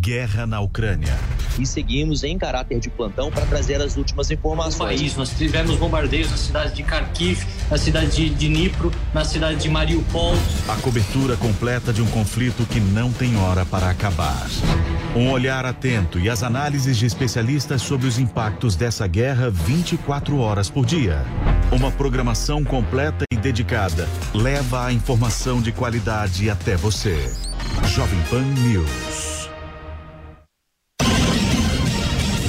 guerra 0.00 0.46
na 0.46 0.60
Ucrânia. 0.60 1.14
E 1.58 1.66
seguimos 1.66 2.24
em 2.24 2.38
caráter 2.38 2.80
de 2.80 2.88
plantão 2.88 3.30
para 3.30 3.44
trazer 3.44 3.82
as 3.82 3.98
últimas 3.98 4.30
informações. 4.30 4.78
No 4.78 4.86
país, 4.98 5.16
nós 5.16 5.28
tivemos 5.30 5.76
bombardeios 5.76 6.30
na 6.30 6.38
cidade 6.38 6.74
de 6.74 6.82
Kharkiv, 6.82 7.44
na 7.70 7.76
cidade 7.76 8.16
de 8.16 8.30
Dnipro, 8.30 8.90
na 9.12 9.26
cidade 9.26 9.60
de 9.60 9.68
Mariupol. 9.68 10.34
A 10.68 10.76
cobertura 10.76 11.36
completa 11.36 11.92
de 11.92 12.00
um 12.00 12.06
conflito 12.06 12.64
que 12.64 12.80
não 12.80 13.12
tem 13.12 13.36
hora 13.36 13.66
para 13.66 13.90
acabar. 13.90 14.48
Um 15.14 15.30
olhar 15.30 15.66
atento 15.66 16.18
e 16.18 16.30
as 16.30 16.42
análises 16.42 16.96
de 16.96 17.04
especialistas 17.04 17.82
sobre 17.82 18.06
os 18.06 18.18
impactos 18.18 18.76
dessa 18.76 19.06
guerra 19.06 19.50
24 19.50 20.38
horas 20.38 20.70
por 20.70 20.86
dia. 20.86 21.22
Uma 21.70 21.90
programação 21.90 22.64
completa 22.64 23.24
e 23.30 23.36
dedicada 23.36 24.08
leva 24.32 24.86
a 24.86 24.92
informação 24.92 25.60
de 25.60 25.72
qualidade 25.72 26.48
até 26.48 26.74
você. 26.74 27.30
Jovem 27.86 28.20
Pan 28.30 28.42
News. 28.62 29.39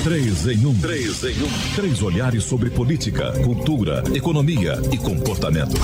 Três 0.04 0.48
em 0.48 0.66
um. 0.66 0.74
Três 0.80 1.24
em 1.24 1.44
um. 1.44 1.76
Três 1.76 2.02
olhares 2.02 2.44
sobre 2.44 2.72
política, 2.72 3.32
cultura, 3.44 4.04
economia 4.16 4.82
e 4.92 4.98
comportamento. 4.98 5.76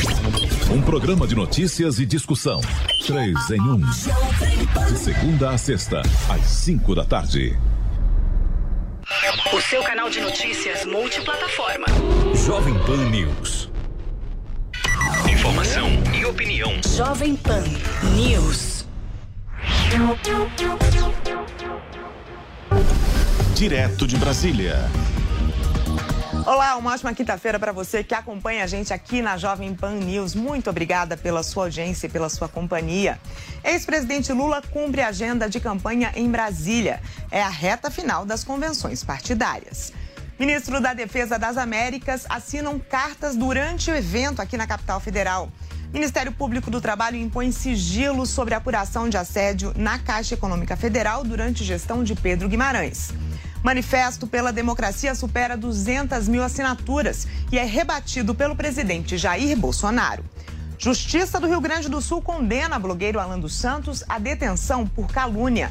Um 0.71 0.81
programa 0.81 1.27
de 1.27 1.35
notícias 1.35 1.99
e 1.99 2.05
discussão. 2.05 2.59
Três 3.05 3.51
em 3.51 3.61
um. 3.61 3.79
De 3.79 4.97
segunda 4.97 5.51
a 5.51 5.57
sexta, 5.57 6.01
às 6.29 6.41
cinco 6.47 6.95
da 6.95 7.05
tarde. 7.05 7.55
O 9.53 9.61
seu 9.61 9.83
canal 9.83 10.09
de 10.09 10.19
notícias 10.19 10.83
multiplataforma. 10.85 11.85
Jovem 12.43 12.73
Pan 12.85 13.09
News. 13.11 13.69
Informação 15.31 15.89
e 16.19 16.25
opinião. 16.25 16.73
Jovem 16.95 17.35
Pan 17.35 17.63
News. 18.15 18.83
Direto 23.57 24.05
de 24.05 24.15
Brasília. 24.17 24.87
Olá, 26.45 26.75
uma 26.75 26.93
ótima 26.93 27.11
quinta-feira 27.11 27.57
para 27.57 27.71
você 27.71 28.03
que 28.03 28.13
acompanha 28.13 28.63
a 28.63 28.67
gente 28.67 28.93
aqui 28.93 29.19
na 29.19 29.35
Jovem 29.35 29.73
Pan 29.73 29.93
News. 29.93 30.35
Muito 30.35 30.69
obrigada 30.69 31.17
pela 31.17 31.41
sua 31.41 31.63
audiência 31.63 32.05
e 32.05 32.09
pela 32.09 32.29
sua 32.29 32.47
companhia. 32.47 33.19
Ex-presidente 33.63 34.31
Lula 34.31 34.61
cumpre 34.61 35.01
agenda 35.01 35.49
de 35.49 35.59
campanha 35.59 36.11
em 36.15 36.29
Brasília. 36.29 37.01
É 37.31 37.41
a 37.41 37.49
reta 37.49 37.89
final 37.89 38.27
das 38.27 38.43
convenções 38.43 39.03
partidárias. 39.03 39.91
Ministro 40.37 40.79
da 40.79 40.93
Defesa 40.93 41.39
das 41.39 41.57
Américas 41.57 42.27
assinam 42.29 42.77
cartas 42.77 43.35
durante 43.35 43.89
o 43.89 43.95
evento 43.95 44.39
aqui 44.39 44.55
na 44.55 44.67
capital 44.67 44.99
federal. 44.99 45.51
Ministério 45.91 46.31
Público 46.31 46.69
do 46.69 46.79
Trabalho 46.79 47.17
impõe 47.17 47.51
sigilo 47.51 48.23
sobre 48.27 48.53
a 48.53 48.57
apuração 48.57 49.09
de 49.09 49.17
assédio 49.17 49.73
na 49.75 49.97
Caixa 49.97 50.35
Econômica 50.35 50.77
Federal 50.77 51.23
durante 51.23 51.63
gestão 51.63 52.03
de 52.03 52.13
Pedro 52.13 52.47
Guimarães. 52.47 53.11
Manifesto 53.67 54.25
pela 54.25 54.53
democracia 54.53 55.13
supera 55.13 55.57
200 55.57 56.29
mil 56.29 56.41
assinaturas 56.41 57.27
e 57.51 57.59
é 57.59 57.65
rebatido 57.65 58.33
pelo 58.33 58.55
presidente 58.55 59.17
Jair 59.17 59.57
Bolsonaro. 59.57 60.23
Justiça 60.79 61.37
do 61.37 61.47
Rio 61.47 61.59
Grande 61.59 61.89
do 61.89 61.99
Sul 61.99 62.21
condena 62.21 62.79
blogueiro 62.79 63.19
Alan 63.19 63.37
dos 63.37 63.53
Santos 63.53 64.05
à 64.07 64.19
detenção 64.19 64.87
por 64.87 65.07
calúnia. 65.07 65.69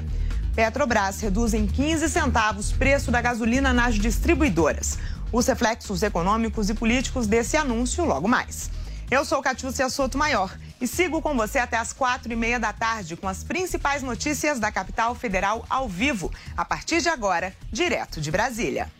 Petrobras 0.54 1.22
reduz 1.22 1.54
em 1.54 1.66
15 1.66 2.10
centavos 2.10 2.70
preço 2.70 3.10
da 3.10 3.22
gasolina 3.22 3.72
nas 3.72 3.94
distribuidoras. 3.94 4.98
Os 5.32 5.46
reflexos 5.46 6.02
econômicos 6.02 6.68
e 6.68 6.74
políticos 6.74 7.26
desse 7.26 7.56
anúncio 7.56 8.04
logo 8.04 8.28
mais. 8.28 8.70
Eu 9.08 9.24
sou 9.24 9.40
Catiúcia 9.40 9.88
Soto 9.88 10.18
Maior 10.18 10.58
e 10.80 10.86
sigo 10.86 11.22
com 11.22 11.36
você 11.36 11.60
até 11.60 11.76
as 11.76 11.92
quatro 11.92 12.32
e 12.32 12.34
meia 12.34 12.58
da 12.58 12.72
tarde 12.72 13.14
com 13.14 13.28
as 13.28 13.44
principais 13.44 14.02
notícias 14.02 14.58
da 14.58 14.72
capital 14.72 15.14
federal 15.14 15.64
ao 15.70 15.88
vivo, 15.88 16.32
a 16.56 16.64
partir 16.64 17.00
de 17.00 17.08
agora, 17.08 17.54
direto 17.70 18.20
de 18.20 18.32
Brasília. 18.32 18.90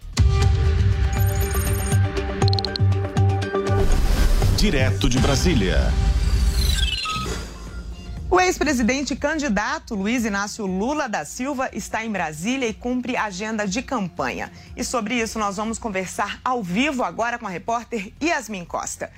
Direto 4.56 5.08
de 5.08 5.18
Brasília. 5.18 5.92
O 8.30 8.40
ex-presidente 8.40 9.16
candidato 9.16 9.96
Luiz 9.96 10.24
Inácio 10.24 10.66
Lula 10.66 11.08
da 11.08 11.24
Silva 11.24 11.68
está 11.72 12.04
em 12.04 12.12
Brasília 12.12 12.68
e 12.68 12.74
cumpre 12.74 13.16
agenda 13.16 13.66
de 13.66 13.82
campanha. 13.82 14.52
E 14.76 14.84
sobre 14.84 15.16
isso 15.16 15.36
nós 15.36 15.56
vamos 15.56 15.80
conversar 15.80 16.40
ao 16.44 16.62
vivo 16.62 17.02
agora 17.02 17.38
com 17.38 17.46
a 17.46 17.50
repórter 17.50 18.12
Yasmin 18.22 18.64
Costa. 18.64 19.10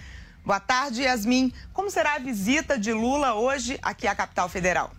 Boa 0.45 0.61
tarde, 0.61 1.03
Yasmin. 1.03 1.53
Como 1.73 1.91
será 1.91 2.15
a 2.15 2.19
visita 2.19 2.79
de 2.79 2.93
Lula 2.93 3.35
hoje 3.35 3.79
aqui 3.83 4.07
à 4.07 4.15
capital 4.15 4.49
federal? 4.49 4.91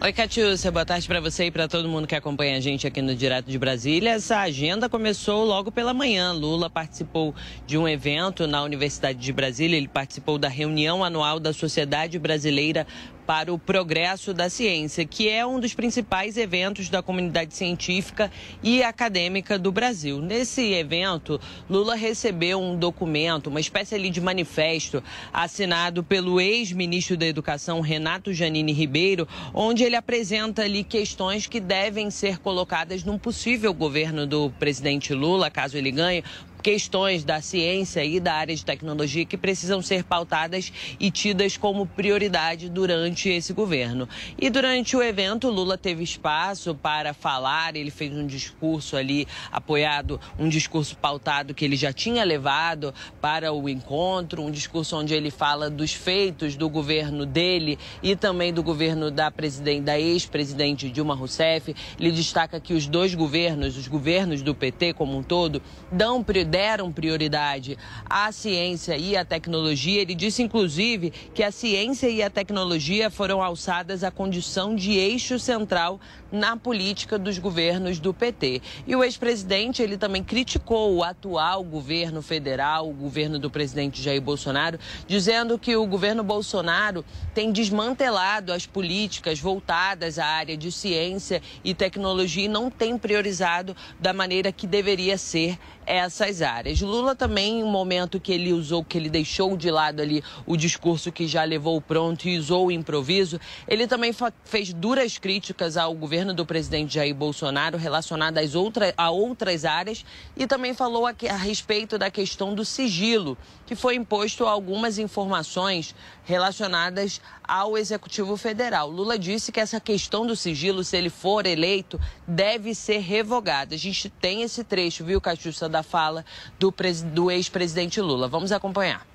Oi, 0.00 0.12
Catiúcia, 0.12 0.70
boa 0.70 0.86
tarde 0.86 1.08
para 1.08 1.20
você 1.20 1.46
e 1.46 1.50
para 1.50 1.66
todo 1.66 1.88
mundo 1.88 2.06
que 2.06 2.14
acompanha 2.14 2.56
a 2.56 2.60
gente 2.60 2.86
aqui 2.86 3.02
no 3.02 3.16
Direto 3.16 3.50
de 3.50 3.58
Brasília. 3.58 4.10
Essa 4.10 4.38
agenda 4.38 4.88
começou 4.88 5.44
logo 5.44 5.72
pela 5.72 5.92
manhã. 5.92 6.32
Lula 6.32 6.70
participou 6.70 7.34
de 7.66 7.76
um 7.76 7.88
evento 7.88 8.46
na 8.46 8.62
Universidade 8.62 9.18
de 9.18 9.32
Brasília, 9.32 9.76
ele 9.76 9.88
participou 9.88 10.38
da 10.38 10.48
reunião 10.48 11.02
anual 11.02 11.40
da 11.40 11.52
Sociedade 11.52 12.16
Brasileira 12.16 12.86
para 13.28 13.52
o 13.52 13.58
Progresso 13.58 14.32
da 14.32 14.48
Ciência, 14.48 15.04
que 15.04 15.28
é 15.28 15.44
um 15.44 15.60
dos 15.60 15.74
principais 15.74 16.38
eventos 16.38 16.88
da 16.88 17.02
comunidade 17.02 17.54
científica 17.54 18.32
e 18.62 18.82
acadêmica 18.82 19.58
do 19.58 19.70
Brasil. 19.70 20.22
Nesse 20.22 20.72
evento, 20.72 21.38
Lula 21.68 21.94
recebeu 21.94 22.58
um 22.58 22.74
documento, 22.74 23.48
uma 23.48 23.60
espécie 23.60 23.94
ali 23.94 24.08
de 24.08 24.18
manifesto, 24.18 25.04
assinado 25.30 26.02
pelo 26.02 26.40
ex-ministro 26.40 27.18
da 27.18 27.26
Educação, 27.26 27.82
Renato 27.82 28.32
Janine 28.32 28.72
Ribeiro, 28.72 29.28
onde 29.52 29.84
ele 29.84 29.96
apresenta 29.96 30.62
ali 30.62 30.82
questões 30.82 31.46
que 31.46 31.60
devem 31.60 32.10
ser 32.10 32.38
colocadas 32.38 33.04
num 33.04 33.18
possível 33.18 33.74
governo 33.74 34.26
do 34.26 34.48
presidente 34.58 35.12
Lula, 35.12 35.50
caso 35.50 35.76
ele 35.76 35.90
ganhe, 35.90 36.24
questões 36.62 37.24
da 37.24 37.40
ciência 37.40 38.04
e 38.04 38.18
da 38.18 38.34
área 38.34 38.54
de 38.54 38.64
tecnologia 38.64 39.24
que 39.24 39.36
precisam 39.36 39.80
ser 39.80 40.04
pautadas 40.04 40.72
e 40.98 41.10
tidas 41.10 41.56
como 41.56 41.86
prioridade 41.86 42.68
durante 42.68 43.28
esse 43.28 43.52
governo. 43.52 44.08
E 44.38 44.50
durante 44.50 44.96
o 44.96 45.02
evento, 45.02 45.48
Lula 45.48 45.78
teve 45.78 46.02
espaço 46.02 46.74
para 46.74 47.14
falar, 47.14 47.76
ele 47.76 47.90
fez 47.90 48.12
um 48.12 48.26
discurso 48.26 48.96
ali 48.96 49.26
apoiado, 49.50 50.20
um 50.38 50.48
discurso 50.48 50.96
pautado 50.96 51.54
que 51.54 51.64
ele 51.64 51.76
já 51.76 51.92
tinha 51.92 52.24
levado 52.24 52.92
para 53.20 53.52
o 53.52 53.68
encontro, 53.68 54.42
um 54.42 54.50
discurso 54.50 54.96
onde 54.96 55.14
ele 55.14 55.30
fala 55.30 55.70
dos 55.70 55.92
feitos 55.92 56.56
do 56.56 56.68
governo 56.68 57.24
dele 57.24 57.78
e 58.02 58.16
também 58.16 58.52
do 58.52 58.62
governo 58.62 59.10
da 59.10 59.30
presidente, 59.30 59.82
da 59.82 59.98
ex-presidente 59.98 60.90
Dilma 60.90 61.14
Rousseff. 61.14 61.74
Ele 61.98 62.10
destaca 62.10 62.60
que 62.60 62.74
os 62.74 62.86
dois 62.86 63.14
governos, 63.14 63.76
os 63.76 63.86
governos 63.86 64.42
do 64.42 64.54
PT 64.54 64.94
como 64.94 65.16
um 65.16 65.22
todo, 65.22 65.62
dão 65.90 66.22
prioridade 66.22 66.47
deram 66.48 66.90
prioridade 66.90 67.78
à 68.08 68.32
ciência 68.32 68.96
e 68.96 69.16
à 69.16 69.24
tecnologia. 69.24 70.00
Ele 70.00 70.14
disse, 70.14 70.42
inclusive, 70.42 71.10
que 71.34 71.42
a 71.42 71.52
ciência 71.52 72.08
e 72.08 72.22
a 72.22 72.30
tecnologia 72.30 73.10
foram 73.10 73.42
alçadas 73.42 74.02
à 74.02 74.10
condição 74.10 74.74
de 74.74 74.92
eixo 74.92 75.38
central 75.38 76.00
na 76.30 76.56
política 76.56 77.18
dos 77.18 77.38
governos 77.38 77.98
do 77.98 78.12
PT. 78.12 78.60
E 78.86 78.94
o 78.94 79.02
ex-presidente, 79.02 79.82
ele 79.82 79.96
também 79.96 80.22
criticou 80.22 80.94
o 80.94 81.02
atual 81.02 81.62
governo 81.62 82.22
federal, 82.22 82.88
o 82.88 82.92
governo 82.92 83.38
do 83.38 83.50
presidente 83.50 84.02
Jair 84.02 84.20
Bolsonaro, 84.20 84.78
dizendo 85.06 85.58
que 85.58 85.76
o 85.76 85.86
governo 85.86 86.22
Bolsonaro 86.22 87.04
tem 87.34 87.52
desmantelado 87.52 88.52
as 88.52 88.66
políticas 88.66 89.40
voltadas 89.40 90.18
à 90.18 90.26
área 90.26 90.56
de 90.56 90.70
ciência 90.70 91.42
e 91.64 91.74
tecnologia 91.74 92.44
e 92.44 92.48
não 92.48 92.70
tem 92.70 92.98
priorizado 92.98 93.76
da 93.98 94.12
maneira 94.12 94.52
que 94.52 94.66
deveria 94.66 95.16
ser 95.18 95.58
essas 95.88 96.42
áreas. 96.42 96.82
Lula 96.82 97.14
também, 97.14 97.64
um 97.64 97.70
momento 97.70 98.20
que 98.20 98.30
ele 98.30 98.52
usou, 98.52 98.84
que 98.84 98.98
ele 98.98 99.08
deixou 99.08 99.56
de 99.56 99.70
lado 99.70 100.02
ali 100.02 100.22
o 100.44 100.54
discurso 100.54 101.10
que 101.10 101.26
já 101.26 101.42
levou 101.44 101.80
pronto 101.80 102.28
e 102.28 102.38
usou 102.38 102.66
o 102.66 102.70
improviso, 102.70 103.40
ele 103.66 103.86
também 103.86 104.14
fez 104.44 104.72
duras 104.74 105.16
críticas 105.16 105.78
ao 105.78 105.94
governo 105.94 106.34
do 106.34 106.44
presidente 106.44 106.94
Jair 106.94 107.14
Bolsonaro 107.14 107.78
relacionadas 107.78 108.54
outra, 108.54 108.92
a 108.98 109.10
outras 109.10 109.64
áreas 109.64 110.04
e 110.36 110.46
também 110.46 110.74
falou 110.74 111.06
a, 111.06 111.14
a 111.30 111.36
respeito 111.36 111.96
da 111.96 112.10
questão 112.10 112.54
do 112.54 112.66
sigilo, 112.66 113.38
que 113.66 113.74
foi 113.74 113.94
imposto 113.94 114.44
a 114.44 114.50
algumas 114.50 114.98
informações 114.98 115.94
relacionadas 116.24 117.20
ao 117.42 117.78
Executivo 117.78 118.36
Federal. 118.36 118.90
Lula 118.90 119.18
disse 119.18 119.50
que 119.50 119.58
essa 119.58 119.80
questão 119.80 120.26
do 120.26 120.36
sigilo, 120.36 120.84
se 120.84 120.98
ele 120.98 121.08
for 121.08 121.46
eleito, 121.46 121.98
deve 122.26 122.74
ser 122.74 122.98
revogada. 122.98 123.74
A 123.74 123.78
gente 123.78 124.10
tem 124.10 124.42
esse 124.42 124.62
trecho, 124.62 125.02
viu, 125.02 125.18
Cachuça, 125.18 125.66
da 125.66 125.77
fala 125.82 126.24
do, 126.58 126.74
do 127.12 127.30
ex-presidente 127.30 128.00
Lula. 128.00 128.28
Vamos 128.28 128.52
acompanhar. 128.52 129.06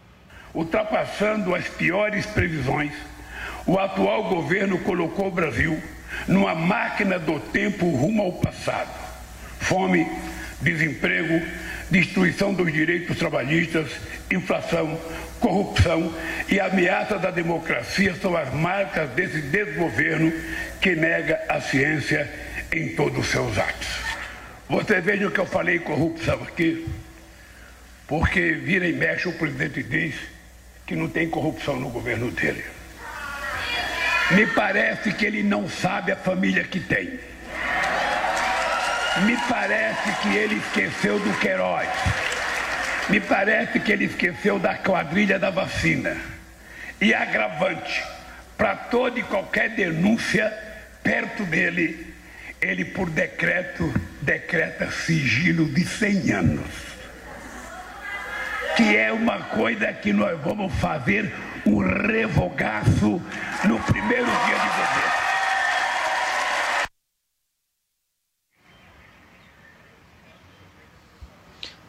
Ultrapassando 0.53 1.55
as 1.55 1.67
piores 1.67 2.25
previsões, 2.25 2.93
o 3.65 3.79
atual 3.79 4.25
governo 4.25 4.77
colocou 4.79 5.27
o 5.27 5.31
Brasil 5.31 5.81
numa 6.27 6.53
máquina 6.53 7.17
do 7.17 7.39
tempo 7.39 7.89
rumo 7.89 8.23
ao 8.23 8.33
passado. 8.33 8.91
Fome, 9.59 10.07
desemprego, 10.61 11.41
destruição 11.89 12.53
dos 12.53 12.71
direitos 12.71 13.17
trabalhistas, 13.17 13.89
inflação, 14.31 14.99
corrupção 15.39 16.13
e 16.49 16.59
ameaça 16.59 17.17
da 17.17 17.31
democracia 17.31 18.15
são 18.15 18.35
as 18.35 18.53
marcas 18.53 19.09
desse 19.11 19.41
desgoverno 19.41 20.31
que 20.81 20.95
nega 20.95 21.39
a 21.49 21.61
ciência 21.61 22.29
em 22.71 22.95
todos 22.95 23.19
os 23.19 23.27
seus 23.27 23.57
atos. 23.57 24.02
Você 24.73 24.99
veja 24.99 25.27
o 25.27 25.31
que 25.31 25.39
eu 25.39 25.45
falei 25.45 25.77
corrupção 25.77 26.41
aqui, 26.41 26.87
porque 28.07 28.53
vira 28.53 28.87
e 28.87 28.91
mexe 28.91 29.29
o 29.29 29.33
presidente 29.33 29.83
diz 29.83 30.15
que 30.87 30.95
não 30.95 31.07
tem 31.07 31.29
corrupção 31.29 31.79
no 31.79 31.89
governo 31.89 32.31
dele. 32.31 32.65
Me 34.31 34.47
parece 34.47 35.13
que 35.13 35.27
ele 35.27 35.43
não 35.43 35.69
sabe 35.69 36.11
a 36.11 36.15
família 36.15 36.63
que 36.63 36.79
tem. 36.79 37.19
Me 39.27 39.37
parece 39.47 40.11
que 40.23 40.35
ele 40.35 40.55
esqueceu 40.55 41.19
do 41.19 41.37
Queiroz. 41.37 41.87
Me 43.09 43.19
parece 43.19 43.79
que 43.79 43.91
ele 43.91 44.05
esqueceu 44.05 44.57
da 44.57 44.73
quadrilha 44.73 45.37
da 45.37 45.51
vacina. 45.51 46.17
E 46.99 47.13
agravante, 47.13 48.03
para 48.57 48.75
toda 48.75 49.19
e 49.19 49.23
qualquer 49.23 49.69
denúncia 49.69 50.51
perto 51.03 51.43
dele, 51.43 52.11
ele 52.59 52.83
por 52.83 53.07
decreto 53.07 53.93
decreta 54.23 54.89
sigilo 54.91 55.65
de 55.65 55.85
100 55.85 56.31
anos. 56.31 56.69
Que 58.75 58.97
é 58.97 59.11
uma 59.11 59.39
coisa 59.39 59.93
que 59.93 60.11
nós 60.11 60.39
vamos 60.41 60.73
fazer 60.75 61.31
um 61.65 61.77
revogaço 61.79 63.21
no 63.65 63.79
primeiro 63.79 64.25
dia 64.25 64.55
de 64.55 64.67
governo. 64.67 65.22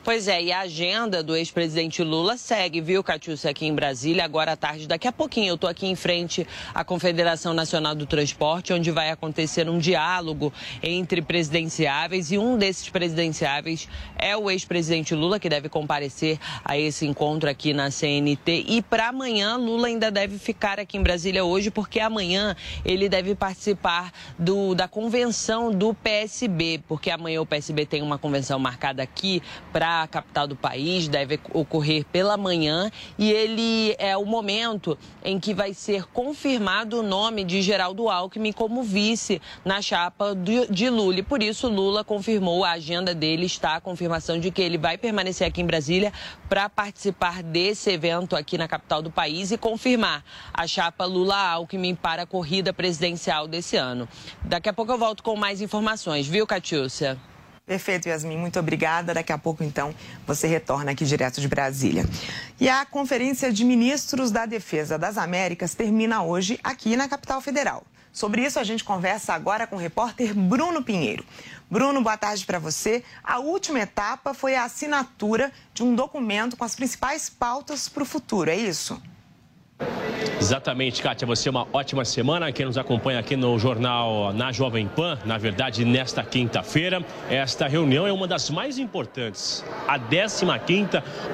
Pois 0.04 0.28
é, 0.28 0.42
e 0.42 0.52
a 0.52 0.60
agenda 0.60 1.22
do 1.22 1.34
ex-presidente 1.34 2.02
Lula 2.02 2.36
segue, 2.36 2.78
viu, 2.82 3.02
Catiúcia, 3.02 3.48
aqui 3.48 3.64
em 3.64 3.74
Brasília, 3.74 4.22
agora 4.22 4.52
à 4.52 4.56
tarde, 4.56 4.86
daqui 4.86 5.08
a 5.08 5.12
pouquinho. 5.12 5.48
Eu 5.48 5.54
estou 5.54 5.68
aqui 5.68 5.86
em 5.86 5.96
frente 5.96 6.46
à 6.74 6.84
Confederação 6.84 7.54
Nacional 7.54 7.94
do 7.94 8.04
Transporte, 8.04 8.74
onde 8.74 8.90
vai 8.90 9.08
acontecer 9.10 9.66
um 9.66 9.78
diálogo 9.78 10.52
entre 10.82 11.22
presidenciáveis, 11.22 12.30
e 12.30 12.36
um 12.36 12.58
desses 12.58 12.90
presidenciáveis 12.90 13.88
é 14.18 14.36
o 14.36 14.50
ex-presidente 14.50 15.14
Lula, 15.14 15.40
que 15.40 15.48
deve 15.48 15.70
comparecer 15.70 16.38
a 16.62 16.76
esse 16.76 17.06
encontro 17.06 17.48
aqui 17.48 17.72
na 17.72 17.90
CNT. 17.90 18.66
E 18.68 18.82
para 18.82 19.08
amanhã, 19.08 19.56
Lula 19.56 19.86
ainda 19.86 20.10
deve 20.10 20.36
ficar 20.38 20.78
aqui 20.78 20.98
em 20.98 21.02
Brasília 21.02 21.46
hoje, 21.46 21.70
porque 21.70 21.98
amanhã 21.98 22.54
ele 22.84 23.08
deve 23.08 23.34
participar 23.34 24.12
do, 24.38 24.74
da 24.74 24.86
convenção 24.86 25.72
do 25.72 25.94
PSB, 25.94 26.82
porque 26.86 27.10
amanhã 27.10 27.40
o 27.40 27.46
PSB 27.46 27.86
tem 27.86 28.02
uma 28.02 28.18
convenção 28.18 28.58
marcada 28.58 29.02
aqui 29.02 29.42
para 29.72 29.94
a 30.02 30.08
capital 30.08 30.46
do 30.46 30.56
país, 30.56 31.08
deve 31.08 31.38
ocorrer 31.52 32.05
pela 32.05 32.37
manhã 32.37 32.91
e 33.19 33.31
ele 33.31 33.94
é 33.99 34.17
o 34.17 34.25
momento 34.25 34.99
em 35.25 35.38
que 35.38 35.55
vai 35.55 35.73
ser 35.73 36.05
confirmado 36.06 37.00
o 37.00 37.02
nome 37.02 37.44
de 37.44 37.62
Geraldo 37.62 38.08
Alckmin 38.08 38.52
como 38.52 38.82
vice 38.82 39.41
na 39.64 39.81
chapa 39.81 40.35
de 40.70 40.91
Lula. 40.91 41.20
E 41.20 41.23
por 41.23 41.43
isso 41.43 41.69
Lula 41.69 42.02
confirmou 42.02 42.64
a 42.64 42.73
agenda 42.73 43.14
dele, 43.14 43.46
está 43.46 43.76
a 43.76 43.81
confirmação 43.81 44.38
de 44.38 44.50
que 44.50 44.62
ele 44.62 44.79
vai 44.79 44.99
permanecer 44.99 45.46
aqui 45.46 45.61
em 45.61 45.67
Brasília 45.67 46.12
para 46.49 46.69
participar 46.69 47.43
desse 47.43 47.90
evento 47.90 48.37
aqui 48.37 48.58
na 48.58 48.69
capital 48.69 49.02
do 49.02 49.11
país 49.11 49.50
e 49.50 49.58
confirmar 49.58 50.25
a 50.52 50.67
chapa 50.67 51.05
Lula-Alckmin 51.05 51.94
para 51.94 52.23
a 52.23 52.26
corrida 52.26 52.73
presidencial 52.73 53.47
desse 53.47 53.76
ano. 53.76 54.08
Daqui 54.43 54.69
a 54.69 54.73
pouco 54.73 54.93
eu 54.93 54.99
volto 54.99 55.23
com 55.23 55.37
mais 55.37 55.61
informações, 55.61 56.26
viu, 56.26 56.47
Catiúcia? 56.47 57.19
Perfeito, 57.66 58.08
Yasmin. 58.08 58.37
Muito 58.37 58.58
obrigada. 58.58 59.14
Daqui 59.14 59.32
a 59.32 59.38
pouco, 59.38 59.64
então, 59.64 59.94
você 60.26 60.46
retorna 60.46 60.90
aqui 60.90 61.05
direto 61.05 61.40
de 61.40 61.49
Brasília. 61.49 62.05
E 62.61 62.69
a 62.69 62.84
Conferência 62.84 63.50
de 63.50 63.64
Ministros 63.64 64.31
da 64.31 64.44
Defesa 64.44 64.99
das 64.99 65.16
Américas 65.16 65.75
termina 65.75 66.22
hoje 66.22 66.61
aqui 66.62 66.94
na 66.94 67.08
capital 67.08 67.40
federal. 67.40 67.82
Sobre 68.12 68.44
isso, 68.44 68.61
a 68.61 68.64
gente 68.64 68.84
conversa 68.84 69.32
agora 69.32 69.66
com 69.66 69.76
o 69.76 69.78
repórter 69.78 70.34
Bruno 70.34 70.84
Pinheiro. 70.84 71.25
Bruno, 71.70 72.02
boa 72.02 72.16
tarde 72.19 72.44
para 72.44 72.58
você. 72.58 73.02
A 73.25 73.38
última 73.38 73.81
etapa 73.81 74.34
foi 74.34 74.55
a 74.55 74.64
assinatura 74.64 75.50
de 75.72 75.82
um 75.82 75.94
documento 75.94 76.56
com 76.56 76.64
as 76.64 76.76
principais 76.76 77.31
pautas 77.31 77.88
para 77.88 78.02
o 78.02 78.06
futuro, 78.06 78.50
é 78.50 78.56
isso? 78.56 79.02
Exatamente, 80.44 81.00
Kátia. 81.00 81.26
Você 81.26 81.49
é 81.49 81.50
uma 81.50 81.67
ótima 81.73 82.05
semana. 82.05 82.53
Quem 82.53 82.67
nos 82.67 82.76
acompanha 82.76 83.19
aqui 83.19 83.35
no 83.35 83.59
jornal 83.59 84.31
na 84.35 84.53
Jovem 84.53 84.87
Pan, 84.87 85.19
na 85.25 85.38
verdade, 85.38 85.87
nesta 85.87 86.23
quinta-feira, 86.23 87.03
esta 87.31 87.67
reunião 87.67 88.06
é 88.06 88.12
uma 88.12 88.29
das 88.29 88.50
mais 88.50 88.79
importantes. 88.79 89.65
A 89.88 89.99
15 89.99 90.44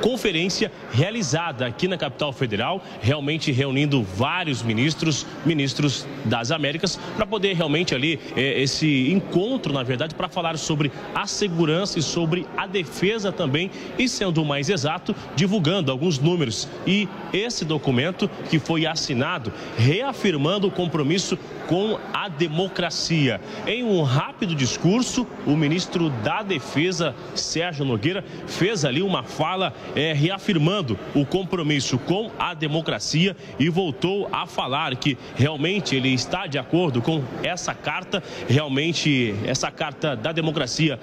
conferência 0.00 0.70
realizada 0.92 1.66
aqui 1.66 1.88
na 1.88 1.98
capital 1.98 2.32
federal, 2.32 2.80
realmente 3.00 3.50
reunindo 3.50 4.00
vários 4.00 4.62
ministros, 4.62 5.26
ministros 5.44 6.06
das 6.24 6.52
Américas, 6.52 6.96
para 7.16 7.26
poder 7.26 7.56
realmente 7.56 7.96
ali 7.96 8.20
é, 8.36 8.62
esse 8.62 9.10
encontro, 9.10 9.72
na 9.72 9.82
verdade, 9.82 10.14
para 10.14 10.28
falar 10.28 10.56
sobre 10.56 10.92
a 11.12 11.26
segurança 11.26 11.98
e 11.98 12.02
sobre 12.02 12.46
a 12.56 12.64
defesa 12.64 13.32
também, 13.32 13.72
e 13.98 14.08
sendo 14.08 14.44
mais 14.44 14.70
exato, 14.70 15.16
divulgando 15.34 15.90
alguns 15.90 16.20
números. 16.20 16.68
E 16.86 17.08
esse 17.32 17.64
documento 17.64 18.29
que 18.48 18.58
foi 18.58 18.86
assinado 18.86 19.52
reafirmando 19.76 20.66
o 20.66 20.70
compromisso 20.70 21.38
com 21.66 21.98
a 22.12 22.28
democracia. 22.28 23.40
Em 23.66 23.84
um 23.84 24.02
rápido 24.02 24.54
discurso, 24.54 25.26
o 25.46 25.56
ministro 25.56 26.10
da 26.10 26.42
Defesa, 26.42 27.14
Sérgio 27.34 27.84
Nogueira, 27.84 28.24
fez 28.46 28.84
ali 28.84 29.02
uma 29.02 29.22
fala 29.22 29.72
é, 29.94 30.12
reafirmando 30.12 30.98
o 31.14 31.24
compromisso 31.24 31.98
com 31.98 32.30
a 32.38 32.54
democracia 32.54 33.36
e 33.58 33.68
voltou 33.68 34.28
a 34.32 34.46
falar 34.46 34.96
que 34.96 35.16
realmente 35.36 35.94
ele 35.94 36.12
está 36.12 36.46
de 36.46 36.58
acordo 36.58 37.00
com 37.00 37.22
essa 37.42 37.74
carta, 37.74 38.22
realmente 38.48 39.34
essa 39.46 39.70
carta 39.70 40.16
da 40.16 40.32
democracia 40.32 40.98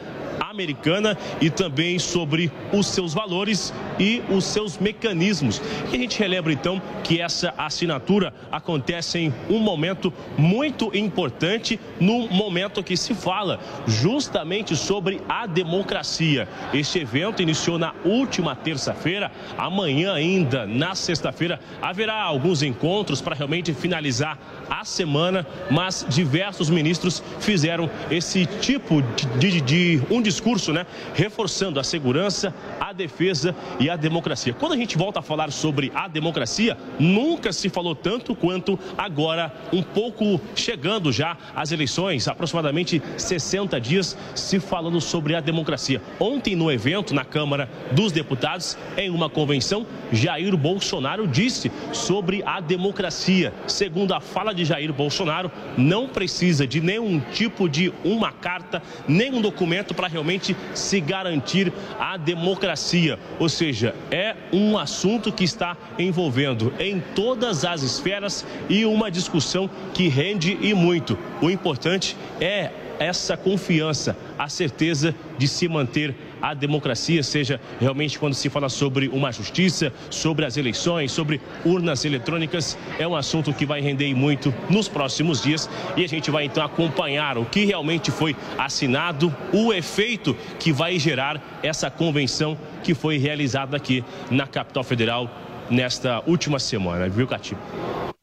americana 0.57 1.15
e 1.39 1.49
também 1.51 1.99
sobre 1.99 2.51
os 2.73 2.87
seus 2.87 3.13
valores 3.13 3.71
e 3.99 4.23
os 4.29 4.43
seus 4.45 4.79
mecanismos. 4.79 5.61
E 5.91 5.95
a 5.95 5.99
gente 5.99 6.17
relembra 6.17 6.51
então 6.51 6.81
que 7.03 7.21
essa 7.21 7.53
assinatura 7.57 8.33
acontece 8.51 9.19
em 9.19 9.33
um 9.49 9.59
momento 9.59 10.11
muito 10.37 10.95
importante, 10.97 11.79
no 11.99 12.27
momento 12.27 12.83
que 12.83 12.97
se 12.97 13.13
fala 13.13 13.59
justamente 13.85 14.75
sobre 14.75 15.21
a 15.29 15.45
democracia. 15.45 16.47
Este 16.73 16.99
evento 16.99 17.41
iniciou 17.41 17.77
na 17.77 17.93
última 18.03 18.55
terça-feira, 18.55 19.31
amanhã 19.57 20.13
ainda, 20.13 20.65
na 20.65 20.95
sexta-feira, 20.95 21.59
haverá 21.81 22.15
alguns 22.15 22.63
encontros 22.63 23.21
para 23.21 23.35
realmente 23.35 23.73
finalizar 23.73 24.39
a 24.69 24.83
semana, 24.83 25.45
mas 25.69 26.05
diversos 26.09 26.69
ministros 26.69 27.23
fizeram 27.39 27.89
esse 28.09 28.45
tipo 28.45 29.01
de, 29.37 29.51
de, 29.51 29.61
de 29.61 30.01
um 30.09 30.21
discurso, 30.21 30.46
né? 30.73 30.85
Reforçando 31.13 31.79
a 31.79 31.83
segurança, 31.83 32.53
a 32.79 32.93
defesa 32.93 33.55
e 33.79 33.89
a 33.89 33.95
democracia. 33.95 34.53
Quando 34.53 34.73
a 34.73 34.77
gente 34.77 34.97
volta 34.97 35.19
a 35.19 35.21
falar 35.21 35.51
sobre 35.51 35.91
a 35.93 36.07
democracia, 36.07 36.77
nunca 36.97 37.51
se 37.51 37.67
falou 37.67 37.93
tanto 37.93 38.33
quanto 38.33 38.79
agora, 38.97 39.53
um 39.73 39.83
pouco 39.83 40.39
chegando 40.55 41.11
já 41.11 41.37
às 41.55 41.71
eleições, 41.71 42.27
aproximadamente 42.27 43.01
60 43.17 43.79
dias 43.81 44.17
se 44.35 44.59
falando 44.59 45.01
sobre 45.01 45.35
a 45.35 45.41
democracia. 45.41 46.01
Ontem, 46.19 46.55
no 46.55 46.71
evento 46.71 47.13
na 47.13 47.25
Câmara 47.25 47.69
dos 47.91 48.11
Deputados, 48.11 48.77
em 48.95 49.09
uma 49.09 49.29
convenção, 49.29 49.85
Jair 50.11 50.55
Bolsonaro 50.55 51.27
disse 51.27 51.71
sobre 51.91 52.41
a 52.45 52.61
democracia. 52.61 53.53
Segundo 53.67 54.13
a 54.13 54.21
fala 54.21 54.53
de 54.53 54.63
Jair 54.63 54.93
Bolsonaro, 54.93 55.51
não 55.77 56.07
precisa 56.07 56.65
de 56.65 56.79
nenhum 56.79 57.19
tipo 57.19 57.67
de 57.67 57.91
uma 58.03 58.31
carta, 58.31 58.81
nenhum 59.07 59.41
documento 59.41 59.93
para 59.93 60.07
realmente 60.07 60.36
se 60.73 60.99
garantir 60.99 61.71
a 61.99 62.17
democracia. 62.17 63.19
Ou 63.39 63.49
seja, 63.49 63.95
é 64.11 64.35
um 64.51 64.77
assunto 64.77 65.31
que 65.31 65.43
está 65.43 65.77
envolvendo 65.97 66.73
em 66.79 66.99
todas 67.15 67.65
as 67.65 67.81
esferas 67.81 68.45
e 68.69 68.85
uma 68.85 69.09
discussão 69.11 69.69
que 69.93 70.07
rende 70.07 70.57
e 70.61 70.73
muito. 70.73 71.17
O 71.41 71.49
importante 71.49 72.15
é 72.39 72.71
essa 72.99 73.37
confiança, 73.37 74.17
a 74.37 74.49
certeza 74.49 75.13
de 75.37 75.47
se 75.47 75.67
manter 75.67 76.15
a 76.41 76.53
democracia, 76.53 77.23
seja 77.23 77.59
realmente 77.79 78.19
quando 78.19 78.33
se 78.33 78.49
fala 78.49 78.69
sobre 78.69 79.07
uma 79.07 79.31
justiça, 79.31 79.91
sobre 80.09 80.45
as 80.45 80.57
eleições, 80.57 81.11
sobre 81.11 81.41
urnas 81.65 82.05
eletrônicas, 82.05 82.77
é 82.99 83.07
um 83.07 83.15
assunto 83.15 83.53
que 83.53 83.65
vai 83.65 83.81
render 83.81 84.13
muito 84.13 84.53
nos 84.69 84.87
próximos 84.87 85.41
dias 85.41 85.69
e 85.95 86.03
a 86.03 86.07
gente 86.07 86.31
vai 86.31 86.45
então 86.45 86.63
acompanhar 86.63 87.37
o 87.37 87.45
que 87.45 87.65
realmente 87.65 88.11
foi 88.11 88.35
assinado, 88.57 89.35
o 89.53 89.73
efeito 89.73 90.35
que 90.59 90.71
vai 90.71 90.99
gerar 90.99 91.59
essa 91.63 91.89
convenção 91.89 92.57
que 92.83 92.93
foi 92.93 93.17
realizada 93.17 93.75
aqui 93.75 94.03
na 94.29 94.47
capital 94.47 94.83
federal 94.83 95.29
nesta 95.69 96.23
última 96.27 96.59
semana, 96.59 97.09
viu, 97.09 97.27
Catiba? 97.27 97.61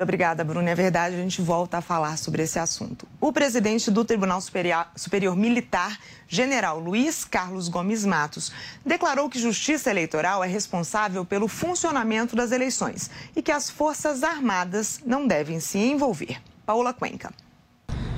Obrigada, 0.01 0.43
Bruno. 0.43 0.69
É 0.69 0.75
verdade, 0.75 1.15
a 1.15 1.19
gente 1.19 1.41
volta 1.41 1.79
a 1.79 1.81
falar 1.81 2.19
sobre 2.19 2.43
esse 2.43 2.59
assunto. 2.59 3.07
O 3.21 3.33
presidente 3.33 3.91
do 3.91 4.05
Tribunal 4.05 4.41
Superior, 4.41 4.87
Superior, 4.97 5.37
Militar, 5.37 5.99
general 6.27 6.81
Luiz 6.81 7.25
Carlos 7.25 7.69
Gomes 7.69 8.05
Matos, 8.05 8.53
declarou 8.85 9.31
que 9.31 9.39
Justiça 9.39 9.91
Eleitoral 9.91 10.43
é 10.43 10.49
responsável 10.49 11.25
pelo 11.25 11.47
funcionamento 11.47 12.35
das 12.35 12.51
eleições 12.51 13.11
e 13.37 13.43
que 13.43 13.53
as 13.53 13.71
Forças 13.71 14.23
Armadas 14.25 15.01
não 15.07 15.27
devem 15.27 15.61
se 15.61 15.79
envolver. 15.79 16.41
Paula 16.67 16.93
Cuenca. 16.93 17.31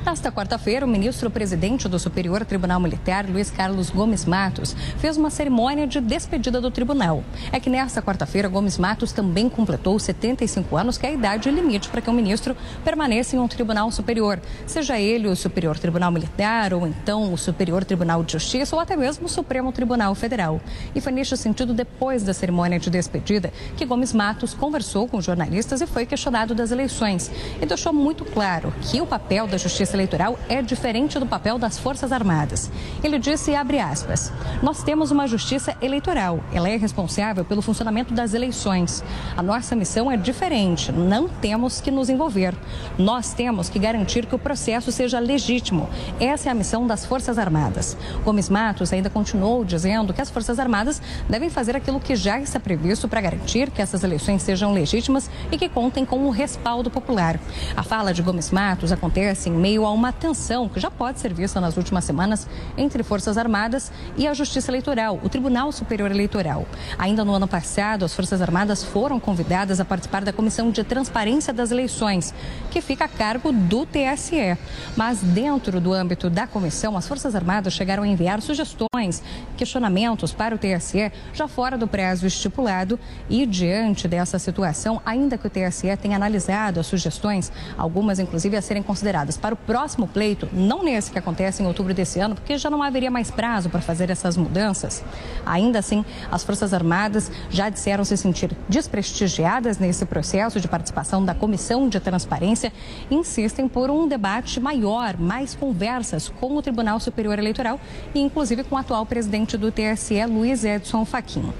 Nesta 0.07 0.31
quarta-feira, 0.31 0.87
o 0.87 0.89
ministro-presidente 0.89 1.89
do 1.89 1.99
Superior 1.99 2.45
Tribunal 2.45 2.79
Militar, 2.79 3.29
Luiz 3.29 3.51
Carlos 3.51 3.91
Gomes 3.91 4.25
Matos, 4.25 4.73
fez 4.99 5.17
uma 5.17 5.31
cerimônia 5.31 5.85
de 5.85 6.01
despedida 6.01 6.61
do 6.61 6.71
tribunal. 6.71 7.25
É 7.51 7.59
que 7.59 7.69
nesta 7.69 8.01
quarta-feira, 8.01 8.47
Gomes 8.47 8.79
Matos 8.79 9.11
também 9.11 9.49
completou 9.49 9.99
75 9.99 10.77
anos, 10.77 10.97
que 10.97 11.07
é 11.07 11.09
a 11.09 11.13
idade 11.13 11.51
limite 11.51 11.89
para 11.89 12.01
que 12.01 12.09
um 12.09 12.13
ministro 12.13 12.57
permaneça 12.85 13.35
em 13.35 13.41
um 13.41 13.49
tribunal 13.49 13.91
superior, 13.91 14.41
seja 14.65 14.97
ele 14.97 15.27
o 15.27 15.35
Superior 15.35 15.77
Tribunal 15.77 16.13
Militar 16.13 16.73
ou 16.73 16.87
então 16.87 17.33
o 17.33 17.37
Superior 17.37 17.85
Tribunal 17.85 18.23
de 18.23 18.35
Justiça 18.35 18.77
ou 18.77 18.81
até 18.81 18.95
mesmo 18.95 19.27
o 19.27 19.29
Supremo 19.29 19.73
Tribunal 19.73 20.15
Federal. 20.15 20.61
E 20.95 21.01
foi 21.01 21.11
neste 21.11 21.37
sentido, 21.37 21.75
depois 21.75 22.23
da 22.23 22.33
cerimônia 22.33 22.79
de 22.79 22.91
despedida, 22.91 23.53
que 23.77 23.85
Gomes 23.85 24.13
Matos 24.13 24.55
conversou 24.55 25.09
com 25.09 25.21
jornalistas 25.21 25.81
e 25.81 25.87
foi 25.87 26.07
questionado 26.07 26.55
das 26.55 26.71
eleições 26.71 27.29
e 27.61 27.67
deixou 27.67 27.93
muito 27.93 28.25
claro 28.25 28.73
que 28.83 29.01
o 29.01 29.07
papel 29.07 29.49
da 29.49 29.57
Justiça 29.57 29.96
Eleitoral 29.97 30.39
é 30.47 30.61
diferente 30.61 31.19
do 31.19 31.25
papel 31.25 31.59
das 31.59 31.79
Forças 31.79 32.13
Armadas. 32.13 32.71
Ele 33.03 33.19
disse, 33.19 33.55
abre 33.55 33.81
aspas, 33.81 34.31
nós 34.63 34.83
temos 34.83 35.11
uma 35.11 35.27
justiça 35.27 35.75
eleitoral. 35.81 36.41
Ela 36.53 36.69
é 36.69 36.77
responsável 36.77 37.47
pelo 37.47 37.63
funcionamento 37.63 38.13
das 38.13 38.35
eleições. 38.35 39.03
A 39.35 39.43
nossa 39.43 39.75
missão 39.75 40.11
é 40.11 40.17
diferente. 40.19 40.93
Não 40.93 41.29
temos 41.29 41.81
que 41.81 41.91
nos 41.91 42.11
envolver. 42.11 42.55
Nós 42.99 43.33
temos 43.33 43.71
que 43.71 43.79
garantir 43.79 44.27
que 44.27 44.35
o 44.35 44.39
processo 44.39 44.93
seja 44.93 45.19
legítimo. 45.19 45.89
Essa 46.21 46.51
é 46.51 46.53
a 46.53 46.55
missão 46.55 46.87
das 46.87 47.07
Forças 47.07 47.39
Armadas. 47.39 47.97
Gomes 48.23 48.51
Matos 48.51 48.93
ainda 48.93 49.09
continuou 49.09 49.65
dizendo 49.65 50.13
que 50.13 50.21
as 50.21 50.29
Forças 50.29 50.59
Armadas 50.59 51.01
devem 51.27 51.49
fazer 51.49 51.75
aquilo 51.75 51.99
que 51.99 52.15
já 52.15 52.39
está 52.39 52.61
previsto 52.61 53.09
para 53.09 53.23
garantir 53.23 53.71
que 53.71 53.81
essas 53.81 54.05
eleições 54.05 54.43
sejam 54.43 54.75
legítimas 54.75 55.31
e 55.51 55.57
que 55.57 55.71
contem 55.71 56.05
com 56.05 56.27
o 56.27 56.31
respaldo 56.31 56.91
popular. 56.91 57.41
A 57.75 57.83
fala 57.83 58.13
de 58.13 58.21
Gomes 58.21 58.51
Matos 58.51 58.93
acontece 58.93 59.49
em 59.49 59.53
meio 59.53 59.86
a 59.87 59.93
uma 59.93 60.13
tensão 60.13 60.69
que 60.69 60.81
já 60.81 60.91
pode 60.91 61.21
ser 61.21 61.33
vista 61.33 61.61
nas 61.61 61.77
últimas 61.77 62.05
semanas 62.05 62.49
entre 62.77 63.03
Forças 63.03 63.39
Armadas 63.39 63.93
e 64.17 64.27
a 64.27 64.35
Justiça 64.35 64.71
Eleitoral, 64.71 65.21
o 65.23 65.29
Tribunal 65.29 65.71
Superior 65.71 66.11
Eleitoral. 66.11 66.67
Ainda 66.99 67.25
no 67.25 67.33
ano 67.33 67.47
passado, 67.47 68.05
as 68.05 68.15
Forças 68.15 68.43
Armadas 68.43 68.83
foram 68.83 69.21
convidadas 69.21 69.81
a 69.81 69.85
participar 69.85 70.25
da 70.25 70.33
Comissão 70.33 70.71
de 70.71 70.83
Transparência 70.83 71.53
das 71.53 71.71
Eleições, 71.71 72.35
que 72.71 72.81
fica 72.81 73.05
a 73.05 73.09
cargo 73.09 73.53
do 73.53 73.87
TSE. 73.87 74.59
Mas 74.97 75.21
dentro 75.21 75.81
do 75.81 75.93
âmbito 75.93 76.29
da 76.29 76.47
comissão, 76.47 76.97
as 76.97 77.07
Forças 77.07 77.35
Armadas 77.35 77.73
chegaram 77.73 78.03
a 78.03 78.09
enviar 78.09 78.43
sugestões, 78.43 79.23
questionamentos 79.57 80.33
para 80.33 80.55
o 80.55 80.59
TSE 80.59 81.13
já 81.33 81.47
fora 81.47 81.79
do 81.79 81.87
prazo 81.87 82.27
estipulado 82.27 82.99
e 83.31 83.47
diante 83.47 84.09
dessa 84.09 84.39
situação, 84.39 85.01
ainda 85.07 85.39
que 85.39 85.47
o 85.47 85.51
TSE 85.51 85.97
tenha 85.97 86.17
analisado 86.17 86.81
as 86.81 86.87
sugestões, 86.87 87.53
algumas 87.79 88.19
inclusive 88.19 88.57
a 88.57 88.63
serem 88.63 88.83
consideradas 88.83 89.37
para 89.37 89.55
o 89.55 89.57
próximo 89.57 89.76
pleito, 90.13 90.49
não 90.53 90.83
nesse 90.83 91.11
que 91.11 91.19
acontece 91.19 91.63
em 91.63 91.67
outubro 91.67 91.93
desse 91.93 92.19
ano, 92.19 92.35
porque 92.35 92.57
já 92.57 92.71
não 92.71 92.83
haveria 92.83 93.11
mais 93.11 93.31
prazo 93.31 93.69
para 93.69 93.81
fazer 93.81 94.09
essas 94.11 94.37
mudanças. 94.37 95.05
Ainda 95.45 95.79
assim, 95.79 96.05
as 96.31 96.43
Forças 96.43 96.73
Armadas 96.73 97.31
já 97.51 97.69
disseram 97.69 98.05
se 98.05 98.17
sentir 98.17 98.57
desprestigiadas 98.69 99.79
nesse 99.79 100.07
processo 100.07 100.61
de 100.61 100.69
participação 100.69 101.25
da 101.25 101.35
Comissão 101.35 101.89
de 101.89 102.01
Transparência 102.01 102.73
e 103.11 103.15
insistem 103.15 103.69
por 103.69 103.91
um 103.91 104.09
debate 104.09 104.59
maior, 104.61 105.17
mais 105.19 105.55
conversas 105.55 106.29
com 106.29 106.57
o 106.57 106.63
Tribunal 106.63 106.99
Superior 106.99 107.39
Eleitoral 107.39 107.79
e 108.15 108.21
inclusive 108.21 108.65
com 108.65 108.77
o 108.77 108.79
atual 108.79 109.05
presidente 109.05 109.57
do 109.57 109.71
TSE, 109.71 110.25
Luiz 110.27 110.65
Edson 110.65 111.05
Fachin. 111.05 111.53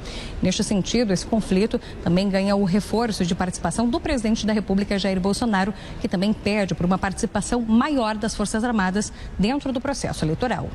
Neste 0.43 0.63
sentido, 0.63 1.13
esse 1.13 1.27
conflito 1.27 1.81
também 2.03 2.29
ganha 2.29 2.55
o 2.55 2.65
reforço 2.65 3.25
de 3.25 3.35
participação 3.35 3.89
do 3.89 3.99
presidente 3.99 4.47
da 4.47 4.53
República, 4.53 4.99
Jair 4.99 5.19
Bolsonaro, 5.19 5.73
que 6.01 6.09
também 6.09 6.33
pede 6.33 6.75
por 6.75 6.87
uma 6.87 6.99
participação 6.99 7.61
maior 7.63 8.06
maior 8.07 8.17
das 8.17 8.37
Forças 8.37 8.63
Armadas 8.63 9.13
dentro 9.37 9.73
do 9.73 9.81
processo 9.81 10.25
eleitoral. 10.25 10.71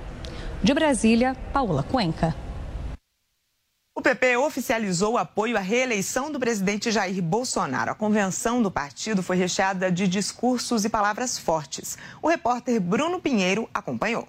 De 0.61 0.73
Brasília, 0.73 1.33
Paula 1.53 1.81
Cuenca. 1.81 2.35
O 3.95 4.01
PP 4.01 4.37
oficializou 4.37 5.13
o 5.13 5.17
apoio 5.17 5.57
à 5.57 5.59
reeleição 5.59 6.31
do 6.31 6.39
presidente 6.39 6.91
Jair 6.91 7.21
Bolsonaro. 7.21 7.91
A 7.91 7.95
convenção 7.95 8.61
do 8.61 8.69
partido 8.69 9.23
foi 9.23 9.37
recheada 9.37 9.91
de 9.91 10.07
discursos 10.07 10.83
e 10.83 10.89
palavras 10.89 11.37
fortes. 11.37 11.97
O 12.21 12.27
repórter 12.27 12.81
Bruno 12.81 13.21
Pinheiro 13.21 13.69
acompanhou. 13.73 14.27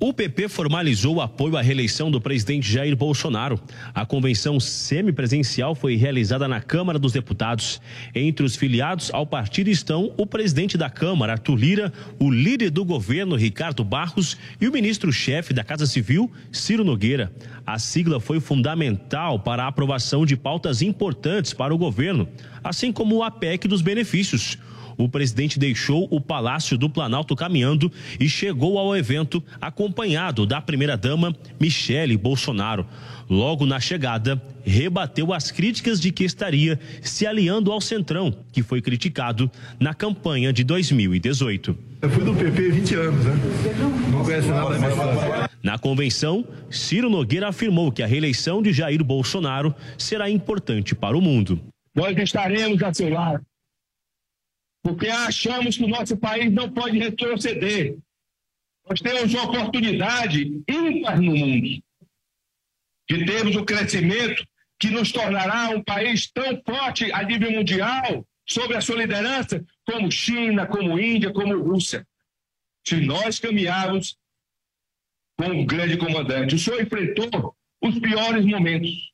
O 0.00 0.12
PP 0.12 0.48
formalizou 0.48 1.16
o 1.16 1.20
apoio 1.20 1.56
à 1.56 1.60
reeleição 1.60 2.08
do 2.08 2.20
presidente 2.20 2.70
Jair 2.70 2.94
Bolsonaro. 2.94 3.60
A 3.92 4.06
convenção 4.06 4.60
semipresencial 4.60 5.74
foi 5.74 5.96
realizada 5.96 6.46
na 6.46 6.60
Câmara 6.60 7.00
dos 7.00 7.12
Deputados. 7.12 7.80
Entre 8.14 8.46
os 8.46 8.54
filiados 8.54 9.10
ao 9.12 9.26
partido 9.26 9.68
estão 9.70 10.14
o 10.16 10.24
presidente 10.24 10.78
da 10.78 10.88
Câmara, 10.88 11.32
Arthur 11.32 11.56
Lira, 11.56 11.92
o 12.16 12.30
líder 12.30 12.70
do 12.70 12.84
governo, 12.84 13.34
Ricardo 13.34 13.82
Barros, 13.82 14.36
e 14.60 14.68
o 14.68 14.72
ministro-chefe 14.72 15.52
da 15.52 15.64
Casa 15.64 15.84
Civil, 15.84 16.30
Ciro 16.52 16.84
Nogueira. 16.84 17.32
A 17.66 17.76
sigla 17.76 18.20
foi 18.20 18.38
fundamental 18.38 19.40
para 19.40 19.64
a 19.64 19.66
aprovação 19.66 20.24
de 20.24 20.36
pautas 20.36 20.80
importantes 20.80 21.52
para 21.52 21.74
o 21.74 21.78
governo, 21.78 22.28
assim 22.62 22.92
como 22.92 23.16
o 23.16 23.24
APEC 23.24 23.66
dos 23.66 23.82
benefícios 23.82 24.58
o 24.98 25.08
presidente 25.08 25.58
deixou 25.58 26.08
o 26.10 26.20
Palácio 26.20 26.76
do 26.76 26.90
Planalto 26.90 27.36
caminhando 27.36 27.90
e 28.18 28.28
chegou 28.28 28.78
ao 28.78 28.96
evento 28.96 29.42
acompanhado 29.60 30.44
da 30.44 30.60
primeira-dama 30.60 31.34
Michele 31.58 32.16
Bolsonaro. 32.16 32.84
Logo 33.30 33.64
na 33.64 33.78
chegada, 33.78 34.42
rebateu 34.64 35.32
as 35.32 35.50
críticas 35.50 36.00
de 36.00 36.10
que 36.10 36.24
estaria 36.24 36.80
se 37.00 37.26
aliando 37.26 37.70
ao 37.70 37.80
Centrão, 37.80 38.34
que 38.50 38.62
foi 38.62 38.82
criticado 38.82 39.50
na 39.78 39.94
campanha 39.94 40.52
de 40.52 40.64
2018. 40.64 41.78
Eu 42.00 42.10
fui 42.10 42.24
do 42.24 42.34
PP 42.34 42.70
20 42.70 42.94
anos, 42.94 43.24
né? 43.24 43.34
Não 44.10 44.24
conhece 44.24 44.48
nada 44.48 44.76
história. 44.76 45.50
Na 45.62 45.78
convenção, 45.78 46.44
Ciro 46.70 47.10
Nogueira 47.10 47.48
afirmou 47.48 47.92
que 47.92 48.02
a 48.02 48.06
reeleição 48.06 48.62
de 48.62 48.72
Jair 48.72 49.04
Bolsonaro 49.04 49.74
será 49.96 50.30
importante 50.30 50.94
para 50.94 51.16
o 51.16 51.20
mundo. 51.20 51.60
Nós 51.94 52.16
estaremos 52.16 52.82
a 52.82 52.94
seu 52.94 53.10
lado 53.10 53.44
porque 54.82 55.08
achamos 55.08 55.76
que 55.76 55.84
o 55.84 55.88
nosso 55.88 56.16
país 56.16 56.52
não 56.52 56.70
pode 56.70 56.98
retroceder. 56.98 57.96
Nós 58.88 59.00
temos 59.00 59.34
uma 59.34 59.44
oportunidade 59.44 60.62
ímpar 60.68 61.20
no 61.20 61.36
mundo 61.36 61.82
de 63.10 63.24
termos 63.24 63.56
o 63.56 63.64
crescimento 63.64 64.46
que 64.78 64.90
nos 64.90 65.10
tornará 65.10 65.70
um 65.70 65.82
país 65.82 66.30
tão 66.30 66.60
forte 66.64 67.10
a 67.12 67.22
nível 67.22 67.50
mundial, 67.50 68.26
sob 68.46 68.74
a 68.74 68.80
sua 68.80 68.96
liderança, 68.96 69.64
como 69.84 70.10
China, 70.10 70.66
como 70.66 70.98
Índia, 70.98 71.32
como 71.32 71.58
Rússia. 71.58 72.06
Se 72.86 72.96
nós 73.00 73.38
caminharmos 73.38 74.16
com 75.36 75.62
o 75.62 75.66
grande 75.66 75.96
comandante, 75.96 76.54
o 76.54 76.58
senhor 76.58 76.80
enfrentou 76.80 77.56
os 77.82 77.98
piores 77.98 78.44
momentos. 78.44 79.12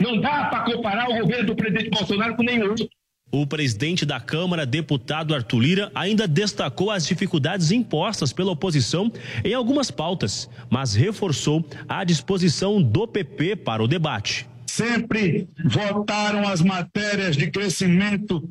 Não 0.00 0.20
dá 0.20 0.46
para 0.46 0.64
comparar 0.64 1.08
o 1.10 1.18
governo 1.18 1.46
do 1.46 1.56
presidente 1.56 1.90
Bolsonaro 1.90 2.36
com 2.36 2.42
nenhum 2.42 2.70
outro. 2.70 2.88
O 3.30 3.46
presidente 3.46 4.06
da 4.06 4.18
Câmara, 4.18 4.64
deputado 4.64 5.34
Arthur 5.34 5.60
Lira, 5.60 5.92
ainda 5.94 6.26
destacou 6.26 6.90
as 6.90 7.06
dificuldades 7.06 7.70
impostas 7.70 8.32
pela 8.32 8.52
oposição 8.52 9.12
em 9.44 9.52
algumas 9.52 9.90
pautas, 9.90 10.48
mas 10.70 10.94
reforçou 10.94 11.62
a 11.86 12.04
disposição 12.04 12.82
do 12.82 13.06
PP 13.06 13.56
para 13.56 13.82
o 13.82 13.88
debate. 13.88 14.48
Sempre 14.66 15.46
votaram 15.62 16.48
as 16.48 16.62
matérias 16.62 17.36
de 17.36 17.50
crescimento, 17.50 18.48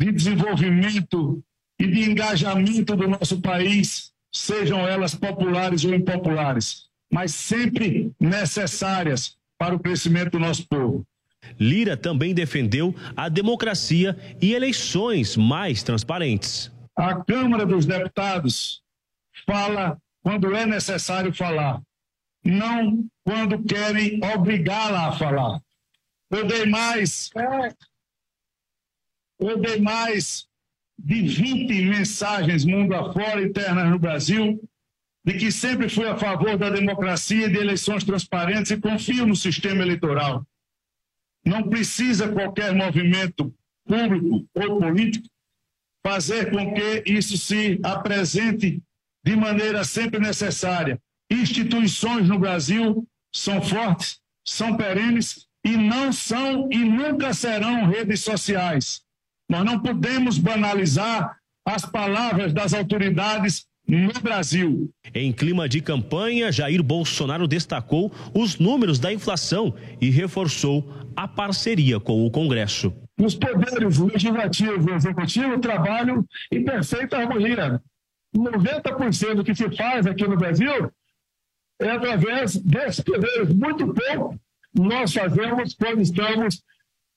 de 0.00 0.10
desenvolvimento 0.10 1.40
e 1.78 1.86
de 1.86 2.10
engajamento 2.10 2.96
do 2.96 3.06
nosso 3.06 3.40
país, 3.40 4.10
sejam 4.32 4.86
elas 4.86 5.14
populares 5.14 5.84
ou 5.84 5.94
impopulares, 5.94 6.86
mas 7.12 7.32
sempre 7.32 8.10
necessárias 8.18 9.36
para 9.56 9.76
o 9.76 9.78
crescimento 9.78 10.32
do 10.32 10.40
nosso 10.40 10.66
povo. 10.66 11.06
Lira 11.58 11.96
também 11.96 12.34
defendeu 12.34 12.94
a 13.16 13.28
democracia 13.28 14.16
e 14.40 14.54
eleições 14.54 15.36
mais 15.36 15.82
transparentes. 15.82 16.70
A 16.96 17.14
Câmara 17.24 17.64
dos 17.64 17.86
Deputados 17.86 18.82
fala 19.46 19.98
quando 20.22 20.54
é 20.54 20.66
necessário 20.66 21.32
falar, 21.32 21.80
não 22.44 23.06
quando 23.24 23.62
querem 23.62 24.20
obrigá-la 24.34 25.08
a 25.08 25.12
falar. 25.12 25.60
Eu 26.30 26.46
dei 26.46 26.66
mais. 26.66 27.30
Eu 29.38 29.58
dei 29.58 29.80
mais 29.80 30.46
de 30.98 31.22
20 31.22 31.84
mensagens 31.84 32.64
mundo 32.64 32.94
afora, 32.94 33.42
internas 33.42 33.88
no 33.88 33.98
Brasil, 33.98 34.60
de 35.24 35.34
que 35.34 35.52
sempre 35.52 35.88
fui 35.88 36.08
a 36.08 36.16
favor 36.16 36.58
da 36.58 36.70
democracia 36.70 37.46
e 37.46 37.52
de 37.52 37.58
eleições 37.58 38.02
transparentes 38.02 38.70
e 38.72 38.80
confio 38.80 39.26
no 39.26 39.36
sistema 39.36 39.82
eleitoral. 39.82 40.44
Não 41.44 41.68
precisa 41.68 42.28
qualquer 42.28 42.74
movimento 42.74 43.54
público 43.86 44.46
ou 44.54 44.78
político 44.78 45.28
fazer 46.04 46.50
com 46.50 46.74
que 46.74 47.02
isso 47.06 47.36
se 47.36 47.80
apresente 47.82 48.82
de 49.24 49.36
maneira 49.36 49.84
sempre 49.84 50.20
necessária. 50.20 51.00
Instituições 51.30 52.28
no 52.28 52.38
Brasil 52.38 53.06
são 53.34 53.60
fortes, 53.60 54.18
são 54.46 54.76
perenes 54.76 55.46
e 55.64 55.76
não 55.76 56.12
são 56.12 56.68
e 56.70 56.78
nunca 56.78 57.34
serão 57.34 57.86
redes 57.86 58.20
sociais. 58.20 59.02
Nós 59.50 59.64
não 59.64 59.80
podemos 59.80 60.38
banalizar 60.38 61.36
as 61.66 61.84
palavras 61.84 62.52
das 62.52 62.72
autoridades 62.72 63.66
no 63.86 64.12
Brasil. 64.20 64.90
Em 65.14 65.32
clima 65.32 65.66
de 65.66 65.80
campanha, 65.80 66.52
Jair 66.52 66.82
Bolsonaro 66.82 67.48
destacou 67.48 68.12
os 68.34 68.58
números 68.58 68.98
da 68.98 69.12
inflação 69.12 69.74
e 70.00 70.10
reforçou 70.10 70.86
a 71.18 71.26
parceria 71.26 71.98
com 71.98 72.24
o 72.24 72.30
Congresso. 72.30 72.94
Os 73.20 73.34
poderes 73.34 73.98
legislativo 73.98 74.88
e 74.88 74.94
executivo 74.94 75.58
trabalham 75.58 76.24
em 76.52 76.64
perfeita 76.64 77.18
harmonia. 77.18 77.82
90% 78.32 79.34
do 79.34 79.42
que 79.42 79.52
se 79.52 79.68
faz 79.76 80.06
aqui 80.06 80.28
no 80.28 80.36
Brasil 80.36 80.92
é 81.80 81.90
através 81.90 82.54
desses 82.54 83.00
poderes. 83.00 83.52
Muito 83.52 83.92
pouco 83.92 84.38
nós 84.72 85.12
fazemos 85.12 85.74
quando 85.74 86.02
estamos 86.02 86.62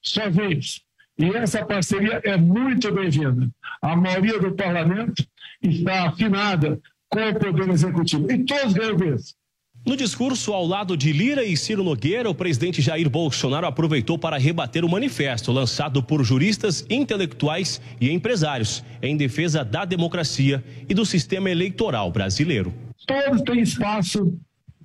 sozinhos. 0.02 0.84
E 1.20 1.26
essa 1.38 1.64
parceria 1.64 2.22
é 2.24 2.36
muito 2.36 2.92
bem-vinda. 2.92 3.52
A 3.84 3.96
maioria 3.96 4.40
do 4.40 4.56
parlamento 4.56 5.24
está 5.62 6.10
afinada 6.10 6.82
com 7.08 7.30
o 7.30 7.36
Poder 7.38 7.70
Executivo. 7.70 8.32
E 8.32 8.44
todos 8.46 8.74
ganham 8.74 9.16
isso. 9.16 9.36
No 9.84 9.98
discurso 9.98 10.54
ao 10.54 10.64
lado 10.66 10.96
de 10.96 11.12
Lira 11.12 11.44
e 11.44 11.58
Ciro 11.58 11.84
Nogueira, 11.84 12.30
o 12.30 12.36
presidente 12.36 12.84
Jair 12.84 13.10
Bolsonaro 13.10 13.66
aproveitou 13.66 14.16
para 14.16 14.38
rebater 14.38 14.86
o 14.86 14.90
manifesto 14.90 15.52
lançado 15.52 16.04
por 16.04 16.24
juristas, 16.24 16.86
intelectuais 16.88 17.82
e 18.00 18.12
empresários 18.12 18.84
em 19.02 19.18
defesa 19.18 19.66
da 19.66 19.84
democracia 19.84 20.64
e 20.88 20.94
do 20.94 21.04
sistema 21.04 21.50
eleitoral 21.50 22.12
brasileiro. 22.12 22.72
Todos 23.08 23.42
têm 23.42 23.62
espaço 23.62 24.38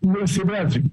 nesse 0.03 0.43
Brasil. 0.43 0.85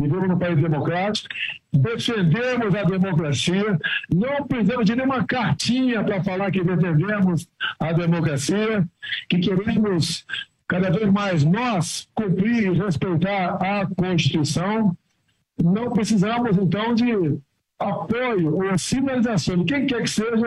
Vivemos 0.00 0.28
num 0.28 0.38
país 0.38 0.56
democrático, 0.56 1.28
defendemos 1.72 2.74
a 2.74 2.84
democracia, 2.84 3.78
não 4.14 4.46
precisamos 4.46 4.86
de 4.86 4.96
nenhuma 4.96 5.24
cartinha 5.24 6.02
para 6.04 6.22
falar 6.22 6.50
que 6.52 6.62
defendemos 6.62 7.48
a 7.80 7.92
democracia, 7.92 8.88
que 9.28 9.38
queremos 9.40 10.24
cada 10.70 10.88
vez 10.88 11.10
mais 11.10 11.44
nós 11.44 12.08
cumprir 12.14 12.72
e 12.72 12.78
respeitar 12.78 13.58
a 13.60 13.86
Constituição. 13.86 14.96
Não 15.60 15.90
precisamos, 15.90 16.56
então, 16.56 16.94
de 16.94 17.40
apoio 17.76 18.54
ou 18.54 18.78
sinalização 18.78 19.64
de 19.64 19.64
quem 19.64 19.84
quer 19.84 20.02
que 20.02 20.10
seja 20.10 20.46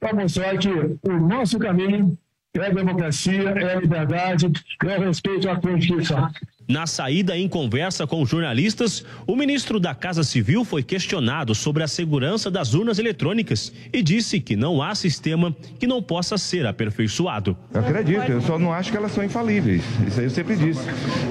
para 0.00 0.14
mostrar 0.14 0.58
que 0.58 0.68
o 0.68 1.12
nosso 1.12 1.60
caminho 1.60 2.18
é 2.54 2.66
a 2.66 2.70
democracia, 2.70 3.50
é 3.50 3.76
a 3.76 3.80
liberdade, 3.80 4.50
é 4.84 4.98
respeito 4.98 5.48
à 5.48 5.54
Constituição. 5.54 6.28
Na 6.72 6.86
saída 6.86 7.36
em 7.36 7.46
conversa 7.46 8.06
com 8.06 8.24
jornalistas, 8.24 9.04
o 9.26 9.36
ministro 9.36 9.78
da 9.78 9.94
Casa 9.94 10.24
Civil 10.24 10.64
foi 10.64 10.82
questionado 10.82 11.54
sobre 11.54 11.82
a 11.82 11.86
segurança 11.86 12.50
das 12.50 12.72
urnas 12.72 12.98
eletrônicas 12.98 13.70
e 13.92 14.02
disse 14.02 14.40
que 14.40 14.56
não 14.56 14.80
há 14.80 14.94
sistema 14.94 15.54
que 15.78 15.86
não 15.86 16.02
possa 16.02 16.38
ser 16.38 16.66
aperfeiçoado. 16.66 17.54
Eu 17.74 17.80
acredito, 17.80 18.22
eu 18.22 18.40
só 18.40 18.58
não 18.58 18.72
acho 18.72 18.90
que 18.90 18.96
elas 18.96 19.12
são 19.12 19.22
infalíveis. 19.22 19.82
Isso 20.08 20.18
aí 20.18 20.24
eu 20.24 20.30
sempre 20.30 20.56
disse. 20.56 20.80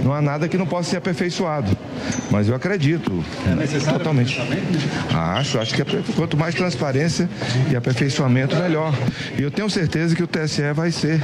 Não 0.04 0.14
há 0.14 0.22
nada 0.22 0.48
que 0.48 0.60
não 0.60 0.68
possa 0.68 0.92
ser 0.92 0.98
aperfeiçoado. 0.98 1.76
Mas 2.30 2.48
eu 2.48 2.54
acredito. 2.54 3.26
É 3.52 3.56
necessário 3.56 3.98
totalmente. 3.98 4.40
Acho, 5.12 5.58
acho 5.58 5.74
que 5.74 5.84
quanto 6.14 6.38
mais 6.38 6.54
transparência 6.54 7.28
e 7.72 7.76
aperfeiçoamento, 7.76 8.56
melhor. 8.58 8.94
E 9.40 9.42
eu 9.42 9.50
tenho 9.50 9.72
certeza 9.72 10.16
que 10.16 10.22
o 10.22 10.28
TSE 10.28 10.72
vai 10.76 10.92
ser 10.92 11.20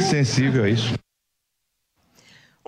sensível 0.00 0.62
a 0.62 0.70
isso. 0.70 1.07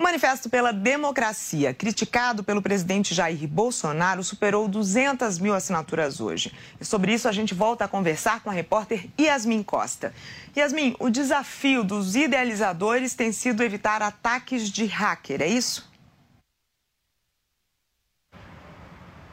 O 0.00 0.02
Manifesto 0.02 0.48
pela 0.48 0.72
Democracia, 0.72 1.74
criticado 1.74 2.42
pelo 2.42 2.62
presidente 2.62 3.14
Jair 3.14 3.46
Bolsonaro, 3.46 4.24
superou 4.24 4.66
200 4.66 5.38
mil 5.38 5.52
assinaturas 5.52 6.22
hoje. 6.22 6.54
E 6.80 6.86
sobre 6.86 7.12
isso 7.12 7.28
a 7.28 7.32
gente 7.32 7.52
volta 7.52 7.84
a 7.84 7.88
conversar 7.88 8.40
com 8.40 8.48
a 8.48 8.52
repórter 8.54 9.10
Yasmin 9.20 9.62
Costa. 9.62 10.14
Yasmin, 10.56 10.96
o 10.98 11.10
desafio 11.10 11.84
dos 11.84 12.16
idealizadores 12.16 13.12
tem 13.12 13.30
sido 13.30 13.62
evitar 13.62 14.00
ataques 14.00 14.70
de 14.70 14.86
hacker, 14.86 15.42
é 15.42 15.48
isso? 15.48 15.89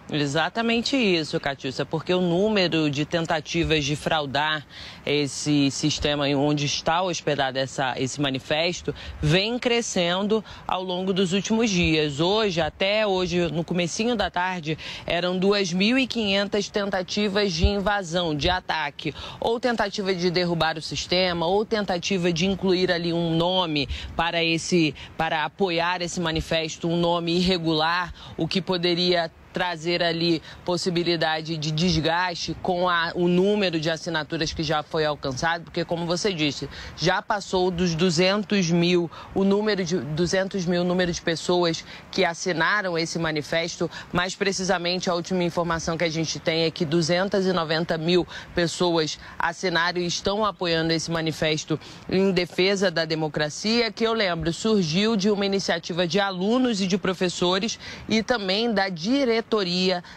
Exatamente 0.10 0.96
isso, 0.96 1.38
Catiúcia, 1.38 1.86
porque 1.86 2.14
o 2.14 2.22
número 2.22 2.90
de 2.90 3.04
tentativas 3.04 3.84
de 3.84 3.94
fraudar 3.94 4.66
esse 5.06 5.70
sistema 5.70 6.26
onde 6.30 6.66
está 6.66 7.02
hospedado 7.02 7.60
essa, 7.60 7.94
esse 7.98 8.22
manifesto 8.22 8.96
vem 9.22 9.60
crescendo 9.60 10.42
ao 10.66 10.82
longo 10.82 11.12
dos 11.12 11.34
últimos 11.34 11.70
dias. 11.70 12.22
Hoje, 12.22 12.62
até 12.62 13.06
hoje, 13.06 13.52
no 13.52 13.66
comecinho 13.66 14.16
da 14.16 14.32
tarde, 14.32 14.78
eram 15.06 15.38
2.500 15.38 16.70
tentativas 16.70 17.52
de 17.52 17.68
invasão, 17.68 18.34
de 18.34 18.50
ataque, 18.50 19.14
ou 19.42 19.60
tentativa 19.60 20.16
de 20.16 20.32
derrubar 20.32 20.78
o 20.78 20.82
sistema, 20.82 21.46
ou 21.48 21.66
tentativa 21.66 22.32
de 22.32 22.46
incluir 22.46 22.94
ali 22.94 23.12
um 23.12 23.36
nome 23.36 23.90
para 24.16 24.42
esse, 24.42 24.96
para 25.18 25.44
apoiar 25.44 26.02
esse 26.02 26.22
manifesto, 26.22 26.88
um 26.88 26.96
nome 26.96 27.36
irregular, 27.36 28.14
o 28.38 28.48
que 28.48 28.62
poderia 28.62 29.30
trazer 29.58 30.04
ali 30.04 30.40
possibilidade 30.64 31.58
de 31.58 31.72
desgaste 31.72 32.56
com 32.62 32.88
a, 32.88 33.12
o 33.16 33.28
número 33.28 33.80
de 33.80 33.90
assinaturas 33.90 34.54
que 34.54 34.62
já 34.62 34.84
foi 34.84 35.04
alcançado, 35.04 35.64
porque, 35.64 35.84
como 35.84 36.06
você 36.06 36.32
disse, 36.32 36.70
já 36.96 37.24
passou 37.24 37.72
dos 37.72 37.96
200 37.96 38.70
mil, 38.70 39.10
o 39.34 39.44
número 39.44 39.84
de 39.84 39.98
200 39.98 40.64
mil 40.68 40.84
número 40.84 41.12
de 41.12 41.20
pessoas 41.20 41.84
que 42.12 42.24
assinaram 42.24 42.96
esse 42.96 43.18
manifesto. 43.18 43.90
Mais 44.14 44.36
precisamente, 44.36 45.10
a 45.10 45.16
última 45.16 45.44
informação 45.44 45.98
que 45.98 46.04
a 46.04 46.10
gente 46.10 46.38
tem 46.40 46.66
é 46.66 46.70
que 46.70 46.86
290 46.86 47.98
mil 47.98 48.28
pessoas 48.54 49.18
assinaram 49.40 50.00
e 50.00 50.06
estão 50.06 50.46
apoiando 50.46 50.94
esse 50.94 51.10
manifesto 51.10 51.80
em 52.08 52.32
defesa 52.32 52.92
da 52.92 53.06
democracia, 53.06 53.92
que 53.92 54.04
eu 54.04 54.14
lembro, 54.14 54.54
surgiu 54.54 55.16
de 55.16 55.32
uma 55.32 55.48
iniciativa 55.48 56.06
de 56.06 56.20
alunos 56.20 56.80
e 56.80 56.86
de 56.86 57.00
professores 57.00 57.80
e 58.08 58.22
também 58.22 58.72
da 58.72 58.88
diretoria 58.88 59.47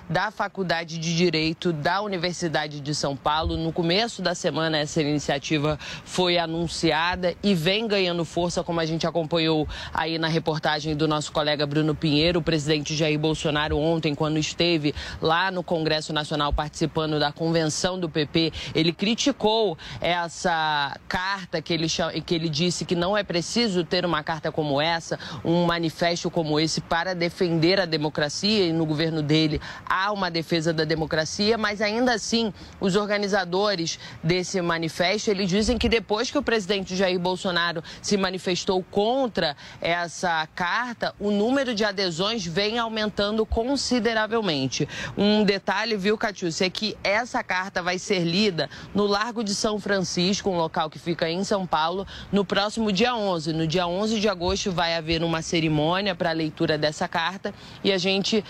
da 0.09 0.31
Faculdade 0.33 0.99
de 0.99 1.16
Direito 1.16 1.73
da 1.73 2.03
Universidade 2.03 2.81
de 2.81 2.95
São 2.95 3.16
Paulo. 3.16 3.57
No 3.57 3.73
começo 3.73 4.21
da 4.21 4.35
semana, 4.35 4.79
essa 4.79 5.01
iniciativa 5.01 5.79
foi 6.05 6.37
anunciada 6.37 7.35
e 7.43 7.55
vem 7.55 7.87
ganhando 7.87 8.25
força, 8.25 8.64
como 8.64 8.81
a 8.81 8.87
gente 8.87 9.07
acompanhou 9.07 9.69
aí 9.95 10.19
na 10.19 10.27
reportagem 10.27 10.97
do 10.97 11.07
nosso 11.07 11.31
colega 11.31 11.64
Bruno 11.64 11.95
Pinheiro. 11.95 12.40
O 12.40 12.43
presidente 12.43 12.97
Jair 12.97 13.19
Bolsonaro, 13.19 13.79
ontem, 13.79 14.16
quando 14.16 14.37
esteve 14.37 14.93
lá 15.23 15.51
no 15.51 15.62
Congresso 15.62 16.12
Nacional 16.12 16.53
participando 16.53 17.21
da 17.21 17.31
convenção 17.31 18.01
do 18.01 18.09
PP, 18.09 18.53
ele 18.75 18.93
criticou 18.93 19.79
essa 20.01 20.99
carta 21.07 21.62
que 21.62 21.73
ele, 21.73 21.87
que 22.27 22.35
ele 22.35 22.49
disse 22.49 22.85
que 22.85 22.97
não 22.97 23.16
é 23.16 23.23
preciso 23.23 23.85
ter 23.85 24.05
uma 24.05 24.25
carta 24.25 24.51
como 24.51 24.81
essa, 24.81 25.19
um 25.45 25.66
manifesto 25.66 26.31
como 26.31 26.59
esse 26.59 26.81
para 26.81 27.14
defender 27.14 27.79
a 27.79 27.85
democracia 27.85 28.66
e 28.66 28.73
no 28.73 28.85
governo 28.85 29.19
governo 29.20 29.22
dele 29.22 29.61
há 29.87 30.12
uma 30.12 30.30
defesa 30.30 30.72
da 30.72 30.85
democracia, 30.85 31.56
mas 31.56 31.80
ainda 31.80 32.12
assim 32.12 32.52
os 32.80 32.96
organizadores 32.96 33.98
desse 34.22 34.61
manifesto 34.61 35.30
eles 35.30 35.48
dizem 35.48 35.78
que 35.78 35.88
depois 35.88 36.30
que 36.30 36.38
o 36.38 36.42
presidente 36.42 36.96
Jair 36.96 37.18
Bolsonaro 37.18 37.83
se 38.02 38.16
manifestou 38.16 38.83
contra 38.90 39.56
essa 39.80 40.46
carta, 40.54 41.14
o 41.20 41.30
número 41.30 41.74
de 41.74 41.85
adesões 41.85 42.44
vem 42.44 42.78
aumentando 42.78 43.44
consideravelmente. 43.44 44.88
Um 45.16 45.44
detalhe, 45.44 45.96
viu, 45.96 46.16
Catiúcia, 46.16 46.66
é 46.66 46.70
que 46.70 46.96
essa 47.04 47.42
carta 47.42 47.83
vai 47.83 47.98
ser 47.98 48.20
lida 48.20 48.68
no 48.94 49.06
Largo 49.06 49.44
de 49.44 49.54
São 49.54 49.78
Francisco, 49.78 50.50
um 50.50 50.56
local 50.56 50.88
que 50.90 50.98
fica 50.98 51.28
em 51.28 51.44
São 51.44 51.66
Paulo, 51.66 52.06
no 52.33 52.44
próximo 52.44 52.90
dia 52.92 53.14
11. 53.14 53.52
No 53.52 53.66
dia 53.66 53.87
11 53.87 54.20
de 54.20 54.28
agosto 54.28 54.72
vai 54.72 54.94
haver 54.94 55.22
uma 55.22 55.42
cerimônia 55.42 56.14
para 56.14 56.30
a 56.30 56.33
leitura 56.33 56.78
dessa 56.78 57.06
carta 57.06 57.52
e 57.85 57.92
a 57.92 57.98
gente 57.98 58.44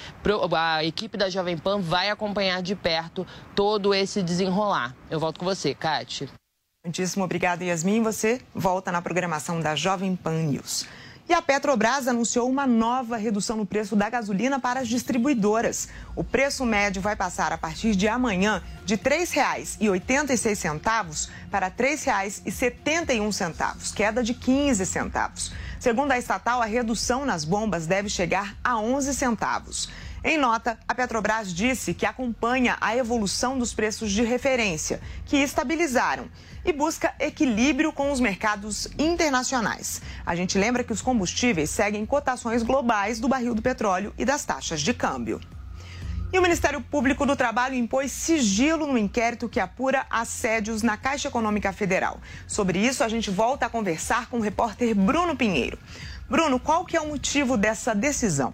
a 0.55 0.85
equipe 0.85 1.17
da 1.17 1.29
Jovem 1.29 1.57
Pan 1.57 1.81
vai 1.81 2.11
acompanhar 2.11 2.63
de 2.63 2.75
perto 2.75 3.27
todo 3.55 3.95
esse 3.95 4.23
desenrolar. 4.23 4.95
Eu 5.11 5.21
volto 5.21 5.39
com 5.39 5.45
você, 5.45 5.75
Kate. 5.75 6.29
Muitíssimo 6.85 7.25
obrigada, 7.25 7.65
Yasmin. 7.65 8.03
Você 8.03 8.41
volta 8.55 8.91
na 8.91 9.03
programação 9.03 9.61
da 9.61 9.77
Jovem 9.77 10.17
Pan 10.17 10.43
News. 10.43 10.87
E 11.31 11.33
a 11.33 11.41
Petrobras 11.41 12.07
anunciou 12.09 12.51
uma 12.51 12.67
nova 12.67 13.17
redução 13.17 13.57
no 13.57 13.65
preço 13.65 13.95
da 13.95 14.11
gasolina 14.11 14.59
para 14.59 14.81
as 14.81 14.89
distribuidoras. 14.89 15.89
O 16.17 16.25
preço 16.25 16.67
médio 16.67 17.01
vai 17.01 17.15
passar 17.15 17.53
a 17.53 17.57
partir 17.57 17.95
de 17.95 18.09
amanhã 18.09 18.61
de 18.85 18.97
R$ 18.97 19.03
3,86 19.03 21.29
para 21.49 21.69
R$ 21.69 21.75
3,71, 21.79 23.95
queda 23.95 24.25
de 24.25 24.35
15 24.35 24.85
centavos. 24.85 25.53
Segundo 25.79 26.11
a 26.11 26.19
estatal, 26.19 26.61
a 26.61 26.67
redução 26.67 27.25
nas 27.25 27.45
bombas 27.45 27.87
deve 27.87 28.09
chegar 28.09 28.57
a 28.65 28.81
11 28.81 29.15
centavos. 29.15 29.89
Em 30.23 30.37
nota, 30.37 30.79
a 30.87 30.95
Petrobras 30.95 31.53
disse 31.53 31.95
que 31.95 32.05
acompanha 32.05 32.77
a 32.79 32.95
evolução 32.95 33.59
dos 33.59 33.73
preços 33.73 34.13
de 34.13 34.23
referência, 34.23 35.01
que 35.25 35.39
estabilizaram, 35.39 36.29
e 36.63 36.75
busca 36.75 37.15
equilíbrio 37.19 37.91
com 37.91 38.13
os 38.13 38.21
mercados 38.21 38.87
internacionais. 38.99 40.03
A 40.27 40.37
gente 40.37 40.59
lembra 40.59 40.85
que 40.85 40.93
os 40.93 41.01
combustíveis 41.01 41.71
seguem 41.71 42.05
cotações 42.05 42.63
globais 42.63 43.19
do 43.19 43.29
barril 43.29 43.55
do 43.55 43.63
petróleo 43.63 44.13
e 44.19 44.25
das 44.27 44.45
taxas 44.45 44.83
de 44.83 44.93
câmbio. 44.93 45.41
E 46.31 46.39
o 46.39 46.43
Ministério 46.43 46.83
Público 46.83 47.25
do 47.25 47.35
Trabalho 47.35 47.75
impôs 47.75 48.13
sigilo 48.13 48.87
no 48.87 48.99
inquérito 48.99 49.49
que 49.49 49.59
apura 49.59 50.07
assédios 50.11 50.83
na 50.83 50.99
Caixa 50.99 51.29
Econômica 51.29 51.73
Federal. 51.73 52.21
Sobre 52.47 52.79
isso, 52.79 53.03
a 53.03 53.09
gente 53.09 53.31
volta 53.31 53.67
a 53.67 53.71
conversar 53.71 54.29
com 54.29 54.37
o 54.37 54.43
repórter 54.43 54.95
Bruno 54.95 55.35
Pinheiro. 55.35 55.79
Bruno, 56.29 56.61
qual 56.61 56.85
que 56.85 56.97
é 56.97 57.01
o 57.01 57.09
motivo 57.09 57.57
dessa 57.57 57.95
decisão? 57.95 58.53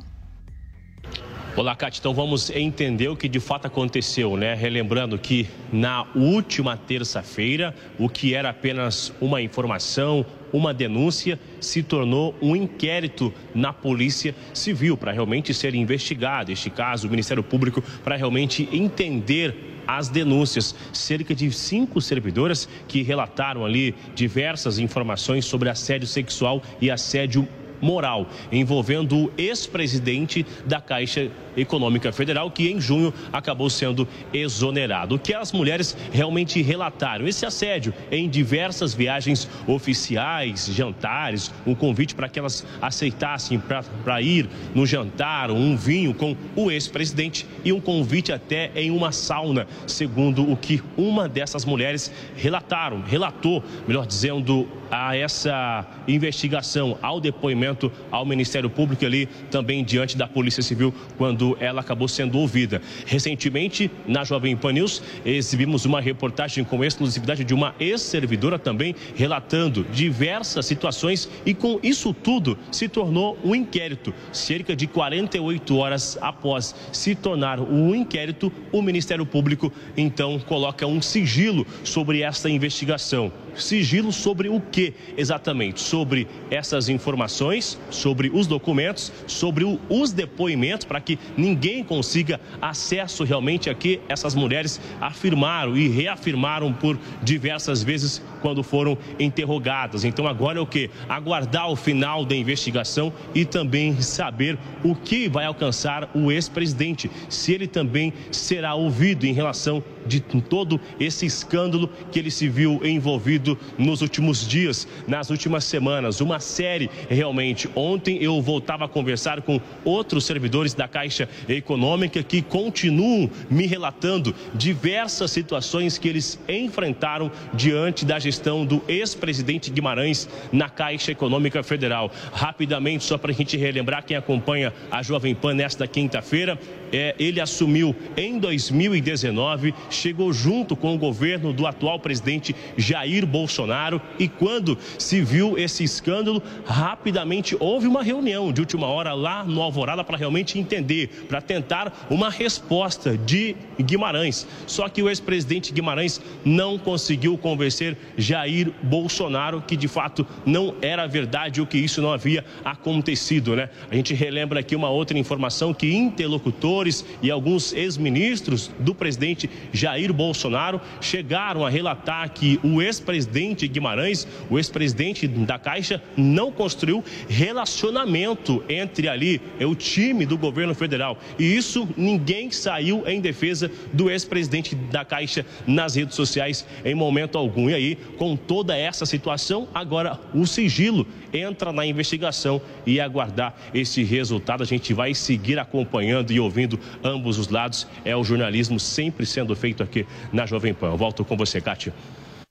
Olá, 1.57 1.75
Cátia. 1.75 2.01
Então 2.01 2.13
vamos 2.13 2.51
entender 2.51 3.09
o 3.09 3.17
que 3.17 3.31
de 3.31 3.41
fato 3.41 3.67
aconteceu, 3.67 4.37
né? 4.37 4.53
Relembrando 4.53 5.19
que 5.19 5.49
na 5.73 6.05
última 6.15 6.77
terça-feira, 6.77 7.75
o 7.99 8.11
que 8.11 8.35
era 8.35 8.51
apenas 8.51 9.11
uma 9.23 9.41
informação, 9.41 10.27
uma 10.53 10.75
denúncia, 10.75 11.41
se 11.59 11.83
tornou 11.83 12.35
um 12.43 12.55
inquérito 12.55 13.33
na 13.55 13.73
Polícia 13.73 14.35
Civil 14.53 14.99
para 14.99 15.13
realmente 15.13 15.55
ser 15.55 15.75
investigado. 15.75 16.53
Este 16.53 16.69
caso, 16.69 17.09
o 17.09 17.11
Ministério 17.11 17.43
Público, 17.43 17.83
para 18.05 18.17
realmente 18.17 18.69
entender 18.71 19.57
as 19.87 20.11
denúncias. 20.11 20.75
Cerca 20.93 21.35
de 21.35 21.51
cinco 21.51 22.03
servidoras 22.03 22.69
que 22.87 23.03
relataram 23.03 23.65
ali 23.65 23.95
diversas 24.15 24.79
informações 24.79 25.47
sobre 25.47 25.71
assédio 25.71 26.07
sexual 26.07 26.63
e 26.83 26.91
assédio 26.91 27.49
moral 27.81 28.29
envolvendo 28.51 29.17
o 29.17 29.33
ex-presidente 29.37 30.45
da 30.65 30.81
Caixa 30.81 31.31
Econômica 31.57 32.13
Federal, 32.13 32.51
que 32.51 32.71
em 32.71 32.81
junho 32.81 33.13
acabou 33.33 33.71
sendo 33.71 34.07
exonerado. 34.33 35.15
O 35.15 35.19
que 35.19 35.35
as 35.35 35.53
mulheres 35.53 35.97
realmente 36.13 36.61
relataram? 36.63 37.27
Esse 37.27 37.47
assédio 37.47 37.95
em 38.11 38.29
diversas 38.29 38.95
viagens 38.95 39.49
oficiais, 39.67 40.67
jantares, 40.67 41.53
um 41.67 41.75
convite 41.75 42.15
para 42.15 42.29
que 42.29 42.39
elas 42.39 42.67
aceitassem 42.81 43.61
para 44.05 44.21
ir 44.21 44.49
no 44.75 44.87
jantar, 44.87 45.51
um 45.51 45.77
vinho 45.77 46.15
com 46.15 46.37
o 46.55 46.71
ex-presidente 46.71 47.47
e 47.65 47.73
um 47.73 47.81
convite 47.81 48.33
até 48.33 48.71
em 48.75 48.91
uma 48.91 49.13
sauna, 49.13 49.67
segundo 49.87 50.51
o 50.51 50.57
que 50.57 50.83
uma 50.97 51.29
dessas 51.29 51.65
mulheres 51.65 52.13
relataram, 52.37 53.03
relatou, 53.03 53.63
melhor 53.87 54.07
dizendo, 54.07 54.69
a 54.91 55.17
essa 55.17 55.85
investigação, 56.07 56.97
ao 57.03 57.21
depoimento 57.21 57.66
ao 58.11 58.25
Ministério 58.25 58.69
Público 58.69 59.05
ali, 59.05 59.27
também 59.51 59.83
diante 59.83 60.17
da 60.17 60.27
Polícia 60.27 60.63
Civil, 60.63 60.93
quando 61.17 61.57
ela 61.61 61.81
acabou 61.81 62.09
sendo 62.09 62.39
ouvida. 62.39 62.83
Recentemente, 63.07 63.91
na 64.07 64.25
Jovem 64.25 64.57
Pan 64.57 64.73
News, 64.73 65.03
exibimos 65.25 65.85
uma 65.85 66.01
reportagem 66.01 66.65
com 66.65 66.85
exclusividade 66.85 67.45
de 67.45 67.55
uma 67.55 67.75
ex-servidora 67.81 68.59
também, 68.59 68.95
relatando 69.15 69.85
diversas 69.93 70.67
situações 70.67 71.29
e 71.45 71.55
com 71.55 71.81
isso 71.83 72.13
tudo 72.13 72.59
se 72.71 72.89
tornou 72.89 73.39
um 73.45 73.55
inquérito. 73.55 74.13
Cerca 74.33 74.77
de 74.77 74.87
48 74.87 75.77
horas 75.77 76.19
após 76.21 76.75
se 76.93 77.15
tornar 77.15 77.61
um 77.61 77.95
inquérito, 77.95 78.53
o 78.73 78.83
Ministério 78.83 79.25
Público 79.25 79.73
então 79.97 80.39
coloca 80.39 80.87
um 80.87 81.01
sigilo 81.01 81.67
sobre 81.83 82.21
essa 82.21 82.51
investigação 82.51 83.33
sigilo 83.63 84.13
sobre 84.13 84.49
o 84.49 84.61
que 84.61 84.95
exatamente? 85.17 85.81
Sobre 85.81 86.27
essas 86.51 86.89
informações, 86.89 87.56
sobre 87.91 88.31
os 88.33 88.47
documentos, 88.47 89.13
sobre 89.27 89.65
o, 89.65 89.81
os 89.89 90.13
depoimentos, 90.13 90.85
para 90.85 91.01
que 91.01 91.19
ninguém 91.37 91.83
consiga 91.83 92.41
acesso 92.61 93.25
realmente 93.25 93.71
a 93.71 93.75
que 93.75 94.01
essas 94.09 94.35
mulheres 94.35 94.81
afirmaram 95.01 95.77
e 95.77 95.89
reafirmaram 95.89 96.73
por 96.73 96.99
diversas 97.23 97.83
vezes 97.83 98.23
quando 98.43 98.63
foram 98.63 98.97
interrogadas. 99.19 100.05
Então 100.05 100.27
agora 100.27 100.59
é 100.59 100.63
o 100.63 100.67
que? 100.67 100.91
Aguardar 101.09 101.71
o 101.71 101.77
final 101.77 102.25
da 102.25 102.35
investigação 102.35 103.13
e 103.35 103.45
também 103.45 104.01
saber 104.01 104.59
o 104.85 104.95
que 104.95 105.29
vai 105.29 105.47
alcançar 105.47 106.11
o 106.15 106.31
ex-presidente, 106.31 107.11
se 107.29 107.53
ele 107.53 107.67
também 107.67 108.13
será 108.31 108.75
ouvido 108.75 109.25
em 109.25 109.33
relação 109.33 109.83
de 110.07 110.21
todo 110.21 110.81
esse 111.01 111.27
escândalo 111.27 111.91
que 112.13 112.19
ele 112.19 112.31
se 112.31 112.49
viu 112.49 112.81
envolvido 112.85 113.59
nos 113.77 114.03
últimos 114.03 114.47
dias, 114.47 114.87
nas 115.07 115.31
últimas 115.31 115.65
semanas. 115.65 116.21
Uma 116.21 116.39
série 116.39 116.89
realmente. 117.09 117.46
Ontem 117.75 118.19
eu 118.23 118.41
voltava 118.41 118.85
a 118.85 118.89
conversar 118.89 119.43
com 119.43 119.61
outros 119.85 120.25
servidores 120.25 120.75
da 120.75 120.89
Caixa 120.89 121.29
Econômica 121.49 122.23
que 122.23 122.43
continuam 122.43 123.31
me 123.51 123.67
relatando 123.67 124.35
diversas 124.55 125.31
situações 125.31 125.99
que 125.99 126.09
eles 126.09 126.39
enfrentaram 126.49 127.31
diante 127.53 128.05
da 128.05 128.19
gestão 128.19 128.65
do 128.65 128.83
ex-presidente 128.89 129.71
Guimarães 129.71 130.29
na 130.53 130.69
Caixa 130.69 131.13
Econômica 131.13 131.63
Federal. 131.63 132.11
Rapidamente, 132.33 133.05
só 133.05 133.19
para 133.19 133.31
a 133.31 133.35
gente 133.35 133.57
relembrar 133.57 134.05
quem 134.05 134.17
acompanha 134.17 134.73
a 134.91 135.03
Jovem 135.03 135.35
Pan 135.35 135.55
nesta 135.55 135.87
quinta-feira, 135.87 136.59
é, 136.93 137.15
ele 137.19 137.41
assumiu 137.41 137.95
em 138.17 138.39
2019, 138.39 139.75
chegou 139.91 140.33
junto 140.33 140.77
com 140.77 140.95
o 140.95 140.99
governo 140.99 141.53
do 141.53 141.67
atual 141.67 141.99
presidente 141.99 142.55
Jair 142.77 143.27
Bolsonaro 143.27 144.01
e 144.19 144.29
quando 144.29 144.79
se 144.99 145.21
viu 145.21 145.59
esse 145.59 145.85
escândalo, 145.85 146.43
rapidamente 146.65 147.57
houve 147.59 147.87
uma 147.87 148.03
reunião 148.03 148.53
de 148.53 148.61
última 148.61 148.87
hora 148.87 149.15
lá 149.15 149.45
no 149.45 149.63
Alvorada 149.63 150.05
para 150.05 150.17
realmente 150.17 150.59
entender, 150.59 151.27
para 151.29 151.41
tentar 151.41 152.07
uma 152.11 152.31
resposta 152.31 153.17
de 153.17 153.57
Guimarães. 153.81 154.47
Só 154.67 154.89
que 154.89 155.03
o 155.03 155.09
ex-presidente 155.09 155.73
Guimarães 155.73 156.21
não 156.45 156.79
conseguiu 156.79 157.37
convencer 157.39 157.97
Jair 158.17 158.71
Bolsonaro 158.83 159.63
que 159.67 159.77
de 159.77 159.89
fato 159.89 160.27
não 160.45 160.75
era 160.81 161.07
verdade 161.07 161.61
ou 161.61 161.67
que 161.67 161.79
isso 161.79 162.03
não 162.03 162.13
havia 162.13 162.45
acontecido, 162.65 163.57
né? 163.57 163.69
A 163.91 163.95
gente 163.95 164.15
relembra 164.15 164.61
aqui 164.61 164.75
uma 164.75 164.91
outra 164.91 165.19
informação 165.19 165.73
que 165.73 165.95
interlocutor 165.95 166.76
e 167.23 167.31
alguns 167.31 167.73
ex-ministros 167.73 168.71
do 168.79 168.95
presidente 168.95 169.49
Jair 169.73 170.13
Bolsonaro 170.13 170.81
chegaram 171.01 171.65
a 171.65 171.71
relatar 171.71 172.31
que 172.31 172.61
o 172.63 172.83
ex-presidente 172.83 173.67
Guimarães, 173.67 174.27
o 174.51 174.59
ex-presidente 174.59 175.27
da 175.27 175.59
Caixa, 175.59 176.03
não 176.17 176.53
construiu 176.53 177.03
relacionamento 177.29 178.63
entre 178.69 179.09
ali 179.09 179.41
o 179.61 179.75
time 179.75 180.27
do 180.27 180.37
governo 180.37 180.75
federal. 180.75 181.19
E 181.39 181.57
isso 181.57 181.89
ninguém 181.97 182.51
saiu 182.51 183.05
em 183.07 183.21
defesa 183.21 183.71
do 183.93 184.11
ex-presidente 184.11 184.75
da 184.75 185.05
Caixa 185.05 185.47
nas 185.67 185.95
redes 185.95 186.15
sociais 186.15 186.67
em 186.85 186.95
momento 186.95 187.39
algum. 187.39 187.71
E 187.71 187.75
aí, 187.75 187.97
com 188.19 188.37
toda 188.37 188.77
essa 188.77 189.07
situação, 189.07 189.69
agora 189.73 190.21
o 190.35 190.47
sigilo 190.47 191.07
entra 191.33 191.73
na 191.73 191.85
investigação 191.85 192.61
e 192.87 193.01
aguardar 193.01 193.55
esse 193.75 194.03
resultado. 194.03 194.63
A 194.63 194.67
gente 194.67 194.93
vai 194.95 195.15
seguir 195.15 195.59
acompanhando 195.59 196.33
e 196.33 196.41
ouvindo 196.41 196.66
ambos 197.03 197.39
os 197.39 197.49
lados. 197.49 197.87
É 198.05 198.17
o 198.17 198.25
jornalismo 198.25 198.81
sempre 198.81 199.25
sendo 199.25 199.55
feito 199.55 199.83
aqui 199.83 200.07
na 200.33 200.47
Jovem 200.47 200.75
Pan. 200.75 200.89
Eu 200.89 200.97
volto 200.97 201.25
com 201.25 201.37
você, 201.37 201.61
Kátia. 201.61 201.93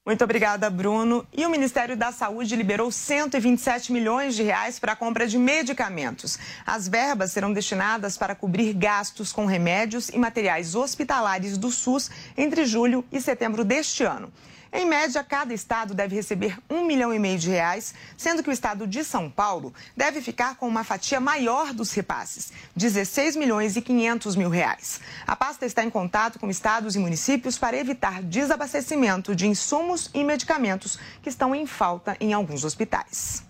Muito 0.06 0.23
obrigada, 0.23 0.69
Bruno. 0.69 1.25
E 1.36 1.43
o 1.47 1.49
Ministério 1.49 1.97
da 1.97 2.12
Saúde 2.12 2.56
liberou 2.56 2.91
127 2.91 3.91
milhões 3.91 4.36
de 4.36 4.43
reais 4.43 4.78
para 4.78 4.91
a 4.91 4.95
compra 4.95 5.25
de 5.25 5.36
medicamentos. 5.36 6.38
As 6.63 6.88
verbas 6.88 7.32
serão 7.32 7.51
destinadas 7.51 8.15
para 8.15 8.36
cobrir 8.36 8.71
gastos 8.73 9.34
com 9.34 9.47
remédios 9.47 10.10
e 10.10 10.19
materiais 10.19 10.75
hospitalares 10.75 11.58
do 11.58 11.71
SUS 11.71 12.12
entre 12.38 12.65
julho 12.65 13.04
e 13.12 13.19
setembro 13.19 13.63
deste 13.63 14.04
ano. 14.04 14.32
Em 14.78 14.84
média, 14.84 15.24
cada 15.24 15.54
estado 15.54 15.94
deve 15.94 16.18
receber 16.18 16.60
um 16.70 16.84
milhão 16.84 17.14
e 17.14 17.18
meio 17.18 17.40
de 17.40 17.50
reais, 17.50 17.96
sendo 18.18 18.44
que 18.44 18.50
o 18.50 18.52
estado 18.52 18.86
de 18.86 19.06
São 19.06 19.30
Paulo 19.30 19.74
deve 19.96 20.20
ficar 20.20 20.56
com 20.56 20.68
uma 20.68 20.84
fatia 20.84 21.18
maior 21.18 21.72
dos 21.72 21.94
repasses, 21.94 22.52
16 22.76 23.38
milhões 23.38 23.78
e 23.78 23.82
500 23.82 24.36
mil 24.36 24.50
reais. 24.50 25.00
A 25.26 25.34
pasta 25.34 25.66
está 25.66 25.82
em 25.82 25.90
contato 25.90 26.38
com 26.40 26.50
estados 26.50 26.94
e 26.98 27.00
municípios 27.00 27.58
para 27.58 27.78
evitar 27.78 28.22
desabastecimento 28.22 29.34
de 29.34 29.48
insumos 29.48 30.10
e 30.14 30.26
medicamentos 30.26 31.00
que 31.24 31.30
estão 31.30 31.56
em 31.56 31.66
falta 31.66 32.18
em 32.20 32.34
alguns 32.34 32.66
hospitais. 32.66 33.46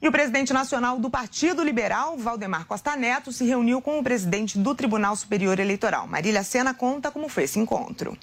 E 0.00 0.08
o 0.08 0.12
presidente 0.12 0.54
nacional 0.54 0.98
do 0.98 1.10
Partido 1.10 1.62
Liberal, 1.62 2.16
Valdemar 2.16 2.64
Costa 2.64 2.96
Neto, 2.96 3.30
se 3.30 3.44
reuniu 3.44 3.82
com 3.82 3.98
o 3.98 4.02
presidente 4.02 4.58
do 4.58 4.74
Tribunal 4.74 5.14
Superior 5.16 5.60
Eleitoral. 5.60 6.06
Marília 6.06 6.42
Sena 6.42 6.72
conta 6.72 7.10
como 7.10 7.28
foi 7.28 7.42
esse 7.42 7.58
encontro. 7.58 8.16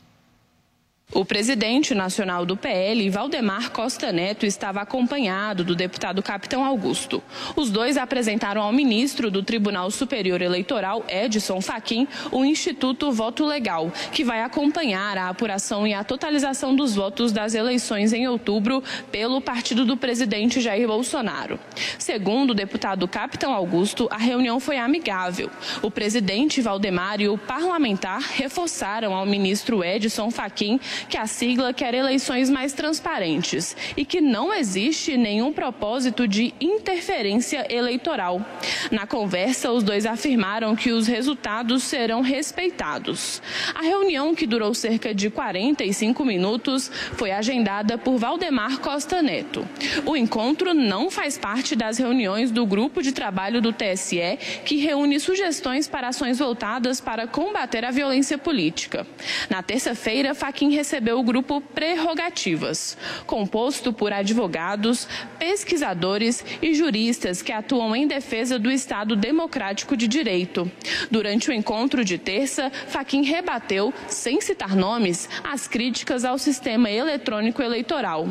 O 1.14 1.24
presidente 1.24 1.96
nacional 1.96 2.46
do 2.46 2.58
PL, 2.58 3.10
Valdemar 3.10 3.72
Costa 3.72 4.12
Neto, 4.12 4.46
estava 4.46 4.82
acompanhado 4.82 5.64
do 5.64 5.74
deputado 5.74 6.22
Capitão 6.22 6.66
Augusto. 6.66 7.24
Os 7.56 7.72
dois 7.72 7.96
apresentaram 7.96 8.62
ao 8.62 8.74
ministro 8.74 9.32
do 9.32 9.42
Tribunal 9.42 9.90
Superior 9.90 10.42
Eleitoral, 10.42 11.06
Edson 11.08 11.62
Fachin, 11.62 12.10
o 12.30 12.44
Instituto 12.44 13.10
Voto 13.10 13.46
Legal, 13.46 13.90
que 14.12 14.22
vai 14.22 14.42
acompanhar 14.42 15.18
a 15.18 15.30
apuração 15.30 15.88
e 15.88 15.94
a 15.94 16.04
totalização 16.04 16.76
dos 16.76 16.96
votos 16.96 17.32
das 17.32 17.56
eleições 17.56 18.12
em 18.12 18.28
outubro 18.28 18.84
pelo 19.10 19.40
partido 19.40 19.86
do 19.86 19.96
presidente 19.96 20.60
Jair 20.60 20.88
Bolsonaro. 20.88 21.58
Segundo 21.98 22.52
o 22.52 22.56
deputado 22.56 23.08
Capitão 23.08 23.54
Augusto, 23.54 24.10
a 24.12 24.18
reunião 24.18 24.60
foi 24.60 24.78
amigável. 24.78 25.50
O 25.82 25.90
presidente 25.90 26.62
Valdemar 26.62 27.22
e 27.22 27.30
o 27.30 27.38
parlamentar 27.38 28.20
reforçaram 28.20 29.16
ao 29.16 29.26
ministro 29.26 29.82
Edson 29.86 30.30
Fachin 30.30 30.82
que 31.10 31.18
a 31.18 31.28
sigla 31.28 31.74
quer 31.74 31.94
eleições 31.94 32.50
mais 32.50 32.74
transparentes 32.74 33.76
e 33.96 34.06
que 34.06 34.22
não 34.22 34.54
existe 34.54 35.18
nenhum 35.18 35.52
propósito 35.54 36.28
de 36.28 36.54
interferência 36.60 37.66
eleitoral. 37.74 38.46
Na 38.92 39.08
conversa, 39.08 39.72
os 39.72 39.84
dois 39.84 40.06
afirmaram 40.06 40.76
que 40.76 40.92
os 40.92 41.08
resultados 41.08 41.84
serão 41.84 42.22
respeitados. 42.22 43.42
A 43.74 43.82
reunião, 43.82 44.36
que 44.36 44.48
durou 44.48 44.74
cerca 44.74 45.14
de 45.14 45.30
45 45.30 46.24
minutos, 46.26 46.92
foi 47.14 47.32
agendada 47.32 47.98
por 47.98 48.18
Valdemar 48.18 48.80
Costa 48.80 49.22
Neto. 49.22 49.68
O 50.06 50.16
encontro 50.16 50.74
não 50.74 51.10
faz 51.10 51.38
parte 51.38 51.76
das 51.76 51.98
reuniões 51.98 52.52
do 52.52 52.66
grupo 52.66 53.02
de 53.02 53.12
trabalho 53.12 53.62
do 53.62 53.74
TSE, 53.74 54.38
que 54.66 54.78
reúne 54.78 55.20
sugestões 55.20 55.88
para 55.88 56.10
ações 56.10 56.40
voltadas 56.40 57.00
para 57.00 57.28
combater 57.28 57.86
a 57.86 57.92
violência 57.92 58.38
política. 58.38 59.06
Na 59.50 59.62
terça-feira, 59.62 60.34
Faquim 60.34 60.72
recebeu 60.72 60.87
o 61.16 61.24
grupo 61.24 61.62
Prerrogativas, 61.62 62.98
composto 63.26 63.92
por 63.92 64.14
advogados, 64.14 65.08
pesquisadores 65.38 66.44
e 66.62 66.74
juristas 66.74 67.42
que 67.42 67.52
atuam 67.52 67.96
em 67.96 68.08
defesa 68.08 68.58
do 68.58 68.72
Estado 68.72 69.16
democrático 69.16 69.98
de 69.98 70.08
direito. 70.08 70.72
Durante 71.12 71.50
o 71.50 71.54
encontro 71.54 72.04
de 72.04 72.18
terça, 72.18 72.72
Faquim 72.88 73.24
rebateu, 73.24 73.94
sem 74.08 74.40
citar 74.42 74.76
nomes, 74.76 75.30
as 75.44 75.68
críticas 75.68 76.24
ao 76.24 76.38
sistema 76.38 76.90
eletrônico 76.90 77.62
eleitoral. 77.62 78.28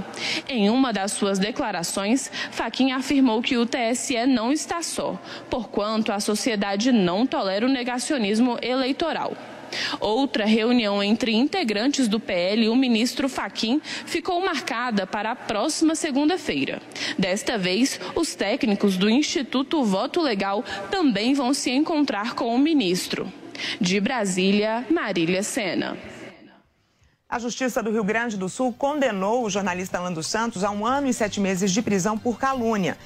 Em 0.49 0.71
uma 0.71 0.93
das 0.93 1.13
suas 1.13 1.39
declarações, 1.39 2.31
Faquim 2.51 2.93
afirmou 2.93 3.43
que 3.43 3.57
o 3.57 3.67
TSE 3.67 4.27
não 4.27 4.53
está 4.53 4.83
só, 4.83 5.21
porquanto 5.51 6.13
a 6.13 6.21
sociedade 6.21 6.91
não 6.93 7.27
tolera 7.27 7.67
o 7.67 7.69
negacionismo 7.69 8.59
eleitoral. 8.63 9.37
Outra 10.01 10.45
reunião 10.45 11.03
entre 11.03 11.33
integrantes 11.33 12.09
do 12.09 12.21
PL 12.21 12.65
e 12.65 12.69
o 12.69 12.77
ministro 12.77 13.29
Faquim 13.29 13.81
ficou 14.05 14.41
marcada 14.41 15.07
para 15.07 15.33
a 15.33 15.37
próxima 15.37 15.95
segunda-feira. 15.95 16.81
Desta 17.19 17.59
vez, 17.59 18.01
os 18.15 18.35
técnicos 18.35 18.97
do 18.97 19.09
Instituto 19.09 19.85
Voto 19.85 20.21
Legal 20.21 20.65
também 20.91 21.35
vão 21.35 21.53
se 21.55 21.71
encontrar 21.71 22.35
com 22.35 22.55
o 22.55 22.59
ministro. 22.59 23.33
De 23.81 24.01
Brasília, 24.01 24.87
Marília 24.91 25.43
Sena. 25.43 25.97
A 27.29 27.41
Justiça 27.41 27.83
do 27.83 27.91
Rio 27.91 28.05
Grande 28.05 28.37
do 28.37 28.49
Sul 28.49 28.73
condenou 28.73 29.45
o 29.45 29.51
jornalista 29.51 29.99
Lando 29.99 30.23
Santos 30.23 30.63
a 30.63 30.71
um 30.71 30.87
ano 30.87 31.09
e 31.09 31.13
sete 31.13 31.41
meses 31.41 31.73
de 31.73 31.83
prisão 31.83 32.17
por 32.17 32.39
calúnia. 32.39 32.97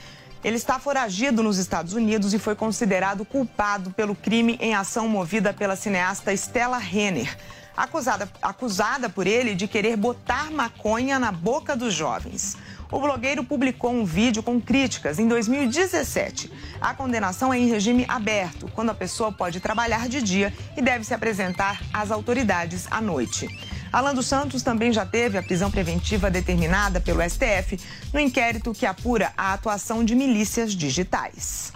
Ele 0.43 0.57
está 0.57 0.79
foragido 0.79 1.43
nos 1.43 1.59
Estados 1.59 1.93
Unidos 1.93 2.33
e 2.33 2.39
foi 2.39 2.55
considerado 2.55 3.25
culpado 3.27 3.91
pelo 3.91 4.15
crime 4.15 4.57
em 4.61 4.75
ação 4.75 5.07
movida 5.07 5.53
pela 5.53 5.77
cineasta 5.77 6.33
Stella 6.33 6.79
Renner, 6.79 7.37
acusada, 7.77 8.27
acusada 8.41 9.11
por 9.11 9.27
ele 9.27 9.55
de 9.55 9.69
querer 9.69 9.97
botar 9.97 10.51
maconha 10.51 11.19
na 11.19 11.31
boca 11.31 11.77
dos 11.77 11.93
jovens. 11.93 12.57
O 12.91 12.99
blogueiro 12.99 13.45
publicou 13.45 13.93
um 13.93 14.05
vídeo 14.05 14.43
com 14.43 14.61
críticas 14.61 15.19
em 15.19 15.29
2017. 15.29 16.51
A 16.81 16.95
condenação 16.95 17.53
é 17.53 17.59
em 17.59 17.69
regime 17.69 18.05
aberto, 18.09 18.69
quando 18.75 18.91
a 18.91 18.95
pessoa 18.95 19.31
pode 19.31 19.61
trabalhar 19.61 20.09
de 20.09 20.21
dia 20.23 20.53
e 20.77 20.83
deve 20.83 21.05
se 21.05 21.15
apresentar 21.15 21.81
às 21.93 22.11
autoridades 22.11 22.89
à 22.91 23.01
noite. 23.01 23.47
Alan 23.93 24.15
dos 24.15 24.27
Santos 24.27 24.63
também 24.63 24.93
já 24.93 25.05
teve 25.05 25.37
a 25.37 25.43
prisão 25.43 25.71
preventiva 25.71 26.31
determinada 26.31 27.01
pelo 27.01 27.23
STF 27.29 27.79
no 28.13 28.21
inquérito 28.21 28.73
que 28.73 28.87
apura 28.87 29.33
a 29.37 29.53
atuação 29.53 30.05
de 30.05 30.15
milícias 30.15 30.73
digitais. 30.73 31.73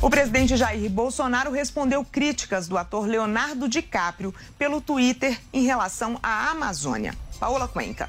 O 0.00 0.08
presidente 0.08 0.56
Jair 0.56 0.90
Bolsonaro 0.90 1.50
respondeu 1.50 2.04
críticas 2.04 2.68
do 2.68 2.78
ator 2.78 3.06
Leonardo 3.06 3.68
DiCaprio 3.68 4.34
pelo 4.58 4.80
Twitter 4.80 5.38
em 5.52 5.64
relação 5.64 6.18
à 6.22 6.50
Amazônia. 6.50 7.14
Paola 7.38 7.68
Cuenca. 7.68 8.08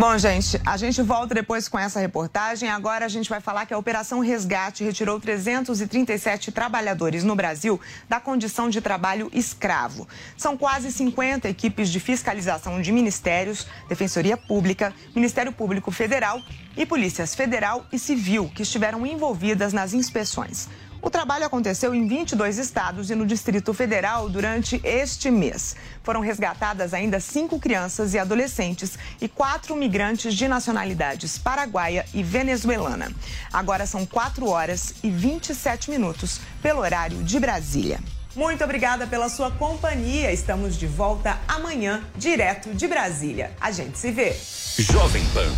Bom, 0.00 0.16
gente, 0.16 0.58
a 0.64 0.78
gente 0.78 1.02
volta 1.02 1.34
depois 1.34 1.68
com 1.68 1.78
essa 1.78 2.00
reportagem. 2.00 2.70
Agora 2.70 3.04
a 3.04 3.08
gente 3.08 3.28
vai 3.28 3.38
falar 3.38 3.66
que 3.66 3.74
a 3.74 3.76
Operação 3.76 4.20
Resgate 4.20 4.82
retirou 4.82 5.20
337 5.20 6.50
trabalhadores 6.50 7.22
no 7.22 7.36
Brasil 7.36 7.78
da 8.08 8.18
condição 8.18 8.70
de 8.70 8.80
trabalho 8.80 9.30
escravo. 9.30 10.08
São 10.38 10.56
quase 10.56 10.90
50 10.90 11.50
equipes 11.50 11.90
de 11.90 12.00
fiscalização 12.00 12.80
de 12.80 12.90
ministérios, 12.90 13.66
Defensoria 13.90 14.38
Pública, 14.38 14.94
Ministério 15.14 15.52
Público 15.52 15.90
Federal 15.90 16.40
e 16.74 16.86
Polícias 16.86 17.34
Federal 17.34 17.84
e 17.92 17.98
Civil 17.98 18.50
que 18.54 18.62
estiveram 18.62 19.04
envolvidas 19.04 19.74
nas 19.74 19.92
inspeções. 19.92 20.66
O 21.02 21.08
trabalho 21.08 21.46
aconteceu 21.46 21.94
em 21.94 22.06
22 22.06 22.58
estados 22.58 23.10
e 23.10 23.14
no 23.14 23.26
Distrito 23.26 23.72
Federal 23.72 24.28
durante 24.28 24.80
este 24.84 25.30
mês. 25.30 25.74
Foram 26.02 26.20
resgatadas 26.20 26.92
ainda 26.92 27.18
cinco 27.20 27.58
crianças 27.58 28.12
e 28.12 28.18
adolescentes 28.18 28.98
e 29.20 29.26
quatro 29.26 29.74
migrantes 29.74 30.34
de 30.34 30.46
nacionalidades 30.46 31.38
paraguaia 31.38 32.04
e 32.12 32.22
venezuelana. 32.22 33.10
Agora 33.52 33.86
são 33.86 34.04
4 34.04 34.46
horas 34.46 34.94
e 35.02 35.10
27 35.10 35.90
minutos 35.90 36.40
pelo 36.62 36.80
horário 36.80 37.22
de 37.22 37.40
Brasília. 37.40 37.98
Muito 38.36 38.62
obrigada 38.62 39.06
pela 39.06 39.28
sua 39.28 39.50
companhia. 39.50 40.32
Estamos 40.32 40.76
de 40.76 40.86
volta 40.86 41.38
amanhã, 41.48 42.04
direto 42.16 42.72
de 42.74 42.86
Brasília. 42.86 43.50
A 43.60 43.72
gente 43.72 43.98
se 43.98 44.12
vê. 44.12 44.36
Jovem 44.78 45.24
Pan 45.32 45.50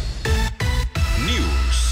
News. 1.27 1.92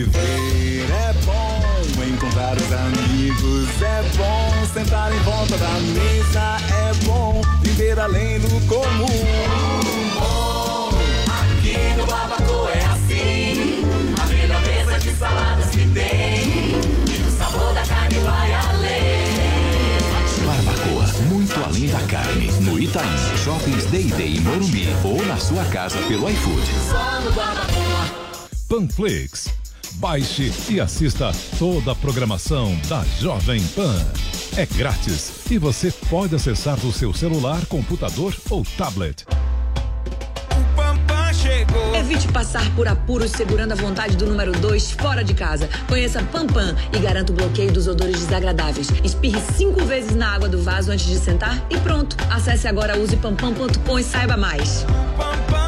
Viver 0.00 0.86
é 0.90 1.12
bom, 1.26 2.02
encontrar 2.02 2.56
os 2.56 2.72
amigos 2.72 3.68
é 3.82 4.02
bom, 4.16 4.66
sentar 4.72 5.12
em 5.12 5.18
volta 5.18 5.58
da 5.58 5.68
mesa 5.68 6.56
é 6.74 6.94
bom, 7.04 7.42
viver 7.60 8.00
além 8.00 8.40
do 8.40 8.48
comum. 8.66 9.06
Bom, 10.18 10.88
aqui 11.26 11.76
no 11.98 12.06
Babaco 12.06 12.66
é 12.72 12.82
assim, 12.86 13.84
a 14.22 14.26
melhor 14.28 14.62
mesa 14.62 14.98
de 15.00 15.14
saladas 15.16 15.68
que 15.68 15.86
tem, 15.90 16.48
e 16.48 17.28
o 17.28 17.30
sabor 17.36 17.74
da 17.74 17.82
carne 17.82 18.18
vai 18.20 18.54
além. 18.54 19.20
Barbacoa, 20.46 21.24
muito 21.28 21.62
além 21.62 21.88
da 21.88 22.00
carne. 22.06 22.50
No 22.62 22.78
Itaim, 22.78 23.36
Shoppings 23.44 23.84
Day 23.90 24.04
Day 24.04 24.38
em 24.38 24.40
Morumbi 24.40 24.88
ou 25.04 25.22
na 25.26 25.36
sua 25.36 25.62
casa 25.66 25.98
pelo 26.08 26.30
iFood. 26.30 26.70
Panflix. 28.66 29.59
Baixe 29.94 30.52
e 30.68 30.80
assista 30.80 31.32
toda 31.58 31.92
a 31.92 31.94
programação 31.94 32.78
da 32.88 33.04
Jovem 33.18 33.62
Pan. 33.68 34.04
É 34.56 34.66
grátis 34.66 35.50
e 35.50 35.58
você 35.58 35.90
pode 36.08 36.34
acessar 36.34 36.76
do 36.78 36.92
seu 36.92 37.12
celular, 37.12 37.64
computador 37.66 38.34
ou 38.48 38.64
tablet. 38.76 39.24
Evite 41.94 42.28
passar 42.28 42.68
por 42.74 42.88
apuros 42.88 43.30
segurando 43.30 43.72
a 43.72 43.74
vontade 43.74 44.16
do 44.16 44.26
número 44.26 44.52
2 44.52 44.92
fora 44.92 45.22
de 45.22 45.34
casa. 45.34 45.68
Conheça 45.88 46.22
Pampam 46.32 46.74
e 46.92 46.98
garanta 46.98 47.32
o 47.32 47.36
bloqueio 47.36 47.72
dos 47.72 47.86
odores 47.86 48.20
desagradáveis. 48.20 48.88
Espirre 49.04 49.40
cinco 49.56 49.84
vezes 49.84 50.14
na 50.14 50.34
água 50.34 50.48
do 50.48 50.62
vaso 50.62 50.90
antes 50.90 51.06
de 51.06 51.18
sentar 51.18 51.64
e 51.70 51.76
pronto. 51.78 52.16
Acesse 52.30 52.66
agora 52.66 52.98
usepampam.com 52.98 53.98
e 53.98 54.02
saiba 54.02 54.36
mais. 54.36 54.84
Pampam 55.16 55.59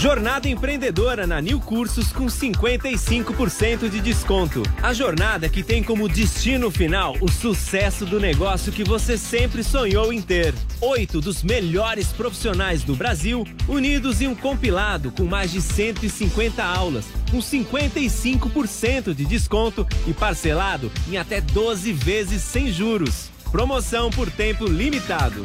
Jornada 0.00 0.48
empreendedora 0.48 1.26
na 1.26 1.42
New 1.42 1.60
Cursos 1.60 2.10
com 2.10 2.24
55% 2.24 3.90
de 3.90 4.00
desconto. 4.00 4.62
A 4.82 4.94
jornada 4.94 5.46
que 5.46 5.62
tem 5.62 5.82
como 5.82 6.08
destino 6.08 6.70
final 6.70 7.14
o 7.20 7.30
sucesso 7.30 8.06
do 8.06 8.18
negócio 8.18 8.72
que 8.72 8.82
você 8.82 9.18
sempre 9.18 9.62
sonhou 9.62 10.10
em 10.10 10.22
ter. 10.22 10.54
Oito 10.80 11.20
dos 11.20 11.42
melhores 11.42 12.14
profissionais 12.14 12.82
do 12.82 12.96
Brasil 12.96 13.46
unidos 13.68 14.22
em 14.22 14.26
um 14.26 14.34
compilado 14.34 15.12
com 15.12 15.24
mais 15.24 15.52
de 15.52 15.60
150 15.60 16.64
aulas, 16.64 17.04
com 17.30 17.36
55% 17.36 19.12
de 19.12 19.26
desconto 19.26 19.86
e 20.06 20.14
parcelado 20.14 20.90
em 21.10 21.18
até 21.18 21.42
12 21.42 21.92
vezes 21.92 22.40
sem 22.40 22.72
juros. 22.72 23.28
Promoção 23.52 24.08
por 24.08 24.30
tempo 24.30 24.64
limitado. 24.64 25.44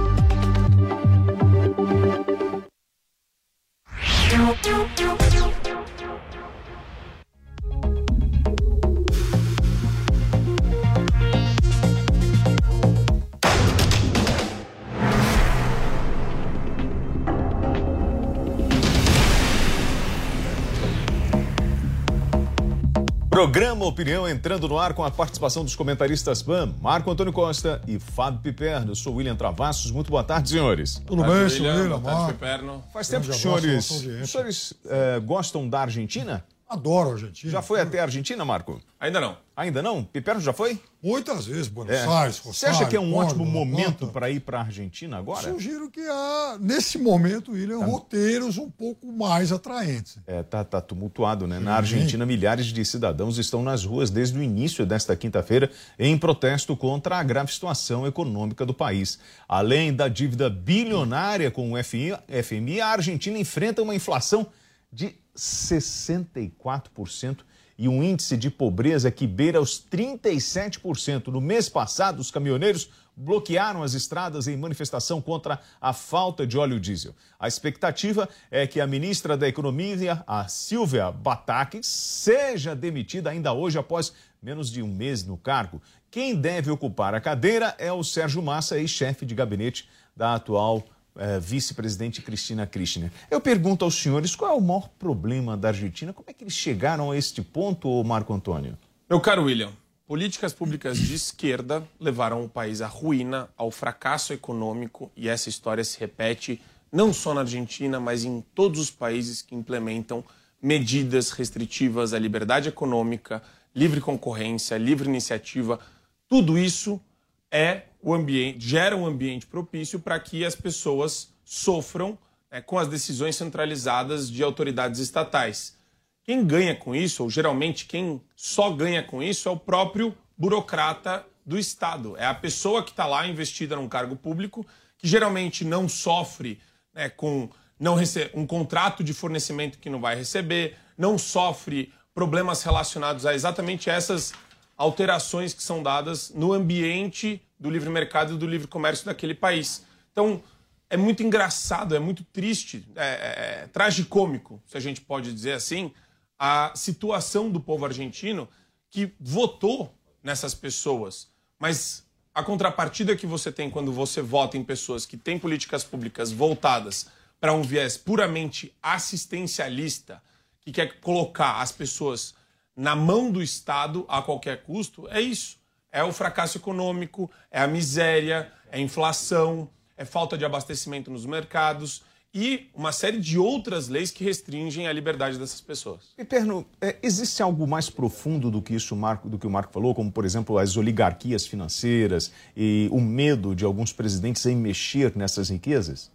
Opinião 23.91 24.25
entrando 24.25 24.69
no 24.69 24.79
ar 24.79 24.93
com 24.93 25.03
a 25.03 25.11
participação 25.11 25.65
dos 25.65 25.75
comentaristas 25.75 26.41
PAN, 26.41 26.73
Marco 26.81 27.11
Antônio 27.11 27.33
Costa 27.33 27.81
e 27.85 27.99
Fábio 27.99 28.39
Piperno. 28.39 28.91
Eu 28.91 28.95
sou 28.95 29.15
William 29.15 29.35
Travassos. 29.35 29.91
Muito 29.91 30.09
boa 30.09 30.23
tarde, 30.23 30.49
senhores. 30.49 31.01
Tudo 31.05 31.21
bem, 31.25 31.49
senhor 31.49 31.75
William? 31.75 31.99
Boa 31.99 32.15
tarde, 32.15 32.33
Piperno. 32.33 32.81
Faz 32.93 33.09
tempo 33.09 33.25
que 33.25 33.31
os 33.31 33.35
senhores, 33.35 33.91
os 33.91 34.29
senhores 34.31 34.73
eh, 34.85 35.19
gostam 35.19 35.67
da 35.67 35.81
Argentina? 35.81 36.41
Adoro 36.71 37.09
a 37.09 37.11
Argentina. 37.13 37.51
Já 37.51 37.61
foi 37.61 37.81
até 37.81 37.99
a 37.99 38.03
Argentina, 38.03 38.45
Marco? 38.45 38.81
Ainda 38.97 39.19
não. 39.19 39.37
Ainda 39.57 39.81
não? 39.81 40.05
Piperno 40.05 40.39
já 40.39 40.53
foi? 40.53 40.79
Muitas 41.03 41.45
vezes, 41.45 41.67
Buenos 41.67 41.93
É. 41.93 42.07
Aires, 42.07 42.39
Você 42.39 42.65
acha 42.67 42.85
que 42.85 42.95
é 42.95 42.99
um 42.99 43.11
Rosário, 43.11 43.27
ótimo 43.31 43.43
Córdoba, 43.45 43.65
momento 43.65 44.07
para 44.07 44.29
ir 44.29 44.39
para 44.39 44.59
a 44.59 44.61
Argentina 44.61 45.17
agora? 45.17 45.51
Sugiro 45.51 45.91
que 45.91 45.99
há, 45.99 46.57
nesse 46.61 46.97
momento, 46.97 47.51
William, 47.51 47.79
Tá. 47.79 47.85
roteiros 47.85 48.57
um 48.57 48.69
pouco 48.71 49.11
mais 49.11 49.51
atraentes. 49.51 50.17
É, 50.25 50.41
tá, 50.43 50.63
tá 50.63 50.79
tumultuado, 50.79 51.45
né? 51.45 51.59
Na 51.59 51.75
Argentina, 51.75 52.25
milhares 52.25 52.67
de 52.67 52.85
cidadãos 52.85 53.37
estão 53.37 53.61
nas 53.61 53.83
ruas 53.83 54.09
desde 54.09 54.39
o 54.39 54.41
início 54.41 54.85
desta 54.85 55.13
quinta-feira 55.15 55.69
em 55.99 56.17
protesto 56.17 56.77
contra 56.77 57.17
a 57.17 57.23
grave 57.23 57.51
situação 57.51 58.07
econômica 58.07 58.65
do 58.65 58.73
país. 58.73 59.19
Além 59.45 59.93
da 59.93 60.07
dívida 60.07 60.49
bilionária 60.49 61.51
com 61.51 61.73
o 61.73 61.83
FMI, 61.83 62.13
FMI 62.43 62.79
a 62.79 62.87
Argentina 62.87 63.37
enfrenta 63.37 63.81
uma 63.81 63.93
inflação 63.93 64.47
de 64.93 65.15
64% 65.35 67.39
e 67.77 67.87
um 67.87 68.03
índice 68.03 68.37
de 68.37 68.49
pobreza 68.49 69.09
que 69.09 69.25
beira 69.25 69.59
os 69.59 69.83
37%. 69.83 71.27
No 71.27 71.41
mês 71.41 71.67
passado, 71.67 72.19
os 72.19 72.29
caminhoneiros 72.29 72.89
bloquearam 73.15 73.83
as 73.83 73.93
estradas 73.93 74.47
em 74.47 74.55
manifestação 74.55 75.21
contra 75.21 75.59
a 75.79 75.93
falta 75.93 76.45
de 76.45 76.57
óleo 76.57 76.79
diesel. 76.79 77.15
A 77.39 77.47
expectativa 77.47 78.29
é 78.49 78.65
que 78.65 78.79
a 78.79 78.87
ministra 78.87 79.35
da 79.35 79.47
Economia, 79.47 80.23
a 80.27 80.47
Silvia 80.47 81.11
Batakis, 81.11 81.87
seja 81.87 82.75
demitida 82.75 83.29
ainda 83.29 83.53
hoje 83.53 83.77
após 83.77 84.13
menos 84.41 84.71
de 84.71 84.81
um 84.81 84.87
mês 84.87 85.23
no 85.23 85.37
cargo. 85.37 85.81
Quem 86.09 86.35
deve 86.35 86.69
ocupar 86.69 87.13
a 87.13 87.21
cadeira 87.21 87.75
é 87.77 87.91
o 87.91 88.03
Sérgio 88.03 88.41
Massa, 88.41 88.77
ex-chefe 88.77 89.25
de 89.25 89.35
gabinete 89.35 89.87
da 90.15 90.35
atual 90.35 90.83
eh, 91.17 91.39
vice-presidente 91.39 92.21
Cristina 92.21 92.65
Kirchner. 92.65 93.11
Eu 93.29 93.41
pergunto 93.41 93.83
aos 93.83 93.95
senhores 93.95 94.35
qual 94.35 94.51
é 94.51 94.57
o 94.57 94.61
maior 94.61 94.89
problema 94.97 95.57
da 95.57 95.69
Argentina? 95.69 96.13
Como 96.13 96.29
é 96.29 96.33
que 96.33 96.43
eles 96.43 96.53
chegaram 96.53 97.11
a 97.11 97.17
este 97.17 97.41
ponto, 97.41 98.03
Marco 98.03 98.33
Antônio? 98.33 98.77
Meu 99.09 99.19
caro 99.19 99.43
William, 99.43 99.71
políticas 100.07 100.53
públicas 100.53 100.97
de 100.97 101.13
esquerda 101.13 101.85
levaram 101.99 102.43
o 102.43 102.49
país 102.49 102.81
à 102.81 102.87
ruína, 102.87 103.49
ao 103.57 103.69
fracasso 103.71 104.31
econômico, 104.31 105.11
e 105.15 105.27
essa 105.27 105.49
história 105.49 105.83
se 105.83 105.99
repete 105.99 106.61
não 106.91 107.13
só 107.13 107.33
na 107.33 107.41
Argentina, 107.41 107.99
mas 107.99 108.23
em 108.23 108.41
todos 108.53 108.79
os 108.79 108.91
países 108.91 109.41
que 109.41 109.55
implementam 109.55 110.23
medidas 110.61 111.31
restritivas 111.31 112.13
à 112.13 112.19
liberdade 112.19 112.69
econômica, 112.69 113.41
livre 113.75 113.99
concorrência, 113.99 114.77
livre 114.77 115.09
iniciativa. 115.09 115.79
Tudo 116.27 116.57
isso 116.57 117.01
é 117.49 117.83
o 118.01 118.13
ambiente, 118.13 118.67
gera 118.67 118.95
um 118.95 119.05
ambiente 119.05 119.45
propício 119.45 119.99
para 119.99 120.19
que 120.19 120.43
as 120.43 120.55
pessoas 120.55 121.33
sofram 121.43 122.17
né, 122.51 122.61
com 122.61 122.77
as 122.77 122.87
decisões 122.87 123.35
centralizadas 123.35 124.29
de 124.29 124.41
autoridades 124.43 124.99
estatais. 124.99 125.77
Quem 126.23 126.45
ganha 126.45 126.75
com 126.75 126.95
isso, 126.95 127.23
ou 127.23 127.29
geralmente 127.29 127.85
quem 127.85 128.21
só 128.35 128.71
ganha 128.71 129.03
com 129.03 129.21
isso, 129.21 129.49
é 129.49 129.51
o 129.51 129.57
próprio 129.57 130.15
burocrata 130.37 131.25
do 131.45 131.57
Estado. 131.57 132.15
É 132.17 132.25
a 132.25 132.33
pessoa 132.33 132.83
que 132.83 132.91
está 132.91 133.05
lá 133.05 133.27
investida 133.27 133.75
num 133.75 133.89
cargo 133.89 134.15
público, 134.15 134.65
que 134.97 135.07
geralmente 135.07 135.65
não 135.65 135.89
sofre 135.89 136.59
né, 136.93 137.09
com 137.09 137.49
não 137.79 137.97
um 138.35 138.45
contrato 138.45 139.03
de 139.03 139.11
fornecimento 139.11 139.79
que 139.79 139.89
não 139.89 139.99
vai 139.99 140.15
receber, 140.15 140.77
não 140.95 141.17
sofre 141.17 141.91
problemas 142.13 142.61
relacionados 142.61 143.25
a 143.25 143.33
exatamente 143.33 143.89
essas 143.89 144.33
alterações 144.77 145.53
que 145.53 145.63
são 145.63 145.81
dadas 145.81 146.31
no 146.35 146.53
ambiente 146.53 147.41
do 147.61 147.69
livre 147.69 147.89
mercado 147.89 148.33
e 148.33 148.37
do 148.37 148.47
livre 148.47 148.67
comércio 148.67 149.05
daquele 149.05 149.35
país. 149.35 149.85
Então, 150.11 150.41
é 150.89 150.97
muito 150.97 151.21
engraçado, 151.21 151.95
é 151.95 151.99
muito 151.99 152.23
triste, 152.23 152.83
é, 152.95 153.05
é, 153.05 153.63
é 153.63 153.67
tragicômico, 153.67 154.61
se 154.65 154.75
a 154.75 154.79
gente 154.79 154.99
pode 154.99 155.31
dizer 155.31 155.53
assim, 155.53 155.93
a 156.39 156.73
situação 156.75 157.51
do 157.51 157.61
povo 157.61 157.85
argentino 157.85 158.49
que 158.89 159.13
votou 159.19 159.95
nessas 160.23 160.55
pessoas. 160.55 161.29
Mas 161.59 162.03
a 162.33 162.41
contrapartida 162.41 163.15
que 163.15 163.27
você 163.27 163.51
tem 163.51 163.69
quando 163.69 163.93
você 163.93 164.23
vota 164.23 164.57
em 164.57 164.63
pessoas 164.63 165.05
que 165.05 165.15
têm 165.15 165.37
políticas 165.37 165.83
públicas 165.83 166.31
voltadas 166.31 167.07
para 167.39 167.53
um 167.53 167.61
viés 167.61 167.95
puramente 167.95 168.75
assistencialista, 168.81 170.21
que 170.61 170.71
quer 170.71 170.99
colocar 170.99 171.61
as 171.61 171.71
pessoas 171.71 172.33
na 172.75 172.95
mão 172.95 173.31
do 173.31 173.41
Estado 173.41 174.03
a 174.07 174.21
qualquer 174.21 174.63
custo, 174.63 175.07
é 175.09 175.21
isso. 175.21 175.60
É 175.91 176.03
o 176.03 176.13
fracasso 176.13 176.57
econômico, 176.57 177.29
é 177.51 177.61
a 177.61 177.67
miséria, 177.67 178.51
é 178.71 178.77
a 178.77 178.79
inflação, 178.79 179.69
é 179.97 180.05
falta 180.05 180.37
de 180.37 180.45
abastecimento 180.45 181.11
nos 181.11 181.25
mercados 181.25 182.03
e 182.33 182.69
uma 182.73 182.93
série 182.93 183.19
de 183.19 183.37
outras 183.37 183.89
leis 183.89 184.09
que 184.09 184.23
restringem 184.23 184.87
a 184.87 184.93
liberdade 184.93 185.37
dessas 185.37 185.59
pessoas. 185.59 186.13
Piperno, 186.15 186.65
é, 186.79 186.95
existe 187.03 187.43
algo 187.43 187.67
mais 187.67 187.89
profundo 187.89 188.49
do 188.49 188.61
que 188.61 188.73
isso, 188.73 188.95
Marco, 188.95 189.27
do 189.27 189.37
que 189.37 189.45
o 189.45 189.49
Marco 189.49 189.73
falou, 189.73 189.93
como 189.93 190.11
por 190.11 190.23
exemplo 190.23 190.57
as 190.57 190.77
oligarquias 190.77 191.45
financeiras 191.45 192.31
e 192.55 192.87
o 192.91 193.01
medo 193.01 193.53
de 193.53 193.65
alguns 193.65 193.91
presidentes 193.91 194.45
em 194.45 194.55
mexer 194.55 195.15
nessas 195.15 195.49
riquezas? 195.49 196.09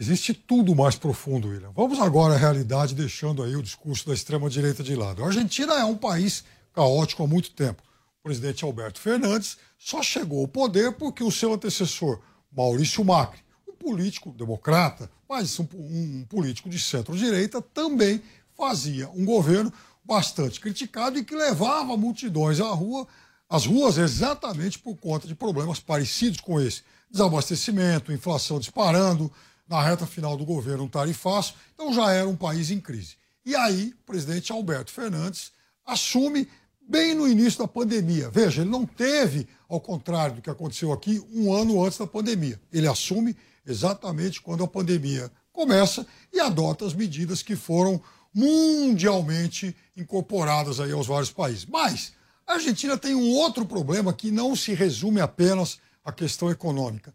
Existe 0.00 0.34
tudo 0.34 0.74
mais 0.74 0.96
profundo, 0.96 1.48
William. 1.48 1.70
Vamos 1.76 2.00
agora 2.00 2.34
à 2.34 2.36
realidade, 2.36 2.94
deixando 2.94 3.42
aí 3.42 3.54
o 3.54 3.62
discurso 3.62 4.08
da 4.08 4.14
extrema-direita 4.14 4.82
de 4.82 4.96
lado. 4.96 5.22
A 5.22 5.26
Argentina 5.26 5.74
é 5.74 5.84
um 5.84 5.96
país 5.96 6.44
caótico 6.72 7.22
há 7.22 7.26
muito 7.26 7.52
tempo. 7.52 7.82
Presidente 8.24 8.64
Alberto 8.64 8.98
Fernandes 8.98 9.58
só 9.78 10.02
chegou 10.02 10.40
ao 10.40 10.48
poder 10.48 10.92
porque 10.92 11.22
o 11.22 11.30
seu 11.30 11.52
antecessor, 11.52 12.22
Maurício 12.50 13.04
Macri, 13.04 13.40
um 13.68 13.74
político 13.74 14.32
democrata, 14.32 15.10
mas 15.28 15.60
um, 15.60 15.68
um 15.74 16.24
político 16.26 16.70
de 16.70 16.78
centro-direita, 16.78 17.60
também 17.60 18.22
fazia 18.56 19.10
um 19.10 19.26
governo 19.26 19.70
bastante 20.02 20.58
criticado 20.58 21.18
e 21.18 21.24
que 21.24 21.36
levava 21.36 21.98
multidões 21.98 22.60
à 22.60 22.68
rua, 22.68 23.06
às 23.46 23.66
ruas 23.66 23.98
exatamente 23.98 24.78
por 24.78 24.96
conta 24.96 25.28
de 25.28 25.34
problemas 25.34 25.78
parecidos 25.78 26.40
com 26.40 26.58
esse. 26.58 26.82
Desabastecimento, 27.10 28.10
inflação 28.10 28.58
disparando, 28.58 29.30
na 29.68 29.82
reta 29.82 30.06
final 30.06 30.34
do 30.34 30.46
governo 30.46 30.84
um 30.84 30.88
tarifaço, 30.88 31.56
então 31.74 31.92
já 31.92 32.10
era 32.10 32.26
um 32.26 32.36
país 32.36 32.70
em 32.70 32.80
crise. 32.80 33.16
E 33.44 33.54
aí, 33.54 33.94
o 34.00 34.06
presidente 34.06 34.50
Alberto 34.50 34.90
Fernandes 34.90 35.52
assume 35.84 36.48
bem 36.88 37.14
no 37.14 37.26
início 37.26 37.60
da 37.60 37.68
pandemia. 37.68 38.30
Veja, 38.30 38.62
ele 38.62 38.70
não 38.70 38.84
teve, 38.86 39.48
ao 39.68 39.80
contrário 39.80 40.36
do 40.36 40.42
que 40.42 40.50
aconteceu 40.50 40.92
aqui, 40.92 41.22
um 41.32 41.52
ano 41.52 41.84
antes 41.84 41.98
da 41.98 42.06
pandemia. 42.06 42.60
Ele 42.72 42.86
assume 42.86 43.36
exatamente 43.66 44.40
quando 44.40 44.64
a 44.64 44.68
pandemia 44.68 45.30
começa 45.52 46.06
e 46.32 46.40
adota 46.40 46.84
as 46.84 46.94
medidas 46.94 47.42
que 47.42 47.56
foram 47.56 48.00
mundialmente 48.34 49.74
incorporadas 49.96 50.80
aí 50.80 50.92
aos 50.92 51.06
vários 51.06 51.30
países. 51.30 51.64
Mas 51.64 52.12
a 52.46 52.54
Argentina 52.54 52.98
tem 52.98 53.14
um 53.14 53.30
outro 53.30 53.64
problema 53.64 54.12
que 54.12 54.30
não 54.30 54.54
se 54.56 54.74
resume 54.74 55.20
apenas 55.20 55.78
à 56.04 56.12
questão 56.12 56.50
econômica. 56.50 57.14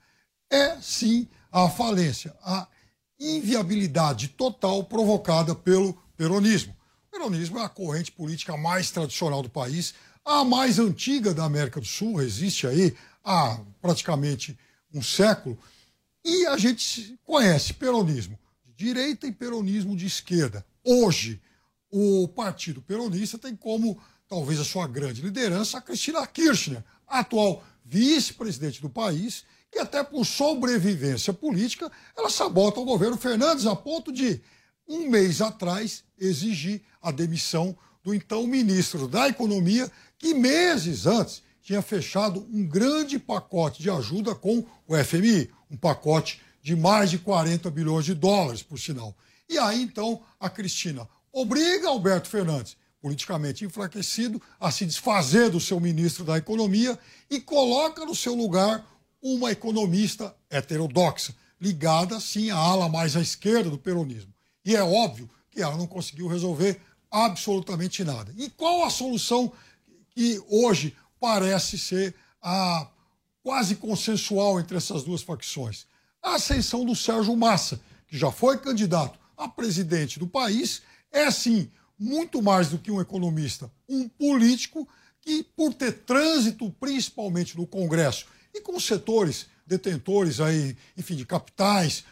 É 0.49 0.78
sim 0.82 1.28
a 1.51 1.70
falência, 1.70 2.34
a 2.41 2.67
inviabilidade 3.20 4.30
total 4.30 4.84
provocada 4.84 5.53
pelo 5.53 5.93
peronismo. 6.15 6.74
Peronismo 7.12 7.60
é 7.60 7.64
a 7.64 7.70
corrente 7.70 8.12
política 8.12 8.55
mais 8.55 8.91
tradicional 8.91 9.41
do 9.41 9.49
país, 9.49 9.93
a 10.24 10.43
mais 10.43 10.80
antiga 10.80 11.34
da 11.34 11.43
América 11.43 11.80
do 11.80 11.86
Sul, 11.86 12.22
existe 12.22 12.68
aí 12.68 12.95
há 13.24 13.60
praticamente 13.82 14.57
um 14.93 15.01
século, 15.01 15.57
e 16.24 16.45
a 16.47 16.57
gente 16.57 17.20
conhece 17.24 17.74
peronismo 17.74 18.38
de 18.66 18.74
direita 18.74 19.26
e 19.28 19.32
peronismo 19.32 19.95
de 19.95 20.05
esquerda. 20.05 20.66
Hoje, 20.84 21.41
o 21.91 22.28
Partido 22.28 22.82
Peronista 22.82 23.38
tem 23.38 23.55
como 23.55 23.99
talvez 24.28 24.60
a 24.60 24.64
sua 24.64 24.88
grande 24.88 25.22
liderança 25.22 25.78
a 25.78 25.82
Cristina 25.82 26.26
Kirchner, 26.28 26.84
atual 27.07 27.64
vice-presidente 27.84 28.82
do 28.82 28.89
país, 28.89 29.43
que 29.72 29.80
até 29.80 30.03
por 30.03 30.26
sobrevivência 30.26 31.34
política, 31.34 31.91
ela 32.16 32.30
sabota 32.30 32.80
o 32.80 32.86
governo 32.86 33.18
Fernandes 33.18 33.66
a 33.66 33.76
ponto 33.76 34.12
de, 34.12 34.41
um 34.90 35.08
mês 35.08 35.40
atrás, 35.40 36.04
exigir 36.20 36.82
a 37.00 37.12
demissão 37.12 37.78
do 38.04 38.14
então 38.14 38.48
ministro 38.48 39.08
da 39.08 39.30
Economia, 39.30 39.90
que 40.18 40.34
meses 40.34 41.06
antes 41.06 41.44
tinha 41.62 41.82
fechado 41.82 42.48
um 42.52 42.66
grande 42.66 43.20
pacote 43.20 43.82
de 43.82 43.90
ajuda 43.92 44.34
com 44.34 44.66
o 44.88 44.98
FMI, 44.98 45.52
um 45.70 45.78
pacote 45.78 46.42
de 46.64 46.76
mais 46.76 47.12
de 47.12 47.20
40 47.20 47.70
bilhões 47.70 48.06
de 48.06 48.16
dólares, 48.16 48.64
por 48.64 48.80
sinal. 48.80 49.16
E 49.48 49.58
aí, 49.58 49.82
então, 49.82 50.22
a 50.40 50.50
Cristina 50.50 51.08
obriga 51.32 51.90
Alberto 51.90 52.28
Fernandes, 52.28 52.76
politicamente 53.00 53.64
enfraquecido, 53.64 54.42
a 54.60 54.72
se 54.72 54.86
desfazer 54.86 55.50
do 55.50 55.60
seu 55.60 55.80
ministro 55.80 56.26
da 56.26 56.38
Economia 56.38 56.98
e 57.30 57.40
coloca 57.40 58.04
no 58.04 58.16
seu 58.16 58.34
lugar 58.34 58.86
uma 59.22 59.52
economista 59.52 60.36
heterodoxa, 60.50 61.36
ligada, 61.62 62.20
sim, 62.20 62.50
à 62.50 62.58
ala 62.58 62.90
mais 62.90 63.16
à 63.16 63.22
esquerda 63.22 63.70
do 63.70 63.78
peronismo. 63.78 64.34
E 64.66 64.76
é 64.76 64.84
óbvio 64.84 65.30
que 65.49 65.62
ela 65.62 65.78
não 65.78 65.88
conseguiu 65.88 66.28
resolver 66.28 66.80
absolutamente 67.12 68.03
nada. 68.03 68.34
E 68.38 68.49
qual 68.49 68.84
a 68.84 68.89
solução 68.89 69.51
que 70.12 70.41
hoje 70.47 70.95
parece 71.20 71.78
ser 71.78 72.16
a 72.41 72.88
quase 73.41 73.76
consensual 73.76 74.60
entre 74.60 74.78
essas 74.78 75.03
duas 75.03 75.22
facções? 75.22 75.86
A 76.22 76.36
ascensão 76.36 76.86
do 76.86 76.95
Sérgio 76.95 77.36
Massa, 77.36 77.80
que 78.07 78.18
já 78.18 78.32
foi 78.32 78.57
candidato 78.57 79.18
a 79.38 79.47
presidente 79.47 80.20
do 80.20 80.28
país, 80.28 80.82
é 81.12 81.32
sim 81.32 81.72
muito 81.97 82.41
mais 82.41 82.70
do 82.70 82.78
que 82.78 82.91
um 82.91 83.01
economista, 83.01 83.72
um 83.88 84.07
político 84.07 84.88
que, 85.22 85.43
por 85.43 85.74
ter 85.74 85.91
trânsito 85.91 86.70
principalmente 86.80 87.57
no 87.57 87.68
Congresso 87.68 88.26
e 88.53 88.62
com 88.62 88.80
setores 88.80 89.47
detentores 89.66 90.39
aí, 90.39 90.76
enfim, 90.97 91.16
de 91.16 91.26
capitais, 91.26 92.03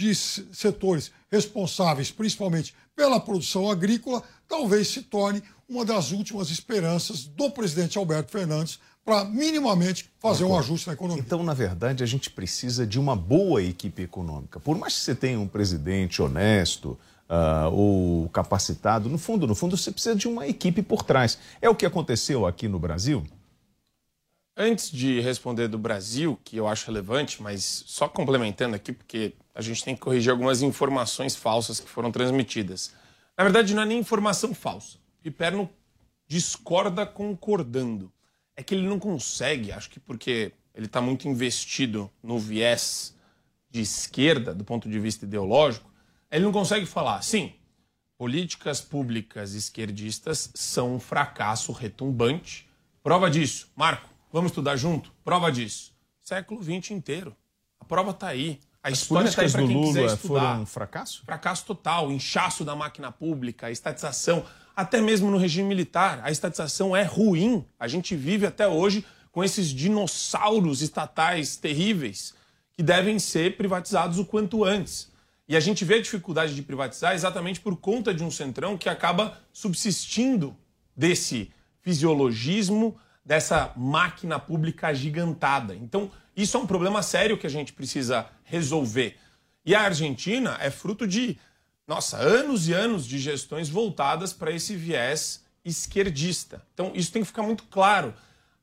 de 0.00 0.14
setores 0.14 1.12
responsáveis 1.30 2.10
principalmente 2.10 2.74
pela 2.96 3.20
produção 3.20 3.70
agrícola, 3.70 4.22
talvez 4.48 4.88
se 4.88 5.02
torne 5.02 5.42
uma 5.68 5.84
das 5.84 6.10
últimas 6.10 6.50
esperanças 6.50 7.24
do 7.24 7.50
presidente 7.50 7.98
Alberto 7.98 8.32
Fernandes 8.32 8.80
para 9.04 9.24
minimamente 9.24 10.10
fazer 10.18 10.44
um 10.44 10.58
ajuste 10.58 10.86
na 10.88 10.94
economia. 10.94 11.22
Então, 11.24 11.42
na 11.42 11.54
verdade, 11.54 12.02
a 12.02 12.06
gente 12.06 12.30
precisa 12.30 12.86
de 12.86 12.98
uma 12.98 13.14
boa 13.14 13.62
equipe 13.62 14.02
econômica. 14.02 14.58
Por 14.58 14.76
mais 14.76 14.94
que 14.94 15.00
você 15.00 15.14
tenha 15.14 15.38
um 15.38 15.48
presidente 15.48 16.20
honesto 16.20 16.98
uh, 17.28 17.70
ou 17.72 18.28
capacitado, 18.28 19.08
no 19.08 19.18
fundo, 19.18 19.46
no 19.46 19.54
fundo, 19.54 19.76
você 19.76 19.90
precisa 19.90 20.14
de 20.14 20.28
uma 20.28 20.46
equipe 20.46 20.82
por 20.82 21.02
trás. 21.02 21.38
É 21.62 21.68
o 21.68 21.74
que 21.74 21.86
aconteceu 21.86 22.46
aqui 22.46 22.68
no 22.68 22.78
Brasil? 22.78 23.24
Antes 24.56 24.90
de 24.90 25.20
responder 25.20 25.68
do 25.68 25.78
Brasil, 25.78 26.38
que 26.44 26.56
eu 26.56 26.66
acho 26.66 26.86
relevante, 26.86 27.42
mas 27.42 27.84
só 27.86 28.08
complementando 28.08 28.76
aqui, 28.76 28.92
porque 28.92 29.34
a 29.54 29.62
gente 29.62 29.84
tem 29.84 29.94
que 29.94 30.00
corrigir 30.00 30.30
algumas 30.30 30.60
informações 30.60 31.36
falsas 31.36 31.80
que 31.80 31.88
foram 31.88 32.10
transmitidas. 32.10 32.94
Na 33.36 33.44
verdade, 33.44 33.74
não 33.74 33.82
é 33.82 33.86
nem 33.86 33.98
informação 33.98 34.52
falsa. 34.52 34.98
Piperno 35.22 35.70
discorda 36.26 37.06
concordando. 37.06 38.12
É 38.54 38.62
que 38.62 38.74
ele 38.74 38.86
não 38.86 38.98
consegue, 38.98 39.72
acho 39.72 39.88
que 39.88 39.98
porque 39.98 40.52
ele 40.74 40.86
está 40.86 41.00
muito 41.00 41.26
investido 41.26 42.10
no 42.22 42.38
viés 42.38 43.16
de 43.70 43.80
esquerda, 43.80 44.54
do 44.54 44.64
ponto 44.64 44.88
de 44.88 44.98
vista 44.98 45.24
ideológico, 45.24 45.90
ele 46.30 46.44
não 46.44 46.52
consegue 46.52 46.86
falar, 46.86 47.22
sim, 47.22 47.54
políticas 48.18 48.80
públicas 48.80 49.54
esquerdistas 49.54 50.50
são 50.54 50.96
um 50.96 51.00
fracasso 51.00 51.72
retumbante. 51.72 52.68
Prova 53.02 53.30
disso, 53.30 53.70
Marco, 53.74 54.09
Vamos 54.32 54.52
estudar 54.52 54.76
junto? 54.76 55.12
Prova 55.24 55.50
disso. 55.50 55.92
Século 56.20 56.62
XX 56.62 56.92
inteiro. 56.92 57.34
A 57.80 57.84
prova 57.84 58.10
está 58.10 58.28
aí. 58.28 58.60
A 58.82 58.88
As 58.88 58.98
história 58.98 59.28
está 59.28 59.42
aí 59.42 59.50
para 59.50 59.62
do 59.62 59.68
quem 59.68 59.82
quiser 59.82 60.00
Lula 60.00 60.14
estudar. 60.14 60.40
foram 60.40 60.62
um 60.62 60.66
fracasso? 60.66 61.22
Fracasso 61.24 61.66
total, 61.66 62.10
inchaço 62.12 62.64
da 62.64 62.74
máquina 62.74 63.10
pública, 63.12 63.70
estatização, 63.70 64.44
até 64.74 65.00
mesmo 65.00 65.30
no 65.30 65.36
regime 65.36 65.68
militar, 65.68 66.20
a 66.22 66.30
estatização 66.30 66.96
é 66.96 67.02
ruim. 67.02 67.64
A 67.78 67.86
gente 67.88 68.16
vive 68.16 68.46
até 68.46 68.66
hoje 68.66 69.04
com 69.32 69.44
esses 69.44 69.68
dinossauros 69.68 70.80
estatais 70.80 71.56
terríveis 71.56 72.34
que 72.72 72.82
devem 72.82 73.18
ser 73.18 73.56
privatizados 73.56 74.18
o 74.18 74.24
quanto 74.24 74.64
antes. 74.64 75.10
E 75.46 75.56
a 75.56 75.60
gente 75.60 75.84
vê 75.84 75.96
a 75.96 76.02
dificuldade 76.02 76.54
de 76.54 76.62
privatizar 76.62 77.12
exatamente 77.12 77.60
por 77.60 77.76
conta 77.76 78.14
de 78.14 78.22
um 78.22 78.30
centrão 78.30 78.78
que 78.78 78.88
acaba 78.88 79.36
subsistindo 79.52 80.56
desse 80.96 81.50
fisiologismo, 81.82 82.96
dessa 83.24 83.72
máquina 83.76 84.38
pública 84.38 84.88
agigantada. 84.88 85.74
Então, 85.74 86.10
isso 86.36 86.56
é 86.56 86.60
um 86.60 86.66
problema 86.66 87.02
sério 87.02 87.36
que 87.36 87.46
a 87.46 87.50
gente 87.50 87.72
precisa 87.72 88.26
resolver. 88.44 89.16
E 89.64 89.74
a 89.74 89.82
Argentina 89.82 90.56
é 90.60 90.70
fruto 90.70 91.06
de, 91.06 91.38
nossa, 91.86 92.16
anos 92.16 92.68
e 92.68 92.72
anos 92.72 93.06
de 93.06 93.18
gestões 93.18 93.68
voltadas 93.68 94.32
para 94.32 94.50
esse 94.50 94.74
viés 94.74 95.44
esquerdista. 95.64 96.62
Então, 96.72 96.92
isso 96.94 97.12
tem 97.12 97.22
que 97.22 97.28
ficar 97.28 97.42
muito 97.42 97.64
claro. 97.64 98.14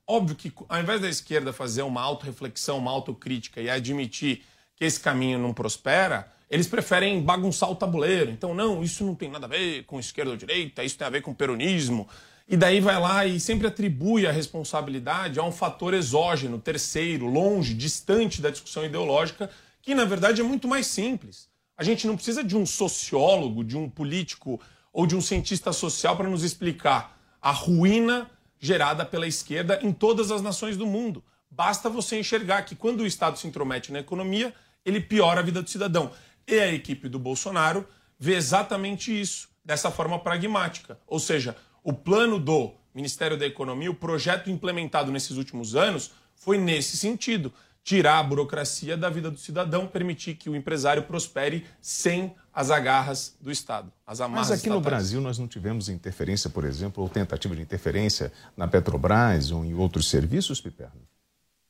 Óbvio 0.06 0.34
que, 0.34 0.52
ao 0.68 0.80
invés 0.80 1.00
da 1.00 1.08
esquerda 1.08 1.52
fazer 1.52 1.82
uma 1.82 2.00
autorreflexão, 2.00 2.78
uma 2.78 2.90
autocrítica 2.90 3.60
e 3.60 3.70
admitir 3.70 4.42
que 4.74 4.84
esse 4.84 4.98
caminho 4.98 5.38
não 5.38 5.52
prospera, 5.52 6.32
eles 6.50 6.66
preferem 6.66 7.20
bagunçar 7.22 7.70
o 7.70 7.76
tabuleiro. 7.76 8.30
Então, 8.30 8.54
não, 8.54 8.82
isso 8.82 9.04
não 9.04 9.14
tem 9.14 9.30
nada 9.30 9.46
a 9.46 9.48
ver 9.48 9.84
com 9.84 10.00
esquerda 10.00 10.30
ou 10.30 10.36
direita, 10.36 10.82
isso 10.82 10.96
tem 10.96 11.06
a 11.06 11.10
ver 11.10 11.20
com 11.20 11.34
peronismo. 11.34 12.08
E 12.50 12.56
daí 12.56 12.80
vai 12.80 12.98
lá 12.98 13.26
e 13.26 13.38
sempre 13.38 13.66
atribui 13.66 14.26
a 14.26 14.32
responsabilidade 14.32 15.38
a 15.38 15.42
um 15.42 15.52
fator 15.52 15.92
exógeno, 15.92 16.58
terceiro, 16.58 17.26
longe, 17.26 17.74
distante 17.74 18.40
da 18.40 18.48
discussão 18.48 18.86
ideológica, 18.86 19.50
que 19.82 19.94
na 19.94 20.06
verdade 20.06 20.40
é 20.40 20.44
muito 20.44 20.66
mais 20.66 20.86
simples. 20.86 21.46
A 21.76 21.84
gente 21.84 22.06
não 22.06 22.16
precisa 22.16 22.42
de 22.42 22.56
um 22.56 22.64
sociólogo, 22.64 23.62
de 23.62 23.76
um 23.76 23.86
político 23.88 24.58
ou 24.90 25.06
de 25.06 25.14
um 25.14 25.20
cientista 25.20 25.74
social 25.74 26.16
para 26.16 26.30
nos 26.30 26.42
explicar 26.42 27.20
a 27.40 27.50
ruína 27.50 28.30
gerada 28.58 29.04
pela 29.04 29.26
esquerda 29.26 29.78
em 29.82 29.92
todas 29.92 30.30
as 30.30 30.40
nações 30.40 30.74
do 30.74 30.86
mundo. 30.86 31.22
Basta 31.50 31.90
você 31.90 32.18
enxergar 32.18 32.62
que 32.62 32.74
quando 32.74 33.00
o 33.00 33.06
Estado 33.06 33.38
se 33.38 33.46
intromete 33.46 33.92
na 33.92 34.00
economia, 34.00 34.54
ele 34.86 35.00
piora 35.02 35.40
a 35.40 35.42
vida 35.42 35.60
do 35.60 35.68
cidadão. 35.68 36.10
E 36.46 36.58
a 36.58 36.72
equipe 36.72 37.10
do 37.10 37.18
Bolsonaro 37.18 37.86
vê 38.18 38.34
exatamente 38.34 39.18
isso, 39.18 39.50
dessa 39.62 39.90
forma 39.90 40.18
pragmática. 40.18 40.98
Ou 41.06 41.20
seja, 41.20 41.54
o 41.82 41.92
plano 41.92 42.38
do 42.38 42.72
Ministério 42.94 43.36
da 43.36 43.46
Economia, 43.46 43.90
o 43.90 43.94
projeto 43.94 44.50
implementado 44.50 45.12
nesses 45.12 45.36
últimos 45.36 45.76
anos, 45.76 46.12
foi 46.34 46.58
nesse 46.58 46.96
sentido. 46.96 47.52
tirar 47.88 48.18
a 48.18 48.22
burocracia 48.22 48.98
da 48.98 49.08
vida 49.08 49.30
do 49.30 49.38
cidadão, 49.38 49.86
permitir 49.86 50.34
que 50.34 50.50
o 50.50 50.54
empresário 50.54 51.04
prospere 51.04 51.64
sem 51.80 52.34
as 52.52 52.70
agarras 52.70 53.34
do 53.40 53.50
Estado, 53.50 53.90
as 54.06 54.20
amarras 54.20 54.50
Mas 54.50 54.58
aqui 54.58 54.68
no 54.68 54.76
estatais. 54.76 54.94
Brasil 54.94 55.20
nós 55.22 55.38
não 55.38 55.48
tivemos 55.48 55.88
interferência, 55.88 56.50
por 56.50 56.64
exemplo, 56.66 57.02
ou 57.02 57.08
tentativa 57.08 57.56
de 57.56 57.62
interferência 57.62 58.30
na 58.54 58.68
Petrobras 58.68 59.50
ou 59.50 59.64
em 59.64 59.72
outros 59.72 60.10
serviços, 60.10 60.60
Piperno? 60.60 61.00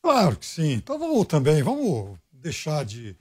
Claro 0.03 0.37
que 0.37 0.47
sim. 0.47 0.73
Então 0.73 0.99
vamos 0.99 1.25
também, 1.29 1.63
vamos 1.63 2.19
deixar 2.33 2.85
de. 2.85 3.17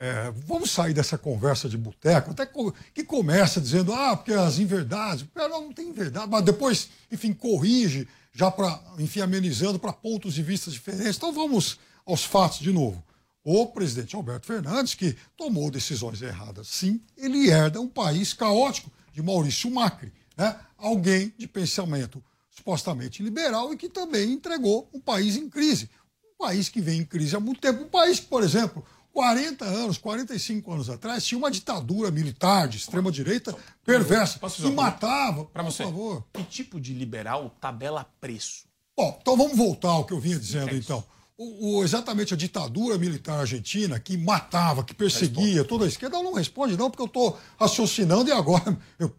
É, 0.00 0.32
vamos 0.46 0.70
sair 0.70 0.94
dessa 0.94 1.18
conversa 1.18 1.68
de 1.68 1.76
boteco, 1.76 2.30
até 2.30 2.48
que 2.94 3.04
começa 3.04 3.60
dizendo, 3.60 3.92
ah, 3.92 4.16
porque 4.16 4.32
as 4.32 4.58
inverdades, 4.58 5.26
Pera, 5.34 5.50
não, 5.50 5.70
tem 5.74 5.90
inverdade, 5.90 6.26
mas 6.26 6.42
depois, 6.42 6.88
enfim, 7.12 7.34
corrige, 7.34 8.08
já 8.32 8.50
para, 8.50 8.80
enfim, 8.98 9.20
amenizando 9.20 9.78
para 9.78 9.92
pontos 9.92 10.32
de 10.32 10.42
vista 10.42 10.70
diferentes. 10.70 11.18
Então 11.18 11.34
vamos 11.34 11.78
aos 12.06 12.24
fatos 12.24 12.60
de 12.60 12.72
novo. 12.72 13.04
O 13.44 13.66
presidente 13.66 14.16
Alberto 14.16 14.46
Fernandes, 14.46 14.94
que 14.94 15.14
tomou 15.36 15.70
decisões 15.70 16.22
erradas, 16.22 16.68
sim, 16.68 17.00
ele 17.16 17.50
herda 17.50 17.78
um 17.78 17.88
país 17.88 18.32
caótico 18.32 18.90
de 19.12 19.22
Maurício 19.22 19.70
Macri, 19.70 20.12
né? 20.34 20.56
alguém 20.78 21.34
de 21.36 21.46
pensamento 21.46 22.22
supostamente 22.48 23.22
liberal 23.22 23.72
e 23.72 23.76
que 23.76 23.88
também 23.88 24.32
entregou 24.32 24.88
um 24.94 25.00
país 25.00 25.36
em 25.36 25.48
crise. 25.48 25.90
Um 26.24 26.46
país 26.46 26.70
que 26.70 26.80
vem 26.80 27.00
em 27.00 27.04
crise 27.04 27.36
há 27.36 27.40
muito 27.40 27.60
tempo. 27.60 27.84
Um 27.84 27.88
país 27.88 28.18
que, 28.18 28.26
por 28.26 28.42
exemplo, 28.42 28.84
40 29.12 29.64
anos, 29.64 29.98
45 29.98 30.72
anos 30.72 30.88
atrás, 30.90 31.24
tinha 31.24 31.38
uma 31.38 31.50
ditadura 31.50 32.10
militar 32.10 32.68
de 32.68 32.76
extrema-direita 32.78 33.54
perversa 33.84 34.38
que 34.38 34.70
matava. 34.70 35.44
Para 35.46 35.64
por 35.64 35.72
você, 35.72 35.82
favor. 35.84 36.24
que 36.32 36.42
tipo 36.44 36.80
de 36.80 36.94
liberal 36.94 37.54
tabela 37.60 38.04
preço? 38.20 38.64
Bom, 38.96 39.18
então 39.20 39.36
vamos 39.36 39.56
voltar 39.56 39.88
ao 39.90 40.04
que 40.04 40.12
eu 40.12 40.20
vinha 40.20 40.38
dizendo, 40.38 40.74
então. 40.74 41.02
O, 41.36 41.78
o- 41.78 41.84
exatamente 41.84 42.34
a 42.34 42.36
ditadura 42.36 42.98
militar 42.98 43.40
argentina 43.40 43.98
que 43.98 44.16
matava, 44.16 44.84
que 44.84 44.92
perseguia 44.94 45.64
toda 45.64 45.86
a 45.86 45.88
esquerda, 45.88 46.16
ela 46.16 46.24
não 46.24 46.34
responde, 46.34 46.76
não, 46.76 46.90
porque 46.90 47.02
eu 47.02 47.06
estou 47.06 47.38
raciocinando 47.58 48.28
e 48.28 48.32
agora 48.32 48.76
eu 49.00 49.10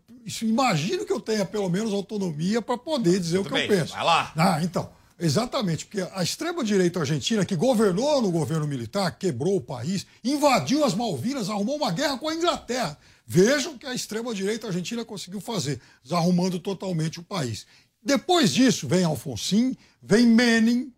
imagino 0.43 1.03
que 1.03 1.11
eu 1.11 1.19
tenha 1.19 1.43
pelo 1.45 1.67
menos 1.67 1.91
autonomia 1.91 2.61
para 2.61 2.77
poder 2.77 3.19
dizer 3.19 3.39
o 3.39 3.43
que 3.43 3.49
bem, 3.49 3.63
eu 3.63 3.67
penso. 3.69 3.93
vai 3.93 4.03
lá. 4.03 4.31
Ah, 4.37 4.59
então. 4.63 4.87
Exatamente, 5.24 5.86
porque 5.86 6.01
a 6.15 6.24
extrema-direita 6.24 6.99
argentina, 6.99 7.45
que 7.45 7.55
governou 7.55 8.24
no 8.24 8.32
governo 8.32 8.65
militar, 8.65 9.11
quebrou 9.19 9.55
o 9.55 9.61
país, 9.61 10.03
invadiu 10.24 10.84
as 10.84 10.95
Malvinas, 10.95 11.47
arrumou 11.47 11.76
uma 11.76 11.91
guerra 11.91 12.17
com 12.17 12.28
a 12.28 12.34
Inglaterra. 12.34 12.97
Vejam 13.28 13.74
o 13.74 13.78
que 13.78 13.86
a 13.86 13.93
extrema-direita 13.93 14.65
argentina 14.65 15.05
conseguiu 15.05 15.39
fazer, 15.39 15.80
desarrumando 16.03 16.57
totalmente 16.57 17.19
o 17.19 17.24
país. 17.24 17.67
Depois 18.01 18.51
disso, 18.51 18.88
vem 18.88 19.03
Alfonsín, 19.03 19.78
vem 20.01 20.26
Menem, 20.26 20.91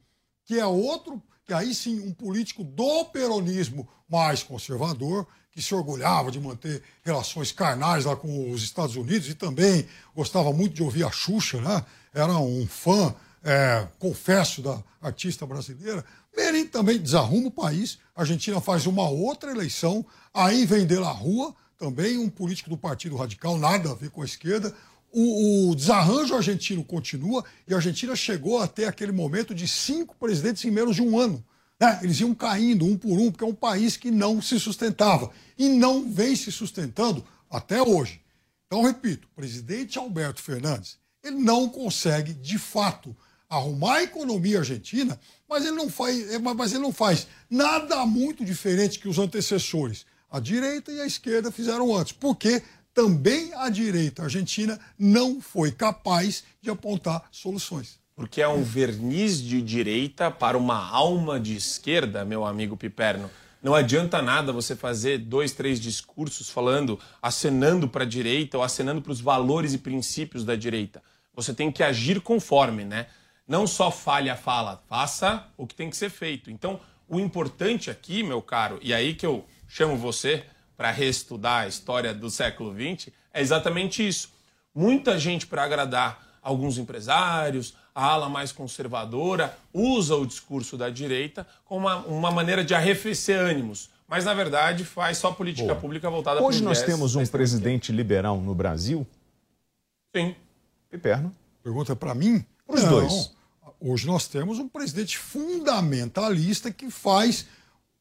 que 0.46 0.58
é 0.58 0.66
outro, 0.66 1.22
que 1.46 1.54
aí 1.54 1.76
sim, 1.76 2.00
um 2.00 2.14
político 2.14 2.64
do 2.64 3.04
peronismo 3.04 3.86
mais 4.08 4.42
conservador, 4.42 5.28
que 5.52 5.62
se 5.62 5.76
orgulhava 5.76 6.32
de 6.32 6.40
manter 6.40 6.82
relações 7.04 7.52
carnais 7.52 8.06
lá 8.06 8.16
com 8.16 8.52
os 8.52 8.64
Estados 8.64 8.96
Unidos 8.96 9.28
e 9.28 9.36
também 9.36 9.86
gostava 10.16 10.54
muito 10.54 10.76
de 10.76 10.82
ouvir 10.82 11.04
a 11.04 11.12
Xuxa, 11.12 11.60
né? 11.60 11.86
Era 12.14 12.38
um 12.38 12.66
fã, 12.66 13.14
é, 13.44 13.88
confesso, 14.00 14.62
da 14.62 14.82
artista 15.02 15.46
brasileira. 15.46 16.04
Menem 16.36 16.66
também 16.66 16.98
desarruma 16.98 17.48
o 17.48 17.52
país. 17.52 18.00
A 18.16 18.22
Argentina 18.22 18.60
faz 18.62 18.88
uma 18.88 19.08
outra 19.10 19.52
eleição. 19.52 20.06
Aí 20.34 20.66
vem 20.66 20.86
De 20.86 20.96
La 20.96 21.12
Rua, 21.12 21.54
também 21.78 22.18
um 22.18 22.30
político 22.30 22.70
do 22.70 22.78
Partido 22.78 23.16
Radical, 23.16 23.58
nada 23.58 23.92
a 23.92 23.96
ver 23.96 24.10
com 24.10 24.22
a 24.22 24.26
esquerda. 24.26 24.74
O, 25.12 25.70
o 25.70 25.76
desarranjo 25.76 26.34
argentino 26.34 26.84
continua 26.84 27.44
e 27.68 27.74
a 27.74 27.76
Argentina 27.76 28.16
chegou 28.16 28.60
até 28.60 28.88
aquele 28.88 29.12
momento 29.12 29.54
de 29.54 29.68
cinco 29.68 30.16
presidentes 30.16 30.66
em 30.66 30.72
menos 30.72 30.96
de 30.96 31.04
um 31.04 31.20
ano. 31.20 31.44
né? 31.80 32.00
Eles 32.02 32.20
iam 32.20 32.34
caindo 32.34 32.86
um 32.86 32.98
por 32.98 33.20
um, 33.20 33.30
porque 33.30 33.44
é 33.44 33.48
um 33.48 33.54
país 33.54 33.96
que 33.96 34.10
não 34.10 34.42
se 34.42 34.60
sustentava 34.60 35.30
e 35.56 35.70
não 35.70 36.10
vem 36.10 36.36
se 36.36 36.52
sustentando 36.52 37.24
até 37.50 37.80
hoje. 37.82 38.22
Então, 38.66 38.82
repito, 38.82 39.28
o 39.32 39.36
presidente 39.36 40.00
Alberto 40.00 40.42
Fernandes, 40.42 40.98
ele 41.24 41.38
não 41.38 41.70
consegue, 41.70 42.34
de 42.34 42.58
fato, 42.58 43.16
arrumar 43.58 43.96
a 43.96 44.04
economia 44.04 44.60
argentina, 44.60 45.20
mas 45.48 45.66
ele 45.66 45.76
não 45.76 45.90
faz, 45.90 46.32
é, 46.34 46.40
mas 46.40 46.72
ele 46.72 46.82
não 46.82 46.94
faz 46.94 47.28
nada 47.50 48.06
muito 48.06 48.44
diferente 48.44 49.00
que 49.00 49.08
os 49.08 49.20
antecessores, 49.20 50.06
a 50.30 50.40
direita 50.40 50.92
e 50.92 51.00
a 51.00 51.06
esquerda, 51.06 51.52
fizeram 51.52 51.96
antes. 51.96 52.14
Porque 52.14 52.64
também 52.94 53.54
a 53.56 53.70
direita 53.70 54.24
argentina 54.24 54.80
não 54.98 55.40
foi 55.40 55.72
capaz 55.72 56.44
de 56.62 56.70
apontar 56.70 57.28
soluções. 57.32 58.00
Porque 58.16 58.42
é 58.42 58.48
um 58.48 58.64
verniz 58.64 59.42
de 59.42 59.62
direita 59.62 60.30
para 60.30 60.58
uma 60.58 60.88
alma 60.88 61.40
de 61.40 61.56
esquerda, 61.56 62.24
meu 62.24 62.46
amigo 62.46 62.78
Piperno. 62.78 63.30
Não 63.62 63.74
adianta 63.74 64.22
nada 64.22 64.52
você 64.52 64.76
fazer 64.76 65.20
dois, 65.20 65.54
três 65.54 65.80
discursos 65.80 66.50
falando, 66.50 67.00
acenando 67.22 67.88
para 67.88 68.04
a 68.04 68.08
direita 68.08 68.58
ou 68.58 68.64
acenando 68.64 69.02
para 69.02 69.12
os 69.12 69.22
valores 69.22 69.74
e 69.74 69.78
princípios 69.78 70.44
da 70.44 70.56
direita. 70.56 71.02
Você 71.34 71.54
tem 71.54 71.72
que 71.72 71.82
agir 71.82 72.22
conforme, 72.22 72.84
né? 72.84 73.08
Não 73.54 73.68
só 73.68 73.92
fale 73.92 74.32
a 74.32 74.36
fala, 74.36 74.82
faça 74.90 75.46
o 75.56 75.68
que 75.68 75.76
tem 75.76 75.88
que 75.88 75.96
ser 75.96 76.10
feito. 76.10 76.50
Então, 76.50 76.80
o 77.08 77.20
importante 77.20 77.92
aqui, 77.92 78.24
meu 78.24 78.42
caro, 78.42 78.80
e 78.82 78.92
aí 78.92 79.14
que 79.14 79.28
eu 79.28 79.46
chamo 79.68 79.96
você 79.96 80.44
para 80.76 80.90
reestudar 80.90 81.62
a 81.62 81.68
história 81.68 82.16
do 82.16 82.32
século 82.32 82.74
XX, 82.74 83.14
é 83.32 83.42
exatamente 83.42 84.08
isso. 84.08 84.32
Muita 84.74 85.20
gente, 85.20 85.46
para 85.46 85.64
agradar 85.64 86.40
alguns 86.42 86.80
empresários, 86.80 87.76
a 87.94 88.04
ala 88.04 88.28
mais 88.28 88.52
conservadora, 88.52 89.56
usa 89.72 90.16
o 90.16 90.26
discurso 90.26 90.76
da 90.76 90.90
direita 90.90 91.46
como 91.64 91.82
uma, 91.82 91.98
uma 92.08 92.32
maneira 92.32 92.66
de 92.66 92.74
arrefecer 92.74 93.40
ânimos. 93.40 93.92
Mas, 94.08 94.26
na 94.26 94.34
verdade, 94.34 94.84
faz 94.84 95.20
só 95.20 95.32
política 95.32 95.68
Boa. 95.68 95.80
pública 95.80 96.10
voltada 96.10 96.40
para 96.40 96.48
Hoje 96.48 96.64
nós 96.64 96.82
temos 96.82 97.16
um 97.16 97.24
presidente 97.28 97.92
liberal 97.92 98.42
no 98.42 98.56
Brasil? 98.56 99.06
Sim. 100.12 100.36
Piperno? 100.90 101.32
Pergunta 101.62 101.96
para 101.96 102.16
mim? 102.16 102.44
Os 102.68 102.82
Não. 102.82 102.90
dois. 102.90 103.43
Hoje 103.86 104.08
nós 104.08 104.30
temos 104.30 104.60
um 104.60 104.68
presidente 104.70 105.18
fundamentalista 105.18 106.72
que 106.72 106.90
faz 106.90 107.46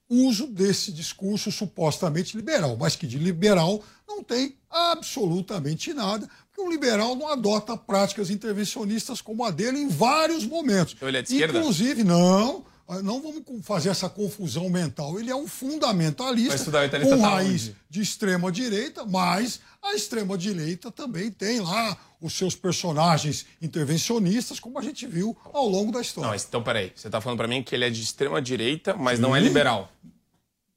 uso 0.09 0.47
desse 0.47 0.93
discurso 0.93 1.51
supostamente 1.51 2.37
liberal, 2.37 2.77
mas 2.79 2.95
que 2.95 3.05
de 3.05 3.19
liberal 3.19 3.83
não 4.07 4.23
tem 4.23 4.55
absolutamente 4.71 5.93
nada, 5.93 6.29
porque 6.47 6.61
um 6.61 6.71
liberal 6.71 7.17
não 7.17 7.27
adota 7.27 7.77
práticas 7.77 8.31
intervencionistas 8.31 9.21
como 9.21 9.45
a 9.45 9.51
dele 9.51 9.81
em 9.81 9.89
vários 9.89 10.47
momentos. 10.47 10.95
Então 10.95 11.09
ele 11.09 11.19
é 11.19 11.23
de 11.23 11.33
esquerda? 11.33 11.59
Inclusive, 11.59 12.05
não, 12.05 12.65
não 13.03 13.23
vamos 13.23 13.43
fazer 13.63 13.89
essa 13.89 14.09
confusão 14.09 14.69
mental. 14.69 15.19
Ele 15.19 15.31
é 15.31 15.37
um 15.37 15.47
fundamentalista 15.47 16.59
fundamentalista 16.59 17.17
com 17.17 17.23
tá 17.23 17.29
raiz 17.29 17.63
onde? 17.69 17.77
de 17.89 18.01
extrema 18.01 18.53
direita, 18.53 19.05
mas 19.05 19.61
a 19.83 19.95
extrema 19.95 20.37
direita 20.37 20.91
também 20.91 21.31
tem 21.31 21.61
lá 21.61 21.97
os 22.21 22.35
seus 22.35 22.55
personagens 22.55 23.47
intervencionistas, 23.61 24.61
como 24.61 24.79
a 24.79 24.83
gente 24.83 25.07
viu 25.07 25.37
ao 25.53 25.69
longo 25.69 25.91
da 25.91 26.01
história. 26.01 26.27
Não, 26.27 26.35
mas 26.35 26.45
então 26.45 26.63
peraí. 26.63 26.93
Você 26.95 27.09
está 27.09 27.21
falando 27.21 27.39
para 27.39 27.49
mim 27.49 27.63
que 27.63 27.75
ele 27.75 27.85
é 27.85 27.91
de 27.91 28.03
extrema 28.03 28.41
direita, 28.41 28.95
mas 28.95 29.19
não 29.19 29.35
é 29.35 29.41
Sim. 29.41 29.47
liberal. 29.47 29.91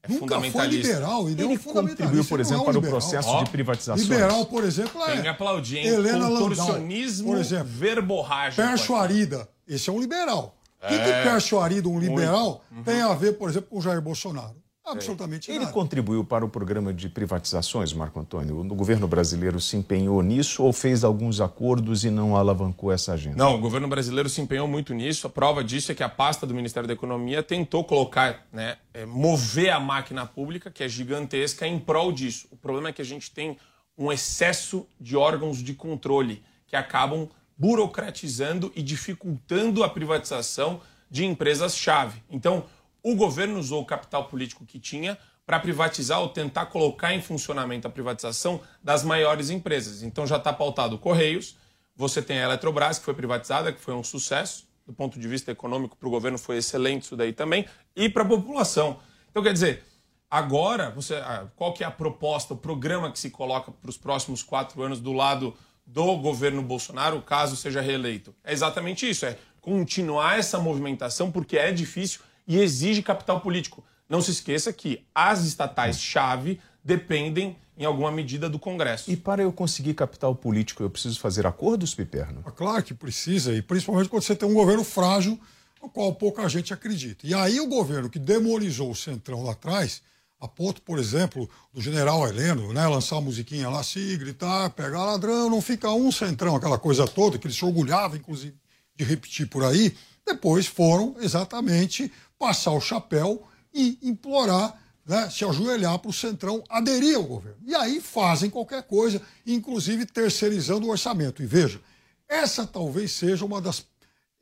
É 0.01 0.08
Nunca 0.08 0.20
foi 0.20 0.49
fundamentalista. 0.49 0.88
liberal, 0.88 1.30
ele, 1.30 1.41
é 1.41 1.45
um 1.45 1.51
Ele 1.51 1.60
contribuiu, 1.60 2.26
por 2.26 2.39
ele 2.39 2.47
exemplo, 2.47 2.66
é 2.66 2.70
um 2.70 2.72
para 2.72 2.80
o 2.80 2.82
processo 2.82 3.28
Ó, 3.28 3.43
de 3.43 3.49
privatizações. 3.49 4.08
Liberal, 4.08 4.45
por 4.45 4.64
exemplo, 4.64 5.01
é 5.03 5.14
Tem 5.14 5.22
que 5.24 5.28
aplaudir, 5.28 5.78
hein? 5.78 5.88
Helena 5.88 6.28
Landau, 6.30 6.76
por 7.24 7.38
exemplo. 7.38 7.66
verborrágico. 7.66 8.62
Pércio 8.62 8.95
Arida, 8.95 9.49
esse 9.68 9.89
é 9.89 9.93
um 9.93 9.99
liberal. 9.99 10.56
O 10.84 10.88
que, 10.88 10.93
que 10.97 11.09
É. 11.09 11.23
Pércio 11.23 11.59
Arida, 11.59 11.88
um 11.89 11.99
liberal, 11.99 12.63
Uhum. 12.71 12.84
tem 12.84 13.01
a 13.01 13.13
ver, 13.13 13.34
por 13.34 13.49
exemplo, 13.49 13.69
com 13.69 13.82
Jair 13.82 14.01
Bolsonaro? 14.01 14.55
Absolutamente 14.88 15.49
Ele 15.49 15.61
nada. 15.61 15.71
contribuiu 15.71 16.23
para 16.23 16.45
o 16.45 16.49
programa 16.49 16.93
de 16.93 17.09
privatizações, 17.09 17.91
Marco 17.91 18.19
Antônio? 18.19 18.59
O 18.59 18.63
governo 18.76 19.07
brasileiro 19.07 19.59
se 19.59 19.76
empenhou 19.76 20.21
nisso 20.21 20.61
ou 20.63 20.71
fez 20.71 21.03
alguns 21.03 21.41
acordos 21.41 22.05
e 22.05 22.11
não 22.11 22.36
alavancou 22.38 22.91
essa 22.91 23.13
agenda? 23.13 23.36
Não, 23.36 23.55
o 23.55 23.57
governo 23.57 23.88
brasileiro 23.88 24.30
se 24.30 24.39
empenhou 24.41 24.67
muito 24.67 24.93
nisso. 24.93 25.26
A 25.26 25.30
prova 25.32 25.63
disso 25.63 25.91
é 25.91 25.95
que 25.95 26.03
a 26.03 26.09
pasta 26.09 26.45
do 26.45 26.53
Ministério 26.53 26.86
da 26.86 26.93
Economia 26.93 27.41
tentou 27.41 27.84
colocar, 27.84 28.45
né, 28.53 28.78
é, 28.93 29.07
mover 29.07 29.71
a 29.71 29.80
máquina 29.80 30.23
pública, 30.23 30.69
que 30.69 30.84
é 30.84 30.88
gigantesca, 30.88 31.65
em 31.65 31.80
prol 31.80 32.11
disso. 32.11 32.47
O 32.51 32.55
problema 32.55 32.89
é 32.89 32.93
que 32.93 33.01
a 33.01 33.05
gente 33.05 33.32
tem 33.32 33.57
um 33.97 34.11
excesso 34.11 34.86
de 35.01 35.17
órgãos 35.17 35.63
de 35.63 35.73
controle 35.73 36.43
que 36.67 36.76
acabam 36.76 37.28
burocratizando 37.58 38.72
e 38.76 38.82
dificultando 38.82 39.84
a 39.84 39.89
privatização 39.89 40.82
de 41.10 41.26
empresas-chave. 41.26 42.22
Então, 42.30 42.66
o 43.01 43.16
governo 43.16 43.60
usou 43.60 43.82
o 43.82 43.86
capital 43.86 44.28
político 44.28 44.66
que 44.66 44.80
tinha 44.80 45.18
para 45.45 45.60
privatizar 45.60 46.20
ou 46.20 46.30
tentar 46.30 46.66
colocar 46.66 47.14
em 47.14 47.22
funcionamento 47.22 47.88
a 47.88 47.91
privatização 47.91 48.60
das 48.84 49.03
maiores 49.03 49.49
empresas. 49.49 50.01
Então 50.01 50.26
já 50.26 50.38
está 50.38 50.51
pautado 50.51 50.97
Correios, 50.97 51.56
você 51.95 52.22
tem 52.22 52.39
a 52.39 52.45
Eletrobras, 52.45 52.97
que 52.97 53.06
foi 53.06 53.14
privatizada, 53.14 53.72
que 53.72 53.80
foi 53.80 53.93
um 53.93 54.03
sucesso. 54.03 54.68
Do 54.86 54.93
ponto 54.93 55.20
de 55.20 55.28
vista 55.28 55.51
econômico, 55.51 55.95
para 55.95 56.08
o 56.08 56.12
governo 56.12 56.38
foi 56.38 56.58
excelente 56.58 57.03
isso 57.03 57.16
daí 57.16 57.34
também, 57.34 57.66
e 57.95 58.08
para 58.10 58.24
a 58.24 58.28
população. 58.28 58.99
Então, 59.32 59.41
quer 59.41 59.53
dizer, 59.53 59.84
agora, 60.30 60.91
você, 60.91 61.16
ah, 61.16 61.47
qual 61.56 61.74
que 61.74 61.84
é 61.84 61.88
a 61.88 61.91
proposta, 61.91 62.53
o 62.53 62.58
programa 62.58 63.12
que 63.12 63.18
se 63.18 63.32
coloca 63.32 63.72
para 63.72 63.89
os 63.89 63.97
próximos 63.97 64.43
quatro 64.43 64.82
anos 64.84 64.99
do 64.99 65.12
lado 65.12 65.56
do 65.86 66.18
governo 66.18 66.62
Bolsonaro, 66.62 67.22
caso 67.22 67.56
seja 67.56 67.82
reeleito? 67.82 68.34
É 68.44 68.52
exatamente 68.52 69.10
isso, 69.10 69.26
é 69.26 69.38
continuar 69.62 70.38
essa 70.38 70.60
movimentação, 70.60 71.32
porque 71.32 71.58
é 71.58 71.72
difícil 71.72 72.22
e 72.48 72.60
exige 72.60 73.02
capital 73.02 73.42
político. 73.42 73.84
Não 74.08 74.22
se 74.22 74.32
esqueça 74.32 74.72
que 74.72 75.04
as 75.14 75.44
estatais-chave 75.44 76.60
dependem, 76.84 77.58
em 77.78 77.84
alguma 77.84 78.12
medida, 78.12 78.48
do 78.48 78.60
Congresso. 78.60 79.12
E 79.12 79.18
para 79.18 79.42
eu 79.42 79.52
conseguir 79.52 79.96
capital 79.96 80.36
político, 80.36 80.84
eu 80.84 80.90
preciso 80.90 81.20
fazer 81.20 81.48
acordos, 81.48 81.96
Piperno? 81.96 82.44
É 82.46 82.52
claro 82.52 82.84
que 82.84 82.94
precisa, 82.94 83.54
e 83.54 83.62
principalmente 83.62 84.08
quando 84.08 84.24
você 84.24 84.36
tem 84.36 84.48
um 84.48 84.54
governo 84.54 84.84
frágil, 84.84 85.40
no 85.82 85.90
qual 85.90 86.14
pouca 86.14 86.48
gente 86.48 86.74
acredita. 86.74 87.26
E 87.26 87.34
aí 87.34 87.60
o 87.60 87.68
governo 87.68 88.10
que 88.10 88.20
demonizou 88.20 88.92
o 88.92 88.96
Centrão 88.96 89.44
lá 89.44 89.54
atrás, 89.54 90.02
a 90.46 90.48
ponto, 90.48 90.82
por 90.82 91.00
exemplo, 91.00 91.50
do 91.74 91.82
general 91.82 92.28
Heleno, 92.28 92.72
né, 92.72 92.88
lançar 92.88 93.18
a 93.18 93.22
musiquinha 93.22 93.70
lá, 93.70 93.84
se 93.84 94.16
gritar, 94.18 94.70
pegar 94.70 95.04
ladrão, 95.04 95.50
não 95.50 95.62
fica 95.62 95.91
um 95.91 96.12
Centrão, 96.12 96.56
aquela 96.56 96.78
coisa 96.78 97.08
toda, 97.08 97.38
que 97.38 97.48
ele 97.48 97.54
se 97.54 97.66
orgulhava, 97.66 98.16
inclusive, 98.16 98.56
de 98.96 99.04
repetir 99.04 99.48
por 99.50 99.64
aí, 99.64 99.96
depois 100.26 100.66
foram 100.66 101.16
exatamente 101.20 102.12
passar 102.38 102.72
o 102.72 102.80
chapéu 102.80 103.43
e 103.74 103.98
implorar, 104.02 104.80
né, 105.06 105.30
se 105.30 105.43
ajoelhar 105.43 106.00
para 106.00 106.10
o 106.10 106.14
Centrão 106.14 106.64
aderir 106.70 107.16
ao 107.16 107.24
governo. 107.24 107.58
E 107.66 107.76
aí 107.76 108.00
fazem 108.00 108.50
qualquer 108.50 108.84
coisa, 108.84 109.22
inclusive 109.46 110.06
terceirizando 110.06 110.88
o 110.88 110.91
orçamento. 110.91 111.43
E 111.43 111.46
veja, 111.46 111.82
essa 112.28 112.66
talvez 112.66 113.12
seja 113.12 113.46
uma 113.46 113.60
das 113.60 113.86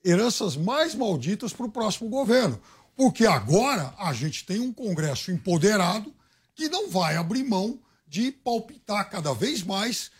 heranças 0.06 0.56
mais 0.56 0.93
malditas 0.93 1.54
para 1.54 1.66
o 1.66 1.72
próximo 1.72 2.10
governo. 2.10 2.60
Porque 2.96 3.26
agora 3.26 3.94
a 3.98 4.14
gente 4.14 4.46
tem 4.46 4.60
um 4.60 4.72
Congresso 4.72 5.32
empoderado 5.32 6.14
que 6.56 6.70
não 6.70 6.89
vai 6.89 7.16
abrir 7.16 7.44
mão 7.44 7.80
de 8.08 8.32
palpitar 8.32 9.10
cada 9.10 9.34
vez 9.34 9.64
mais 9.64 10.12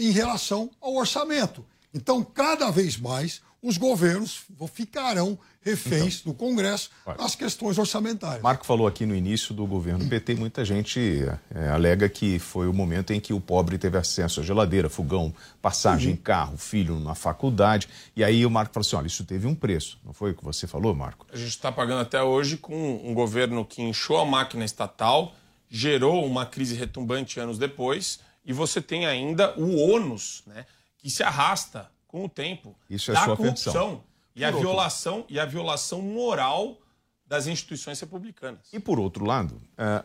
em 0.00 0.10
relação 0.10 0.70
ao 0.80 0.94
orçamento. 0.94 1.64
Então, 1.92 2.24
cada 2.24 2.70
vez 2.70 2.96
mais, 2.96 3.42
os 3.62 3.76
governos 3.76 4.44
ficarão 4.72 5.38
reféns 5.60 6.22
do 6.22 6.32
Congresso 6.32 6.90
nas 7.18 7.34
questões 7.34 7.76
orçamentárias. 7.76 8.42
Marco 8.42 8.64
falou 8.64 8.86
aqui 8.86 9.04
no 9.04 9.14
início 9.14 9.52
do 9.52 9.66
governo 9.66 10.08
PT, 10.08 10.36
muita 10.36 10.64
gente 10.64 11.26
é, 11.54 11.68
alega 11.68 12.08
que 12.08 12.38
foi 12.38 12.68
o 12.68 12.72
momento 12.72 13.12
em 13.12 13.20
que 13.20 13.32
o 13.32 13.40
pobre 13.40 13.76
teve 13.76 13.98
acesso 13.98 14.40
à 14.40 14.42
geladeira, 14.42 14.88
fogão, 14.88 15.34
passagem, 15.60 16.16
carro, 16.16 16.56
filho 16.56 16.98
na 17.00 17.14
faculdade. 17.14 17.88
E 18.16 18.22
aí 18.22 18.46
o 18.46 18.50
Marco 18.50 18.72
falou 18.72 18.86
assim: 18.86 18.96
olha, 18.96 19.06
isso 19.06 19.24
teve 19.24 19.46
um 19.46 19.54
preço. 19.54 19.98
Não 20.04 20.12
foi 20.12 20.30
o 20.30 20.34
que 20.34 20.44
você 20.44 20.66
falou, 20.66 20.94
Marco? 20.94 21.26
A 21.32 21.36
gente 21.36 21.48
está 21.48 21.70
pagando 21.70 22.00
até 22.00 22.22
hoje 22.22 22.56
com 22.56 23.00
um 23.04 23.12
governo 23.12 23.64
que 23.64 23.82
inchou 23.82 24.18
a 24.18 24.24
máquina 24.24 24.64
estatal, 24.64 25.34
gerou 25.68 26.24
uma 26.24 26.46
crise 26.46 26.74
retumbante 26.74 27.40
anos 27.40 27.58
depois, 27.58 28.20
e 28.44 28.52
você 28.52 28.80
tem 28.80 29.06
ainda 29.06 29.54
o 29.58 29.76
ônus, 29.76 30.42
né, 30.46 30.64
que 30.96 31.10
se 31.10 31.22
arrasta 31.22 31.90
com 32.08 32.24
o 32.24 32.28
tempo 32.28 32.74
Isso 32.90 33.12
é 33.12 33.14
da 33.14 33.24
sua 33.24 33.36
corrupção 33.36 34.02
e 34.34 34.44
a 34.44 34.50
violação 34.50 35.24
e 35.28 35.38
a 35.38 35.44
violação 35.44 36.02
moral 36.02 36.78
das 37.26 37.46
instituições 37.46 38.00
republicanas. 38.00 38.72
E 38.72 38.80
por 38.80 38.98
outro 38.98 39.24
lado, 39.24 39.60
eh, 39.76 40.04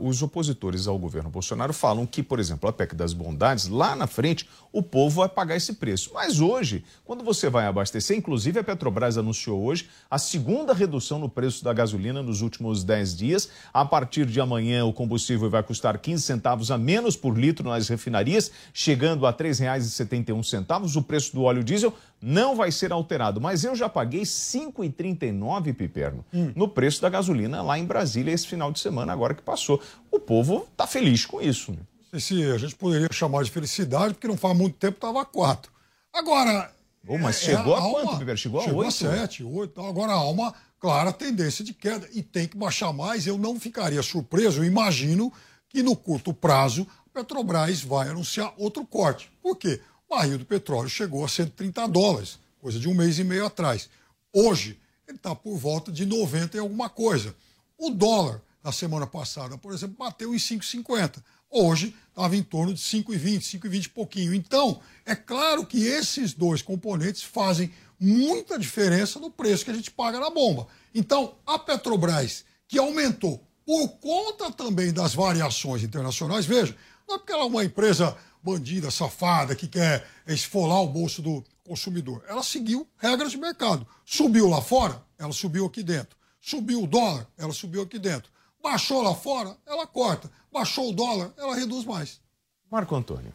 os 0.00 0.22
opositores 0.22 0.86
ao 0.86 0.98
governo 0.98 1.30
Bolsonaro 1.30 1.72
falam 1.72 2.06
que, 2.06 2.22
por 2.22 2.38
exemplo, 2.38 2.68
a 2.68 2.72
PEC 2.72 2.94
das 2.94 3.12
bondades, 3.12 3.68
lá 3.68 3.94
na 3.94 4.06
frente, 4.06 4.48
o 4.72 4.82
povo 4.82 5.20
vai 5.20 5.28
pagar 5.28 5.56
esse 5.56 5.74
preço. 5.74 6.10
Mas 6.14 6.40
hoje, 6.40 6.84
quando 7.04 7.22
você 7.22 7.48
vai 7.48 7.66
abastecer, 7.66 8.16
inclusive 8.16 8.58
a 8.58 8.64
Petrobras 8.64 9.16
anunciou 9.16 9.62
hoje 9.62 9.88
a 10.10 10.18
segunda 10.18 10.74
redução 10.74 11.18
no 11.18 11.28
preço 11.28 11.64
da 11.64 11.72
gasolina 11.72 12.22
nos 12.22 12.40
últimos 12.40 12.82
10 12.82 13.16
dias. 13.16 13.48
A 13.72 13.84
partir 13.84 14.26
de 14.26 14.40
amanhã, 14.40 14.84
o 14.84 14.92
combustível 14.92 15.48
vai 15.48 15.62
custar 15.62 15.98
15 15.98 16.22
centavos 16.22 16.70
a 16.70 16.78
menos 16.78 17.16
por 17.16 17.38
litro 17.38 17.68
nas 17.68 17.88
refinarias, 17.88 18.50
chegando 18.72 19.26
a 19.26 19.30
R$ 19.30 19.36
3,71. 19.36 20.96
O 20.96 21.02
preço 21.02 21.34
do 21.34 21.42
óleo 21.42 21.62
diesel 21.62 21.94
não 22.20 22.56
vai 22.56 22.72
ser 22.72 22.90
alterado, 22.90 23.40
mas 23.40 23.64
eu 23.64 23.76
já 23.76 23.88
paguei 23.88 24.20
R$ 24.20 24.26
5,39, 24.26 25.74
Piperno, 25.74 26.24
no 26.56 26.66
preço 26.66 27.02
da 27.02 27.10
gasolina 27.10 27.62
lá 27.62 27.78
em 27.78 27.84
Brasília 27.84 28.32
esse 28.32 28.46
final 28.46 28.72
de 28.72 28.80
semana, 28.80 29.12
agora 29.12 29.34
que 29.34 29.42
passou. 29.42 29.63
O 30.10 30.18
povo 30.18 30.66
está 30.70 30.86
feliz 30.86 31.24
com 31.26 31.40
isso. 31.40 31.72
né? 31.72 31.78
Não 32.12 32.20
sei 32.20 32.20
se 32.20 32.50
a 32.50 32.58
gente 32.58 32.76
poderia 32.76 33.08
chamar 33.12 33.42
de 33.44 33.50
felicidade, 33.50 34.14
porque 34.14 34.28
não 34.28 34.36
faz 34.36 34.56
muito 34.56 34.76
tempo 34.76 34.96
estava 34.96 35.22
a 35.22 35.24
4. 35.24 35.70
Agora. 36.12 36.72
Ô, 37.06 37.18
mas 37.18 37.36
é, 37.36 37.40
chegou 37.40 37.74
a 37.74 37.78
há 37.78 37.82
quanto, 37.90 38.18
Piper? 38.18 38.36
Chegou 38.36 38.60
a 38.60 38.64
Chegou 38.64 38.82
a 38.82 38.84
oito? 38.86 38.94
7, 38.96 39.44
8. 39.44 39.70
Então 39.72 39.86
agora 39.86 40.12
há 40.12 40.28
uma 40.28 40.54
clara 40.78 41.12
tendência 41.12 41.64
de 41.64 41.74
queda 41.74 42.08
e 42.12 42.22
tem 42.22 42.46
que 42.46 42.56
baixar 42.56 42.92
mais. 42.92 43.26
Eu 43.26 43.36
não 43.36 43.58
ficaria 43.58 44.02
surpreso, 44.02 44.60
eu 44.60 44.64
imagino 44.64 45.32
que 45.68 45.82
no 45.82 45.96
curto 45.96 46.32
prazo 46.32 46.86
a 47.06 47.10
Petrobras 47.18 47.82
vai 47.82 48.08
anunciar 48.08 48.54
outro 48.56 48.84
corte. 48.86 49.30
Por 49.42 49.56
quê? 49.56 49.80
O 50.08 50.14
barril 50.14 50.38
do 50.38 50.44
petróleo 50.44 50.88
chegou 50.88 51.24
a 51.24 51.28
130 51.28 51.88
dólares, 51.88 52.38
coisa 52.60 52.78
de 52.78 52.88
um 52.88 52.94
mês 52.94 53.18
e 53.18 53.24
meio 53.24 53.44
atrás. 53.46 53.88
Hoje, 54.32 54.78
ele 55.08 55.16
está 55.16 55.34
por 55.34 55.56
volta 55.56 55.90
de 55.92 56.06
90 56.06 56.56
e 56.56 56.60
alguma 56.60 56.88
coisa. 56.88 57.34
O 57.76 57.90
dólar, 57.90 58.40
na 58.64 58.72
semana 58.72 59.06
passada, 59.06 59.58
por 59.58 59.74
exemplo, 59.74 59.96
bateu 59.98 60.34
em 60.34 60.38
5,50. 60.38 61.22
Hoje 61.50 61.94
estava 62.08 62.34
em 62.34 62.42
torno 62.42 62.72
de 62.72 62.80
5,20, 62.80 63.60
5,20 63.60 63.84
e 63.84 63.88
pouquinho. 63.90 64.34
Então, 64.34 64.80
é 65.04 65.14
claro 65.14 65.66
que 65.66 65.84
esses 65.84 66.32
dois 66.32 66.62
componentes 66.62 67.22
fazem 67.22 67.70
muita 68.00 68.58
diferença 68.58 69.20
no 69.20 69.30
preço 69.30 69.66
que 69.66 69.70
a 69.70 69.74
gente 69.74 69.90
paga 69.90 70.18
na 70.18 70.30
bomba. 70.30 70.66
Então, 70.94 71.36
a 71.46 71.58
Petrobras, 71.58 72.44
que 72.66 72.78
aumentou 72.78 73.46
por 73.66 73.88
conta 73.98 74.50
também 74.50 74.92
das 74.92 75.14
variações 75.14 75.82
internacionais, 75.82 76.46
veja, 76.46 76.74
não 77.06 77.16
é 77.16 77.18
porque 77.18 77.32
ela 77.32 77.42
é 77.42 77.46
uma 77.46 77.64
empresa 77.64 78.16
bandida, 78.42 78.90
safada, 78.90 79.54
que 79.54 79.68
quer 79.68 80.06
esfolar 80.26 80.82
o 80.82 80.88
bolso 80.88 81.20
do 81.20 81.44
consumidor. 81.64 82.24
Ela 82.26 82.42
seguiu 82.42 82.88
regras 82.96 83.30
de 83.30 83.38
mercado. 83.38 83.86
Subiu 84.04 84.48
lá 84.48 84.62
fora, 84.62 85.02
ela 85.18 85.32
subiu 85.32 85.66
aqui 85.66 85.82
dentro. 85.82 86.16
Subiu 86.40 86.82
o 86.82 86.86
dólar, 86.86 87.26
ela 87.38 87.52
subiu 87.52 87.82
aqui 87.82 87.98
dentro. 87.98 88.33
Baixou 88.64 89.02
lá 89.02 89.14
fora, 89.14 89.54
ela 89.66 89.86
corta. 89.86 90.30
Baixou 90.50 90.88
o 90.88 90.92
dólar, 90.94 91.30
ela 91.36 91.54
reduz 91.54 91.84
mais. 91.84 92.18
Marco 92.72 92.96
Antônio. 92.96 93.30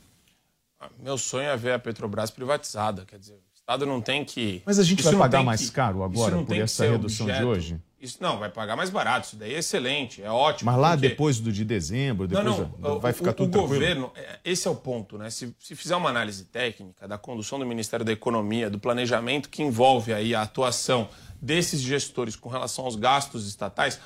Meu 0.97 1.19
sonho 1.19 1.47
é 1.49 1.55
ver 1.55 1.73
a 1.73 1.79
Petrobras 1.79 2.31
privatizada, 2.31 3.05
quer 3.05 3.19
dizer, 3.19 3.33
o 3.35 3.53
Estado 3.55 3.85
não 3.85 4.01
tem 4.01 4.25
que... 4.25 4.63
Mas 4.65 4.79
a 4.79 4.83
gente 4.83 5.01
isso 5.01 5.11
vai 5.11 5.19
pagar 5.19 5.43
mais 5.43 5.61
que- 5.61 5.71
caro 5.71 6.01
agora 6.03 6.41
por 6.43 6.57
essa 6.57 6.83
redução 6.89 7.27
de 7.27 7.31
objeto- 7.33 7.47
hoje? 7.47 7.81
Isso 8.01 8.17
não, 8.21 8.39
vai 8.39 8.49
pagar 8.49 8.77
mais 8.77 8.89
barato, 8.89 9.27
isso 9.27 9.35
daí 9.35 9.53
é 9.53 9.59
excelente, 9.59 10.23
é 10.23 10.31
ótimo. 10.31 10.71
Mas 10.71 10.79
lá 10.81 10.91
porque- 10.91 11.09
depois 11.09 11.37
do 11.41 11.51
de 11.51 11.65
dezembro, 11.65 12.27
depois 12.29 12.45
não, 12.57 12.73
não, 12.79 12.97
vai 12.99 13.11
ficar 13.11 13.31
o, 13.31 13.33
tudo 13.33 13.49
o 13.49 13.51
tranquilo? 13.51 13.73
governo, 13.73 14.11
é, 14.15 14.39
esse 14.45 14.67
é 14.67 14.71
o 14.71 14.75
ponto, 14.75 15.17
né? 15.17 15.29
Se, 15.29 15.53
se 15.59 15.75
fizer 15.75 15.97
uma 15.97 16.09
análise 16.09 16.45
técnica 16.45 17.05
da 17.09 17.17
condução 17.17 17.59
do 17.59 17.65
Ministério 17.65 18.05
da 18.05 18.13
Economia, 18.13 18.69
do 18.69 18.79
planejamento 18.79 19.49
que 19.49 19.61
envolve 19.61 20.13
aí 20.13 20.33
a 20.33 20.41
atuação 20.43 21.09
desses 21.41 21.81
gestores 21.81 22.37
com 22.37 22.47
relação 22.47 22.85
aos 22.85 22.95
gastos 22.95 23.45
estatais, 23.45 23.99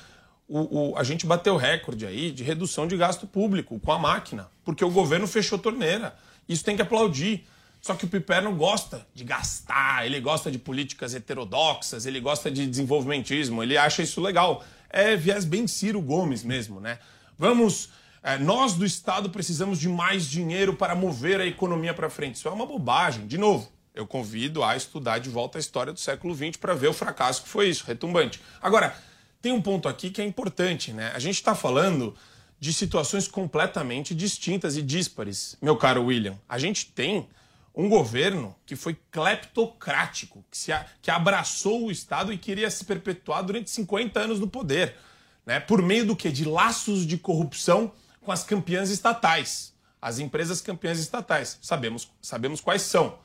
o, 0.48 0.90
o- 0.92 0.98
a 0.98 1.02
gente 1.04 1.26
bateu 1.26 1.56
recorde 1.56 2.06
aí 2.06 2.30
de 2.30 2.42
redução 2.42 2.86
de 2.86 2.96
gasto 2.96 3.26
público 3.26 3.78
com 3.80 3.92
a 3.92 3.98
máquina, 3.98 4.48
porque 4.64 4.84
o 4.84 4.90
governo 4.90 5.26
fechou 5.26 5.58
torneira. 5.58 6.14
Isso 6.48 6.64
tem 6.64 6.76
que 6.76 6.82
aplaudir. 6.82 7.46
Só 7.80 7.94
que 7.94 8.06
o 8.06 8.08
Piperno 8.08 8.54
gosta 8.54 9.06
de 9.14 9.24
gastar, 9.24 10.06
ele 10.06 10.18
gosta 10.18 10.50
de 10.50 10.58
políticas 10.58 11.14
heterodoxas, 11.14 12.06
ele 12.06 12.18
gosta 12.18 12.50
de 12.50 12.66
desenvolvimentismo, 12.66 13.62
ele 13.62 13.76
acha 13.76 14.02
isso 14.02 14.22
legal. 14.22 14.64
É 14.88 15.14
viés 15.16 15.44
bem 15.44 15.66
Ciro 15.66 16.00
Gomes 16.00 16.42
mesmo, 16.42 16.80
né? 16.80 16.98
Vamos. 17.38 17.90
é, 18.22 18.38
nós 18.38 18.72
do 18.72 18.86
Estado 18.86 19.28
precisamos 19.28 19.78
de 19.78 19.86
mais 19.88 20.26
dinheiro 20.26 20.72
para 20.74 20.94
mover 20.94 21.40
a 21.40 21.46
economia 21.46 21.92
para 21.92 22.08
frente. 22.08 22.36
Isso 22.36 22.48
é 22.48 22.50
uma 22.50 22.64
bobagem. 22.64 23.26
De 23.26 23.36
novo, 23.36 23.70
eu 23.94 24.06
convido 24.06 24.64
a 24.64 24.74
estudar 24.76 25.18
de 25.18 25.28
volta 25.28 25.58
a 25.58 25.60
história 25.60 25.92
do 25.92 26.00
século 26.00 26.34
XX 26.34 26.56
para 26.56 26.72
ver 26.72 26.88
o 26.88 26.92
fracasso 26.94 27.42
que 27.42 27.48
foi 27.50 27.68
isso, 27.68 27.84
retumbante. 27.86 28.40
Agora, 28.62 28.96
tem 29.44 29.52
um 29.52 29.60
ponto 29.60 29.86
aqui 29.90 30.08
que 30.08 30.22
é 30.22 30.24
importante, 30.24 30.90
né? 30.90 31.12
A 31.14 31.18
gente 31.18 31.34
está 31.34 31.54
falando 31.54 32.14
de 32.58 32.72
situações 32.72 33.28
completamente 33.28 34.14
distintas 34.14 34.74
e 34.74 34.80
díspares, 34.80 35.54
meu 35.60 35.76
caro 35.76 36.02
William. 36.06 36.38
A 36.48 36.58
gente 36.58 36.86
tem 36.86 37.28
um 37.74 37.86
governo 37.90 38.56
que 38.64 38.74
foi 38.74 38.96
cleptocrático, 39.10 40.42
que, 40.50 40.56
se 40.56 40.72
a- 40.72 40.86
que 41.02 41.10
abraçou 41.10 41.84
o 41.84 41.90
Estado 41.90 42.32
e 42.32 42.38
queria 42.38 42.70
se 42.70 42.86
perpetuar 42.86 43.42
durante 43.44 43.68
50 43.70 44.18
anos 44.18 44.40
no 44.40 44.48
poder. 44.48 44.96
Né? 45.44 45.60
Por 45.60 45.82
meio 45.82 46.06
do 46.06 46.16
quê? 46.16 46.30
De 46.30 46.46
laços 46.46 47.06
de 47.06 47.18
corrupção 47.18 47.92
com 48.22 48.32
as 48.32 48.44
campeãs 48.44 48.88
estatais. 48.88 49.74
As 50.00 50.18
empresas 50.18 50.62
campeãs 50.62 50.98
estatais. 50.98 51.58
Sabemos, 51.60 52.08
sabemos 52.22 52.62
quais 52.62 52.80
são. 52.80 53.18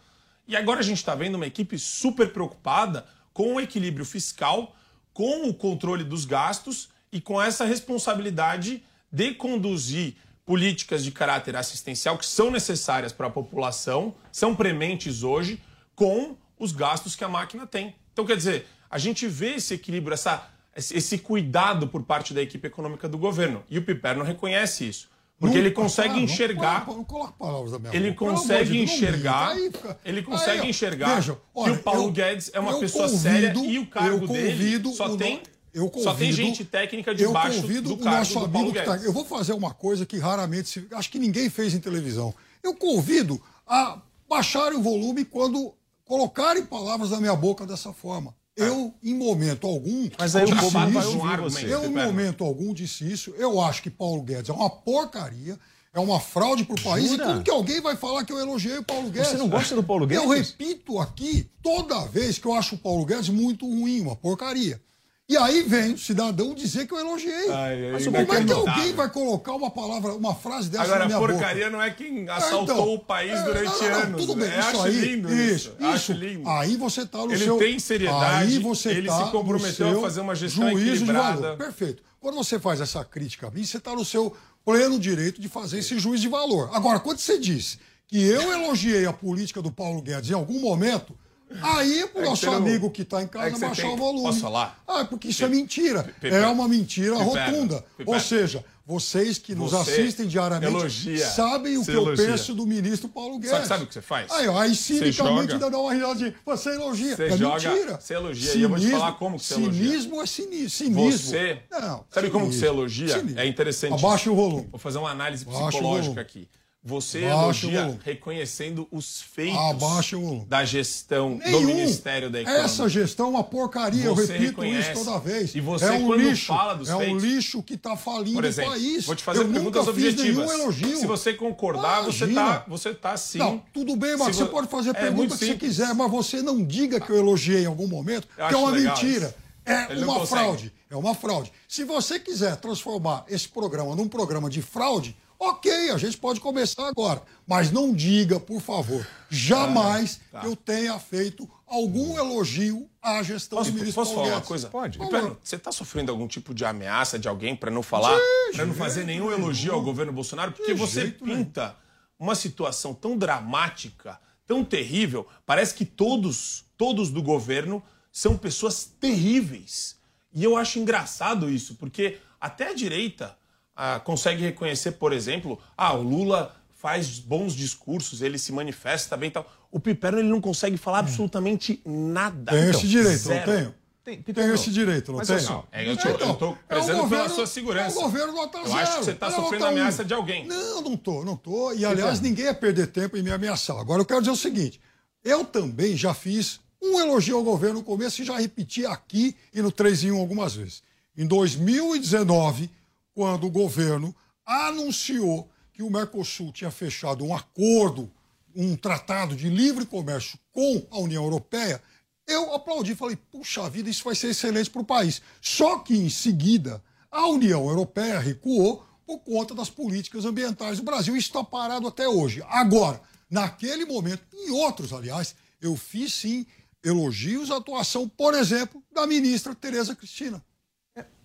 E 0.45 0.57
agora 0.57 0.81
a 0.81 0.83
gente 0.83 0.97
está 0.97 1.15
vendo 1.15 1.35
uma 1.35 1.47
equipe 1.47 1.79
super 1.79 2.33
preocupada 2.33 3.05
com 3.31 3.55
o 3.55 3.61
equilíbrio 3.61 4.03
fiscal, 4.03 4.75
com 5.19 5.49
o 5.49 5.53
controle 5.53 6.05
dos 6.05 6.23
gastos 6.23 6.87
e 7.11 7.19
com 7.19 7.41
essa 7.41 7.65
responsabilidade 7.65 8.81
de 9.11 9.33
conduzir 9.33 10.15
políticas 10.45 11.03
de 11.03 11.11
caráter 11.11 11.57
assistencial 11.57 12.17
que 12.17 12.25
são 12.25 12.49
necessárias 12.49 13.11
para 13.11 13.27
a 13.27 13.29
população, 13.29 14.15
são 14.31 14.55
prementes 14.55 15.21
hoje, 15.21 15.61
com 15.93 16.37
os 16.57 16.71
gastos 16.71 17.17
que 17.17 17.23
a 17.25 17.27
máquina 17.27 17.67
tem. 17.67 17.93
Então, 18.13 18.25
quer 18.25 18.37
dizer, 18.37 18.65
a 18.89 18.97
gente 18.97 19.27
vê 19.27 19.55
esse 19.55 19.73
equilíbrio, 19.73 20.13
essa, 20.13 20.49
esse 20.73 21.17
cuidado 21.17 21.89
por 21.89 22.03
parte 22.03 22.33
da 22.33 22.41
equipe 22.41 22.65
econômica 22.65 23.09
do 23.09 23.17
governo. 23.17 23.61
E 23.69 23.77
o 23.77 23.83
Piperno 23.83 24.23
reconhece 24.23 24.87
isso. 24.87 25.09
Porque 25.39 25.55
Nunca, 25.55 25.67
ele 25.67 25.71
consegue 25.71 26.07
cara, 26.09 26.17
não 26.19 26.23
enxergar. 26.25 26.85
Não 26.87 27.03
coloca 27.05 27.31
palavras 27.39 27.71
da 27.71 27.79
minha 27.79 27.95
Ele 27.95 28.11
boca. 28.11 28.25
Consegue 28.31 28.73
Deus, 28.73 28.75
não 28.89 28.95
enxergar- 28.95 29.49
aí 29.51 29.71
ele 30.03 30.21
consegue 30.21 30.61
Aí, 30.61 30.69
enxergar 30.69 31.15
veja, 31.15 31.33
que 31.35 31.39
olha, 31.55 31.73
o 31.73 31.79
Paulo 31.79 32.03
eu- 32.03 32.11
Guedes 32.11 32.51
é 32.53 32.59
uma 32.59 32.71
eu 32.73 32.79
pessoa 32.79 33.07
séria 33.07 33.53
e 33.57 33.79
o 33.79 33.87
cargo 33.87 34.25
eu 34.25 34.27
dele 34.27 34.51
convido 34.51 34.91
só 34.91 35.07
o 35.07 35.17
tem 35.17 35.41
eu 35.73 35.89
convido, 35.89 36.03
Só 36.03 36.13
tem 36.15 36.31
gente 36.33 36.65
técnica 36.65 37.11
eu 37.11 37.15
debaixo 37.15 37.61
convido 37.61 37.89
do 37.89 37.93
o 37.93 37.97
cargo 37.99 38.17
nosso 38.19 38.39
do 38.39 38.45
amigo 38.45 38.73
que 38.73 38.81
tá. 38.81 38.97
Eu 38.97 39.13
vou 39.13 39.23
fazer 39.23 39.53
uma 39.53 39.73
coisa 39.73 40.05
que 40.05 40.17
raramente 40.17 40.67
se, 40.67 40.87
acho 40.91 41.09
que 41.09 41.19
ninguém 41.19 41.49
fez 41.49 41.73
em 41.73 41.79
televisão. 41.79 42.33
Eu 42.61 42.75
convido 42.75 43.41
a 43.65 43.97
baixarem 44.27 44.77
o 44.77 44.81
volume 44.81 45.23
quando 45.23 45.73
colocarem 46.03 46.65
palavras 46.65 47.11
na 47.11 47.19
minha 47.21 47.35
boca 47.35 47.65
dessa 47.65 47.93
forma. 47.93 48.35
Eu, 48.63 48.93
em 49.03 49.13
momento 49.15 49.67
algum, 49.67 50.09
Mas 50.17 50.35
aí 50.35 50.43
o 50.43 50.47
disse 50.47 50.59
povo 50.59 50.71
vai 50.71 50.89
isso. 50.89 51.17
ouvir 51.17 51.37
você. 51.41 51.73
Eu, 51.73 51.85
em 51.85 51.89
momento 51.89 52.43
algum, 52.43 52.73
disse 52.73 53.09
isso. 53.11 53.33
Eu 53.37 53.59
acho 53.61 53.81
que 53.81 53.89
Paulo 53.89 54.21
Guedes 54.21 54.49
é 54.49 54.53
uma 54.53 54.69
porcaria, 54.69 55.57
é 55.93 55.99
uma 55.99 56.19
fraude 56.19 56.63
pro 56.65 56.81
país. 56.81 57.09
Jura? 57.09 57.23
E 57.23 57.27
como 57.27 57.43
que 57.43 57.51
alguém 57.51 57.81
vai 57.81 57.95
falar 57.95 58.23
que 58.23 58.31
eu 58.31 58.39
elogiei 58.39 58.77
o 58.77 58.83
Paulo 58.83 59.09
Guedes? 59.09 59.29
Você 59.29 59.37
não 59.37 59.49
gosta 59.49 59.75
do 59.75 59.83
Paulo 59.83 60.05
Guedes? 60.05 60.23
Eu 60.23 60.29
repito 60.29 60.99
aqui 60.99 61.49
toda 61.63 62.05
vez 62.05 62.37
que 62.37 62.45
eu 62.45 62.53
acho 62.53 62.75
o 62.75 62.77
Paulo 62.77 63.05
Guedes 63.05 63.29
muito 63.29 63.65
ruim, 63.67 64.01
uma 64.01 64.15
porcaria. 64.15 64.81
E 65.29 65.37
aí 65.37 65.61
vem 65.61 65.93
o 65.93 65.97
cidadão 65.97 66.55
dizer 66.55 66.87
que 66.87 66.93
eu 66.93 66.97
elogiei. 66.97 67.51
Ai, 67.51 67.91
Mas 67.91 68.03
como 68.03 68.17
é 68.17 68.25
que 68.43 68.51
alguém 68.51 68.93
vai 68.93 69.07
colocar 69.11 69.53
uma 69.53 69.69
palavra, 69.69 70.13
uma 70.15 70.33
frase 70.33 70.71
dessa 70.71 70.85
Agora, 70.85 70.99
na 71.01 71.05
minha 71.05 71.19
porcaria 71.19 71.65
boca? 71.65 71.77
não 71.77 71.83
é 71.83 71.91
quem 71.91 72.27
É, 72.27 72.31
assaltou 72.31 72.75
então, 72.75 72.93
o 72.95 72.97
país 72.99 73.33
é, 73.33 73.43
durante 73.43 73.65
não, 73.83 73.89
não, 73.89 73.99
anos. 73.99 74.21
Tudo 74.25 74.35
bem, 74.35 74.47
né? 74.49 74.59
isso 74.59 74.67
Acho 74.69 74.81
aí, 74.81 74.95
lindo 74.99 75.31
isso. 75.31 75.53
isso, 75.53 75.75
Acho 75.85 76.13
lindo. 76.13 76.49
Aí 76.49 76.75
você 76.77 77.05
tá 77.05 77.19
no 77.19 77.31
Ele 77.31 77.43
seu... 77.43 77.57
tem 77.59 77.77
seriedade, 77.77 78.53
aí 78.53 78.57
você 78.57 78.89
ele 78.89 79.07
tá 79.07 79.23
se 79.23 79.31
comprometeu 79.31 79.99
a 79.99 80.01
fazer 80.01 80.21
uma 80.21 80.33
gestão 80.33 80.67
juízo 80.71 80.83
de 80.83 80.89
equilibrada. 80.95 81.41
valor. 81.41 81.57
Perfeito. 81.57 82.01
Quando 82.19 82.35
você 82.35 82.57
faz 82.59 82.81
essa 82.81 83.05
crítica 83.05 83.49
a 83.49 83.51
mim, 83.51 83.63
você 83.63 83.77
está 83.77 83.93
no 83.93 84.03
seu 84.03 84.35
pleno 84.65 84.97
direito 84.97 85.39
de 85.39 85.47
fazer 85.47 85.77
esse 85.77 85.99
juízo 85.99 86.23
de 86.23 86.27
valor. 86.27 86.71
Agora, 86.73 86.99
quando 86.99 87.19
você 87.19 87.37
diz 87.37 87.77
que 88.07 88.19
eu 88.19 88.51
elogiei 88.51 89.05
a 89.05 89.13
política 89.13 89.61
do 89.61 89.71
Paulo 89.71 90.01
Guedes 90.01 90.31
em 90.31 90.33
algum 90.33 90.59
momento, 90.59 91.15
aí 91.61 91.99
é 91.99 92.07
pro 92.07 92.19
É 92.19 92.23
que 92.23 92.29
nosso 92.29 92.41
você 92.41 92.45
não- 92.47 92.55
amigo 92.57 92.89
que 92.89 93.01
está 93.01 93.21
em 93.21 93.25
é 93.25 93.27
casa 93.27 93.55
você 93.55 93.65
baixar 93.65 93.83
tem- 93.83 93.93
o 93.93 93.97
volume. 93.97 94.23
Posso 94.23 94.39
falar? 94.41 94.81
Ah, 94.87 95.05
porque 95.05 95.29
isso 95.29 95.43
é 95.43 95.47
mentira. 95.47 96.13
É 96.21 96.45
uma 96.47 96.67
mentira 96.67 97.15
rotunda. 97.17 97.83
Ou 98.05 98.19
seja, 98.19 98.63
vocês 98.85 99.37
que 99.37 99.53
nos 99.53 99.71
Você 99.71 99.91
assistem 99.91 100.25
diariamente 100.27 100.73
elogia. 100.75 101.27
sabem 101.27 101.77
o 101.77 101.85
que 101.85 101.91
eu 101.91 102.01
elogia. 102.01 102.25
penso 102.25 102.55
do 102.55 102.65
ministro 102.65 103.07
Paulo 103.07 103.35
Guedes. 103.37 103.51
Sabe, 103.51 103.67
sabe 103.67 103.83
o 103.83 103.87
que 103.87 103.93
você 103.93 104.01
faz? 104.01 104.31
Aí, 104.31 104.47
ó, 104.47 104.57
aí 104.59 104.73
cinicamente 104.75 105.53
ainda 105.53 105.69
dá 105.69 105.77
uma 105.77 105.93
risadinha. 105.93 106.33
Você 106.45 106.69
elogia. 106.71 107.15
Você 107.15 107.23
é 107.25 107.37
joga- 107.37 107.69
mentira. 107.71 107.99
você 108.01 108.13
elogia. 108.15 108.55
E 108.55 108.61
eu 108.63 108.69
vou 108.69 108.79
te 108.79 108.89
falar 108.89 109.11
como 109.13 109.37
que 109.37 109.45
você 109.45 109.53
elogia. 109.55 109.83
Cinismo 109.89 110.21
é 110.21 110.25
cinismo. 110.25 110.69
cinismo. 110.69 111.11
Você. 111.11 111.59
Não, 111.71 112.03
sabe 112.09 112.29
como 112.31 112.45
que 112.47 112.53
você 112.55 112.59
cinismo. 112.61 112.79
elogia? 112.79 113.19
Cinismo. 113.19 113.39
É 113.39 113.45
interessante. 113.47 113.93
Abaixa 113.93 114.31
o 114.31 114.35
volume. 114.35 114.67
Vou 114.71 114.79
fazer 114.79 114.97
uma 114.97 115.11
análise 115.11 115.45
o 115.45 115.49
psicológica 115.49 116.19
aqui. 116.21 116.47
Você 116.81 117.25
Abaixa 117.25 117.67
elogia 117.67 117.99
reconhecendo 118.05 118.87
os 118.89 119.21
feitos 119.21 119.57
Abaixa 119.59 120.15
da 120.47 120.63
gestão 120.63 121.35
do 121.35 121.43
Nenhum. 121.43 121.65
Ministério 121.65 122.29
da 122.29 122.39
Economia. 122.39 122.63
Essa 122.65 122.87
gestão 122.87 123.25
é 123.25 123.29
uma 123.31 123.43
porcaria, 123.43 124.05
eu 124.05 124.15
Você 124.15 124.31
repito 124.31 124.61
reconhece. 124.61 124.93
isso 124.93 125.03
toda 125.03 125.19
vez. 125.19 125.53
E 125.55 125.59
você, 125.59 125.85
é 125.85 125.91
um 125.91 126.07
quando 126.07 126.21
lixo, 126.21 126.45
fala 126.47 126.73
dos 126.75 126.87
é 126.87 126.95
um 126.95 126.99
feitos- 126.99 127.23
lixo 127.23 127.61
que 127.61 127.73
está 127.73 127.97
falindo 127.97 128.45
exemplo, 128.47 128.71
o 128.71 128.73
país. 128.75 129.05
vou 129.05 129.13
te 129.15 129.23
fazer 129.23 129.41
eu 129.41 129.49
perguntas 129.49 129.87
objetivas. 129.89 130.49
Se 130.97 131.05
você 131.05 131.33
concordar, 131.33 132.03
você 132.03 132.23
Imagina. 132.23 132.59
tá, 132.59 132.65
você 132.65 132.93
tá 132.93 133.17
sim. 133.17 133.39
Não, 133.39 133.61
tudo 133.73 133.97
bem, 133.97 134.15
mas 134.15 134.37
você 134.37 134.45
vo- 134.45 134.49
pode 134.49 134.67
fazer 134.69 134.91
a 134.91 134.97
É 134.97 135.01
pergunta 135.01 135.37
que 135.37 135.45
você 135.45 135.55
quiser, 135.55 135.93
mas 135.93 136.09
você 136.09 136.41
não 136.41 136.63
diga 136.63 137.01
que 137.01 137.11
eu 137.11 137.17
elogiei 137.17 137.63
em 137.63 137.67
algum 137.67 137.87
momento, 137.87 138.25
Eu 138.37 138.47
que 138.47 138.53
é 138.53 138.57
uma 138.57 138.71
mentira. 138.71 139.25
isso. 139.27 139.49
É 139.65 139.91
Ele 139.91 140.05
uma 140.05 140.25
fraude. 140.25 140.73
É 140.89 140.95
uma 140.95 141.13
fraude. 141.13 141.51
Se 141.67 141.83
você 141.83 142.17
quiser 142.19 142.55
transformar 142.55 143.25
esse 143.27 143.49
programa 143.49 143.95
num 143.97 144.07
programa 144.07 144.49
de 144.49 144.61
fraude, 144.61 145.15
ok, 145.39 145.91
a 145.91 145.97
gente 145.97 146.17
pode 146.17 146.39
começar 146.41 146.87
agora. 146.87 147.21
Mas 147.47 147.71
não 147.71 147.93
diga, 147.93 148.39
por 148.39 148.59
favor, 148.61 149.07
jamais 149.29 150.19
Ah, 150.27 150.31
tá. 150.33 150.39
que 150.41 150.47
eu 150.47 150.55
tenha 150.55 150.99
feito 150.99 151.49
algum 151.65 152.17
elogio 152.17 152.89
à 153.01 153.23
gestão 153.23 153.57
Posso, 153.59 153.71
do 153.71 153.77
ministro 153.77 154.01
posso 154.01 154.13
Paulo 154.13 154.25
falar 154.29 154.35
uma 154.35 154.39
Guedes. 154.41 154.47
coisa? 154.47 154.69
Pode. 154.69 154.97
Pera, 155.09 155.37
você 155.41 155.55
está 155.55 155.71
sofrendo 155.71 156.11
algum 156.11 156.27
tipo 156.27 156.53
de 156.53 156.65
ameaça 156.65 157.17
de 157.17 157.27
alguém 157.27 157.55
para 157.55 157.71
não 157.71 157.81
falar, 157.81 158.19
para 158.53 158.65
não 158.65 158.73
fazer 158.73 159.05
nenhum 159.05 159.31
elogio 159.31 159.73
ao 159.73 159.81
governo 159.81 160.11
Bolsonaro? 160.11 160.51
Porque 160.51 160.73
você 160.73 161.01
jeito 161.01 161.23
pinta 161.23 161.75
uma 162.19 162.35
situação 162.35 162.93
tão 162.93 163.17
dramática, 163.17 164.19
tão 164.45 164.63
terrível, 164.65 165.25
parece 165.45 165.73
que 165.73 165.85
todos, 165.85 166.65
todos 166.77 167.09
do 167.09 167.21
governo 167.23 167.81
são 168.11 168.35
pessoas 168.37 168.83
terríveis. 168.99 169.95
E 170.33 170.43
eu 170.43 170.57
acho 170.57 170.79
engraçado 170.79 171.49
isso, 171.49 171.75
porque 171.75 172.17
até 172.41 172.69
a 172.69 172.73
direita 172.73 173.37
ah, 173.81 173.99
consegue 173.99 174.41
reconhecer, 174.43 174.91
por 174.91 175.13
exemplo, 175.13 175.57
ah, 175.77 175.93
o 175.93 176.01
Lula 176.03 176.53
faz 176.77 177.17
bons 177.19 177.53
discursos, 177.53 178.21
ele 178.21 178.37
se 178.37 178.51
manifesta 178.51 179.15
bem 179.15 179.29
e 179.29 179.31
tal. 179.31 179.49
O 179.71 179.79
Piperno 179.79 180.19
ele 180.19 180.27
não 180.29 180.41
consegue 180.41 180.75
falar 180.77 180.99
absolutamente 180.99 181.81
nada. 181.85 182.51
Tem 182.51 182.59
Então, 182.67 182.79
esse 182.79 182.87
direito, 182.87 183.19
zero. 183.19 183.47
não 183.51 183.57
tenho? 183.57 183.75
Tem, 184.03 184.21
Tem 184.23 184.53
esse 184.53 184.71
direito, 184.71 185.11
não 185.11 185.19
Mas 185.19 185.27
tem? 185.27 185.35
olha 185.37 185.45
só, 185.45 185.67
é, 185.71 185.87
eu 185.87 185.95
tô- 185.95 186.09
eu 186.09 186.33
tô 186.35 186.55
prezando 186.67 187.07
pela 187.07 187.29
sua 187.29 187.45
segurança. 187.45 187.95
É 187.95 187.99
o 187.99 188.03
governo 188.05 188.33
nota 188.33 188.57
Eu 188.57 188.65
zero. 188.67 188.79
acho 188.79 188.97
que 188.99 189.05
você 189.05 189.13
tá 189.13 189.27
Ele 189.27 189.35
é 189.35 189.39
sofrendo 189.39 189.65
um. 189.65 189.67
ameaça 189.67 190.03
de 190.05 190.13
alguém. 190.13 190.47
Não, 190.47 190.81
não 190.81 190.97
tô, 190.97 191.23
não 191.23 191.37
tô. 191.37 191.71
E, 191.73 191.85
aliás, 191.85 192.17
Então. 192.17 192.29
ninguém 192.29 192.45
ia 192.45 192.53
perder 192.53 192.87
tempo 192.87 193.15
em 193.17 193.21
me 193.21 193.31
ameaçar. 193.31 193.77
Agora, 193.77 194.01
eu 194.01 194.05
quero 194.05 194.19
dizer 194.21 194.31
o 194.31 194.35
seguinte. 194.35 194.81
Eu 195.23 195.45
também 195.45 195.95
já 195.95 196.13
fiz 196.13 196.59
um 196.81 196.99
elogio 196.99 197.37
ao 197.37 197.43
governo 197.43 197.79
no 197.79 197.83
começo 197.85 198.21
e 198.21 198.25
já 198.25 198.37
repeti 198.39 198.83
aqui 198.85 199.35
e 199.53 199.61
no 199.61 199.71
3 199.71 200.03
em 200.03 200.11
1 200.11 200.17
algumas 200.19 200.55
vezes. 200.55 200.81
Em 201.15 201.27
2019, 201.27 202.69
quando 203.13 203.45
o 203.47 203.51
governo 203.51 204.15
anunciou 204.45 205.49
que 205.73 205.83
o 205.83 205.89
Mercosul 205.89 206.51
tinha 206.51 206.71
fechado 206.71 207.23
um 207.23 207.35
acordo, 207.35 208.11
um 208.55 208.75
tratado 208.75 209.35
de 209.35 209.49
livre 209.49 209.85
comércio 209.85 210.39
com 210.51 210.85
a 210.91 210.99
União 210.99 211.23
Europeia, 211.23 211.81
eu 212.27 212.53
aplaudi, 212.53 212.95
falei, 212.95 213.15
puxa 213.15 213.69
vida, 213.69 213.89
isso 213.89 214.03
vai 214.03 214.15
ser 214.15 214.29
excelente 214.29 214.69
para 214.69 214.81
o 214.81 214.85
país. 214.85 215.21
Só 215.41 215.79
que, 215.79 215.95
em 215.95 216.09
seguida, 216.09 216.83
a 217.11 217.27
União 217.27 217.67
Europeia 217.67 218.19
recuou 218.19 218.85
por 219.05 219.19
conta 219.19 219.55
das 219.55 219.69
políticas 219.69 220.25
ambientais 220.25 220.77
do 220.77 220.83
Brasil. 220.83 221.15
Está 221.17 221.43
parado 221.43 221.87
até 221.87 222.07
hoje. 222.07 222.43
Agora, 222.47 223.01
naquele 223.29 223.85
momento, 223.85 224.23
e 224.33 224.51
outros, 224.51 224.93
aliás, 224.93 225.35
eu 225.59 225.75
fiz 225.75 226.13
sim 226.13 226.45
elogios 226.83 227.49
à 227.49 227.57
atuação, 227.57 228.07
por 228.07 228.33
exemplo, 228.33 228.83
da 228.91 229.07
ministra 229.07 229.55
Tereza 229.55 229.95
Cristina. 229.95 230.43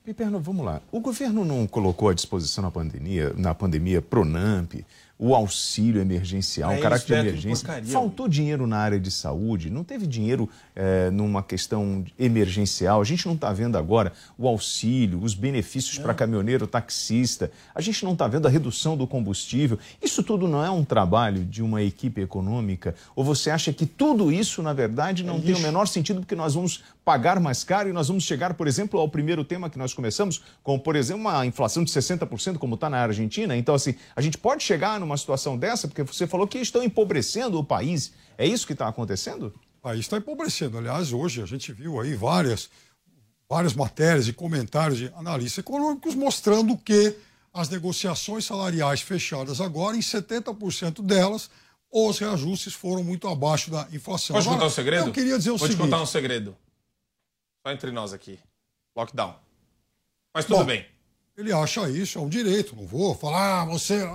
Piperno, 0.05 0.39
vamos 0.39 0.67
lá. 0.67 0.83
O 0.93 1.01
governo 1.01 1.47
não 1.47 1.67
colocou 1.67 2.11
à 2.11 2.15
disposição 2.15 2.61
na 2.61 2.71
pandemia, 2.71 3.33
na 3.39 3.55
pandemia 3.55 4.03
Pronamp, 4.03 4.75
o 5.19 5.35
auxílio 5.35 6.03
emergencial, 6.03 6.73
É 6.73 6.79
o 6.79 6.81
caráter 6.83 7.07
de 7.07 7.15
é 7.15 7.21
emergência. 7.21 7.67
porcaria, 7.67 7.91
Faltou 7.93 8.29
dinheiro 8.29 8.67
na 8.67 8.77
área 8.77 8.99
de 9.01 9.11
saúde, 9.11 9.71
não 9.71 9.85
teve 9.85 10.07
dinheiro 10.07 10.51
eh, 10.75 11.09
numa 11.11 11.43
questão 11.43 12.05
emergencial. 12.19 13.01
A 13.01 13.05
gente 13.05 13.25
não 13.25 13.35
está 13.35 13.53
vendo 13.53 13.79
agora 13.79 14.13
o 14.37 14.49
auxílio, 14.49 15.23
os 15.23 15.35
benefícios 15.35 15.99
para 15.99 16.13
caminhoneiro, 16.13 16.67
taxista. 16.67 17.51
A 17.75 17.81
gente 17.81 18.05
não 18.05 18.13
está 18.13 18.27
vendo 18.27 18.47
a 18.47 18.51
redução 18.51 18.97
do 18.97 19.07
combustível. 19.07 19.79
Isso 20.03 20.23
tudo 20.23 20.49
não 20.49 20.63
é 20.65 20.71
um 20.71 20.85
trabalho 20.85 21.45
de 21.45 21.63
uma 21.63 21.81
equipe 21.81 22.21
econômica? 22.21 22.95
Ou 23.15 23.25
você 23.25 23.51
acha 23.51 23.73
que 23.73 23.87
tudo 23.87 24.33
isso, 24.33 24.63
na 24.63 24.73
verdade, 24.73 25.25
não 25.25 25.41
tem 25.41 25.55
o 25.55 25.61
menor 25.61 25.87
sentido 25.87 26.21
porque 26.21 26.35
nós 26.35 26.55
vamos 26.55 26.83
pagar 27.05 27.39
mais 27.39 27.63
caro 27.63 27.89
e 27.89 27.93
nós 27.93 28.09
vamos 28.09 28.25
chegar, 28.25 28.55
por 28.55 28.67
exemplo, 28.67 28.99
ao 28.99 29.09
primeiro 29.09 29.45
tema 29.45 29.69
que 29.69 29.79
nós 29.79 29.93
começamos, 29.93 30.41
como, 30.63 30.81
por 30.81 30.97
exemplo, 30.97 31.21
uma 31.21 31.45
inflação 31.45 31.85
de 31.85 31.93
60%, 31.93 32.57
como 32.57 32.77
está 32.77 32.89
na 32.89 32.99
Argentina. 32.99 33.55
Então, 33.57 33.75
assim, 33.75 33.95
a 34.17 34.23
gente 34.23 34.39
pode 34.39 34.63
chegar 34.63 34.99
numa 34.99 35.17
situação 35.17 35.59
dessa, 35.59 35.87
porque 35.87 36.03
você 36.03 36.27
falou 36.27 36.47
que 36.47 36.59
estão 36.59 36.83
empobrecendo 36.83 37.59
o 37.59 37.65
país. 37.65 38.13
É 38.39 38.47
isso 38.47 38.67
que 38.67 38.73
está 38.73 38.89
acontecendo? 38.89 39.55
O 39.79 39.83
país 39.83 40.01
está 40.01 40.17
empobrecendo. 40.17 40.79
Aliás, 40.79 41.13
hoje 41.13 41.43
a 41.43 41.47
gente 41.47 41.73
viu 41.73 42.01
aí 42.01 42.15
várias, 42.15 42.71
várias 43.49 43.75
matérias 43.75 44.27
e 44.27 44.33
comentários 44.33 44.99
de 44.99 45.13
analistas 45.15 45.59
econômicos 45.59 46.15
mostrando 46.15 46.75
que 46.77 47.15
as 47.53 47.69
negociações 47.69 48.47
salariais 48.47 49.03
fechadas 49.03 49.61
agora, 49.61 49.97
em 49.97 50.01
70% 50.01 51.03
delas, 51.03 51.51
os 51.93 52.19
reajustes 52.19 52.73
foram 52.75 53.05
muito 53.05 53.29
abaixo 53.29 53.71
da 53.71 53.87
inflação. 53.93 54.35
Agora, 54.35 54.55
contar 54.55 54.67
um 54.67 54.71
segredo? 54.71 55.07
Eu 55.07 55.13
queria 55.13 55.39
dizer 55.39 55.51
o 55.51 55.57
Vou 55.57 55.69
seguinte. 55.69 55.77
te 55.77 55.91
contar 55.91 56.03
um 56.03 56.07
segredo. 56.07 56.57
Só 57.65 57.73
entre 57.73 57.91
nós 57.91 58.13
aqui. 58.13 58.39
Lockdown. 58.95 59.35
Mas 60.35 60.45
tudo 60.45 60.59
Bom, 60.59 60.65
bem. 60.67 60.85
Ele 61.37 61.53
acha 61.53 61.89
isso, 61.89 62.19
é 62.19 62.21
um 62.21 62.29
direito. 62.29 62.77
Não 62.77 62.87
vou 62.87 63.15
falar, 63.15 63.63
ah, 63.63 63.65
você. 63.65 64.07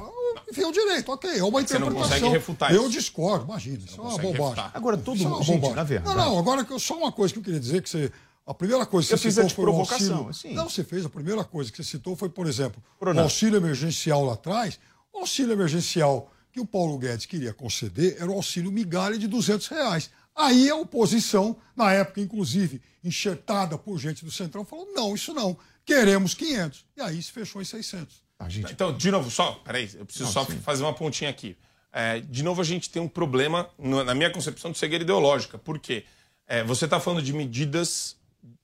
Enfim, 0.50 0.62
é 0.62 0.68
um 0.68 0.72
direito, 0.72 1.12
ok. 1.12 1.30
É 1.32 1.44
uma 1.44 1.62
Você 1.62 1.78
não 1.80 1.88
interpretação. 1.88 1.94
consegue 2.04 2.28
refutar 2.30 2.74
Eu 2.74 2.84
isso. 2.84 2.92
discordo, 2.92 3.46
imagina. 3.46 3.84
Isso 3.86 4.00
é 4.00 4.04
uma 4.04 4.12
bobagem. 4.18 4.34
refutar. 4.44 4.72
Agora, 4.74 4.98
todo 4.98 5.16
Isso 5.18 5.26
é 5.26 5.28
uma 5.28 5.36
mundo. 5.38 5.46
Gente, 5.46 5.56
bobagem. 5.60 5.76
na 5.76 5.84
verdade. 5.84 6.18
Não, 6.18 6.26
não, 6.26 6.40
agora 6.40 6.66
eu- 6.70 6.80
só 6.80 6.96
uma 6.98 7.12
coisa 7.12 7.34
que 7.34 7.40
eu 7.40 7.44
queria 7.44 7.60
dizer 7.60 7.82
que 7.82 7.90
você. 7.90 8.12
A 8.46 8.54
primeira 8.54 8.86
coisa 8.86 9.08
que 9.08 9.14
Eu 9.14 9.18
você 9.18 9.24
fiz 9.24 9.34
citou 9.36 9.50
foi 9.50 9.64
o 9.64 9.68
provocação, 9.68 10.26
auxílio. 10.28 10.30
assim. 10.30 10.54
Não, 10.54 10.70
você 10.70 10.84
fez. 10.84 11.06
A 11.06 11.10
primeira 11.10 11.44
coisa 11.44 11.72
que 11.72 11.78
você 11.78 11.84
citou 11.84 12.16
foi, 12.16 12.30
por 12.30 12.48
exemplo, 12.48 12.82
o 13.02 13.20
auxílio 13.20 13.58
emergencial 13.58 14.24
lá 14.26 14.34
atrás. 14.34 14.80
O 15.14 15.20
auxílio 15.20 15.52
emergencial 15.54 16.32
que 16.52 16.60
o 16.60 16.66
Paulo 16.66 16.98
Guedes 16.98 17.26
queria 17.28 17.54
conceder 17.54 18.18
era 18.20 18.30
o 18.30 18.34
auxílio 18.34 18.72
migalha 18.72 19.18
de 19.20 19.28
200 19.28 19.68
reais. 19.68 20.10
Aí 20.40 20.70
a 20.70 20.76
oposição, 20.78 21.58
na 21.76 21.92
época, 21.92 22.22
inclusive, 22.22 22.82
enxertada 23.04 23.78
por 23.78 24.00
gente 24.00 24.24
do 24.24 24.32
Centrão, 24.32 24.64
falou: 24.64 24.88
não, 24.94 25.14
isso 25.14 25.34
não. 25.34 25.58
Queremos 25.86 26.34
500. 26.34 26.86
E 26.96 27.02
aí 27.02 27.22
se 27.22 27.30
fechou 27.30 27.62
em 27.62 27.66
600. 27.66 28.24
Então, 28.72 28.96
de 28.96 29.12
novo, 29.12 29.30
só, 29.30 29.52
peraí, 29.66 29.90
eu 29.96 30.06
preciso 30.06 30.24
Não, 30.26 30.32
só 30.32 30.46
sim. 30.46 30.58
fazer 30.60 30.84
uma 30.84 30.94
pontinha 30.94 31.30
aqui. 31.30 31.58
É, 31.92 32.22
de 32.22 32.42
novo, 32.42 32.62
a 32.62 32.64
gente 32.64 32.90
tem 32.90 33.02
um 33.02 33.08
problema 33.08 33.70
na 33.78 34.16
minha 34.16 34.32
concepção 34.32 34.72
de 34.72 34.78
cegueira 34.78 35.04
ideológica. 35.04 35.58
Por 35.58 35.78
quê? 35.78 36.06
É, 36.48 36.64
você 36.64 36.86
está 36.86 37.02
falando 37.02 37.22
de 37.22 37.34
medidas 37.34 38.16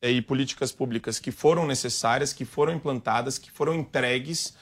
e 0.02 0.22
políticas 0.22 0.72
públicas 0.72 1.20
que 1.20 1.30
foram 1.30 1.68
necessárias, 1.68 2.32
que 2.32 2.46
foram 2.46 2.74
implantadas, 2.74 3.38
que 3.38 3.52
foram 3.52 3.76
entregues. 3.76 4.54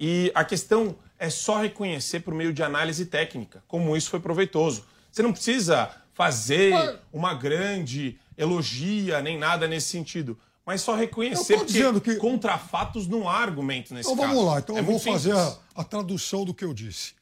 E 0.00 0.32
a 0.34 0.42
questão 0.42 0.96
é 1.18 1.28
só 1.28 1.60
reconhecer 1.60 2.20
por 2.20 2.32
meio 2.32 2.54
de 2.54 2.62
análise 2.62 3.04
técnica 3.04 3.62
como 3.68 3.94
isso 3.94 4.08
foi 4.08 4.20
proveitoso. 4.20 4.86
Você 5.10 5.22
não 5.22 5.34
precisa 5.34 6.01
fazer 6.14 6.98
uma 7.12 7.34
grande 7.34 8.18
elogia 8.36 9.20
nem 9.22 9.38
nada 9.38 9.66
nesse 9.66 9.88
sentido. 9.88 10.38
Mas 10.64 10.80
só 10.80 10.94
reconhecer 10.94 11.58
tô 11.58 11.64
dizendo 11.64 12.00
que- 12.00 12.16
contra 12.16 12.56
fatos 12.56 13.08
não 13.08 13.28
há 13.28 13.38
argumento 13.38 13.92
nesse 13.92 14.08
Então 14.10 14.22
caso. 14.24 14.36
vamos 14.36 14.52
lá, 14.52 14.58
então 14.60 14.76
É 14.76 14.80
eu 14.80 14.84
vou 14.84 14.98
fazer 14.98 15.32
a, 15.34 15.58
a 15.74 15.82
tradução 15.84 16.44
do 16.44 16.54
que 16.54 16.64
eu 16.64 16.72
disse. 16.72 17.14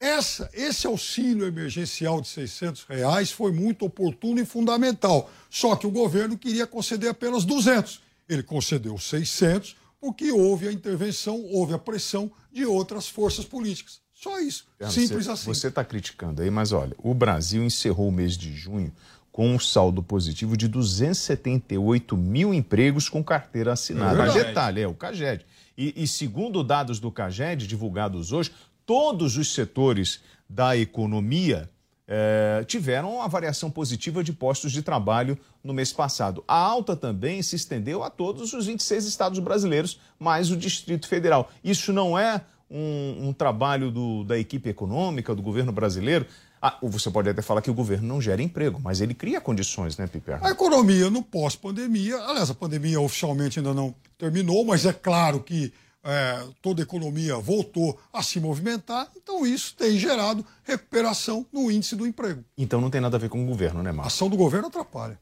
Essa, 0.00 0.50
esse 0.52 0.86
auxílio 0.86 1.46
emergencial 1.46 2.20
de 2.20 2.28
600 2.28 2.84
reais 2.84 3.30
foi 3.30 3.52
muito 3.52 3.84
oportuno 3.86 4.40
e 4.40 4.44
fundamental. 4.44 5.30
Só 5.48 5.76
que 5.76 5.86
o 5.86 5.90
governo 5.90 6.36
queria 6.36 6.66
conceder 6.66 7.10
apenas 7.10 7.44
200. 7.44 8.02
Ele 8.28 8.42
concedeu 8.42 8.98
600 8.98 9.76
porque 10.00 10.30
houve 10.32 10.68
a 10.68 10.72
intervenção, 10.72 11.40
houve 11.44 11.72
a 11.72 11.78
pressão 11.78 12.30
de 12.52 12.64
outras 12.66 13.08
forças 13.08 13.44
políticas. 13.44 14.00
Só 14.24 14.40
isso. 14.40 14.64
Simples 14.88 15.26
você, 15.26 15.30
assim. 15.32 15.44
Você 15.44 15.68
está 15.68 15.84
criticando 15.84 16.40
aí, 16.40 16.50
mas 16.50 16.72
olha, 16.72 16.96
o 16.96 17.12
Brasil 17.12 17.62
encerrou 17.62 18.08
o 18.08 18.12
mês 18.12 18.38
de 18.38 18.54
junho 18.54 18.90
com 19.30 19.54
um 19.54 19.58
saldo 19.58 20.02
positivo 20.02 20.56
de 20.56 20.66
278 20.66 22.16
mil 22.16 22.54
empregos 22.54 23.06
com 23.06 23.22
carteira 23.22 23.74
assinada. 23.74 24.26
É. 24.26 24.32
Detalhe, 24.32 24.80
é 24.80 24.88
o 24.88 24.94
CAGED. 24.94 25.44
E, 25.76 26.04
e 26.04 26.08
segundo 26.08 26.64
dados 26.64 26.98
do 26.98 27.10
CAGED, 27.10 27.66
divulgados 27.66 28.32
hoje, 28.32 28.50
todos 28.86 29.36
os 29.36 29.52
setores 29.52 30.20
da 30.48 30.74
economia 30.74 31.68
eh, 32.08 32.64
tiveram 32.66 33.16
uma 33.16 33.28
variação 33.28 33.70
positiva 33.70 34.24
de 34.24 34.32
postos 34.32 34.72
de 34.72 34.80
trabalho 34.80 35.38
no 35.62 35.74
mês 35.74 35.92
passado. 35.92 36.42
A 36.48 36.56
alta 36.56 36.96
também 36.96 37.42
se 37.42 37.56
estendeu 37.56 38.02
a 38.02 38.08
todos 38.08 38.54
os 38.54 38.64
26 38.64 39.04
estados 39.04 39.38
brasileiros, 39.38 40.00
mais 40.18 40.50
o 40.50 40.56
Distrito 40.56 41.08
Federal. 41.08 41.50
Isso 41.62 41.92
não 41.92 42.18
é 42.18 42.40
um, 42.74 43.28
um 43.28 43.32
trabalho 43.32 43.90
do- 43.90 44.24
da 44.24 44.36
equipe 44.38 44.68
econômica, 44.68 45.34
do 45.34 45.40
governo 45.40 45.70
brasileiro? 45.72 46.26
Ah, 46.60 46.76
você 46.82 47.10
pode 47.10 47.28
até 47.28 47.40
falar 47.42 47.62
que 47.62 47.70
o 47.70 47.74
governo 47.74 48.08
não 48.08 48.20
gera 48.20 48.42
emprego, 48.42 48.80
mas 48.82 49.00
ele 49.00 49.14
cria 49.14 49.40
condições, 49.40 49.96
né, 49.96 50.06
Piper? 50.06 50.44
A 50.44 50.50
economia 50.50 51.08
no 51.10 51.22
pós-pandemia, 51.22 52.16
aliás, 52.24 52.50
a 52.50 52.54
pandemia 52.54 53.00
oficialmente 53.00 53.58
ainda 53.58 53.72
não 53.74 53.94
terminou, 54.18 54.64
mas 54.64 54.84
é 54.86 54.92
claro 54.92 55.40
que 55.40 55.72
é, 56.02 56.46
toda 56.60 56.82
a 56.82 56.84
economia 56.84 57.36
voltou 57.36 57.98
a 58.12 58.22
se 58.22 58.40
movimentar, 58.40 59.08
então 59.16 59.46
isso 59.46 59.74
tem 59.76 59.98
gerado 59.98 60.44
recuperação 60.64 61.46
no 61.52 61.70
índice 61.70 61.94
do 61.96 62.06
emprego. 62.06 62.42
Então 62.58 62.80
não 62.80 62.90
tem 62.90 63.00
nada 63.00 63.16
a 63.16 63.20
ver 63.20 63.28
com 63.28 63.42
o 63.42 63.46
governo, 63.46 63.82
né, 63.82 63.90
A 63.90 63.92
Marco? 63.92 64.08
ação 64.08 64.28
do 64.28 64.36
governo 64.36 64.68
atrapalha. 64.68 65.18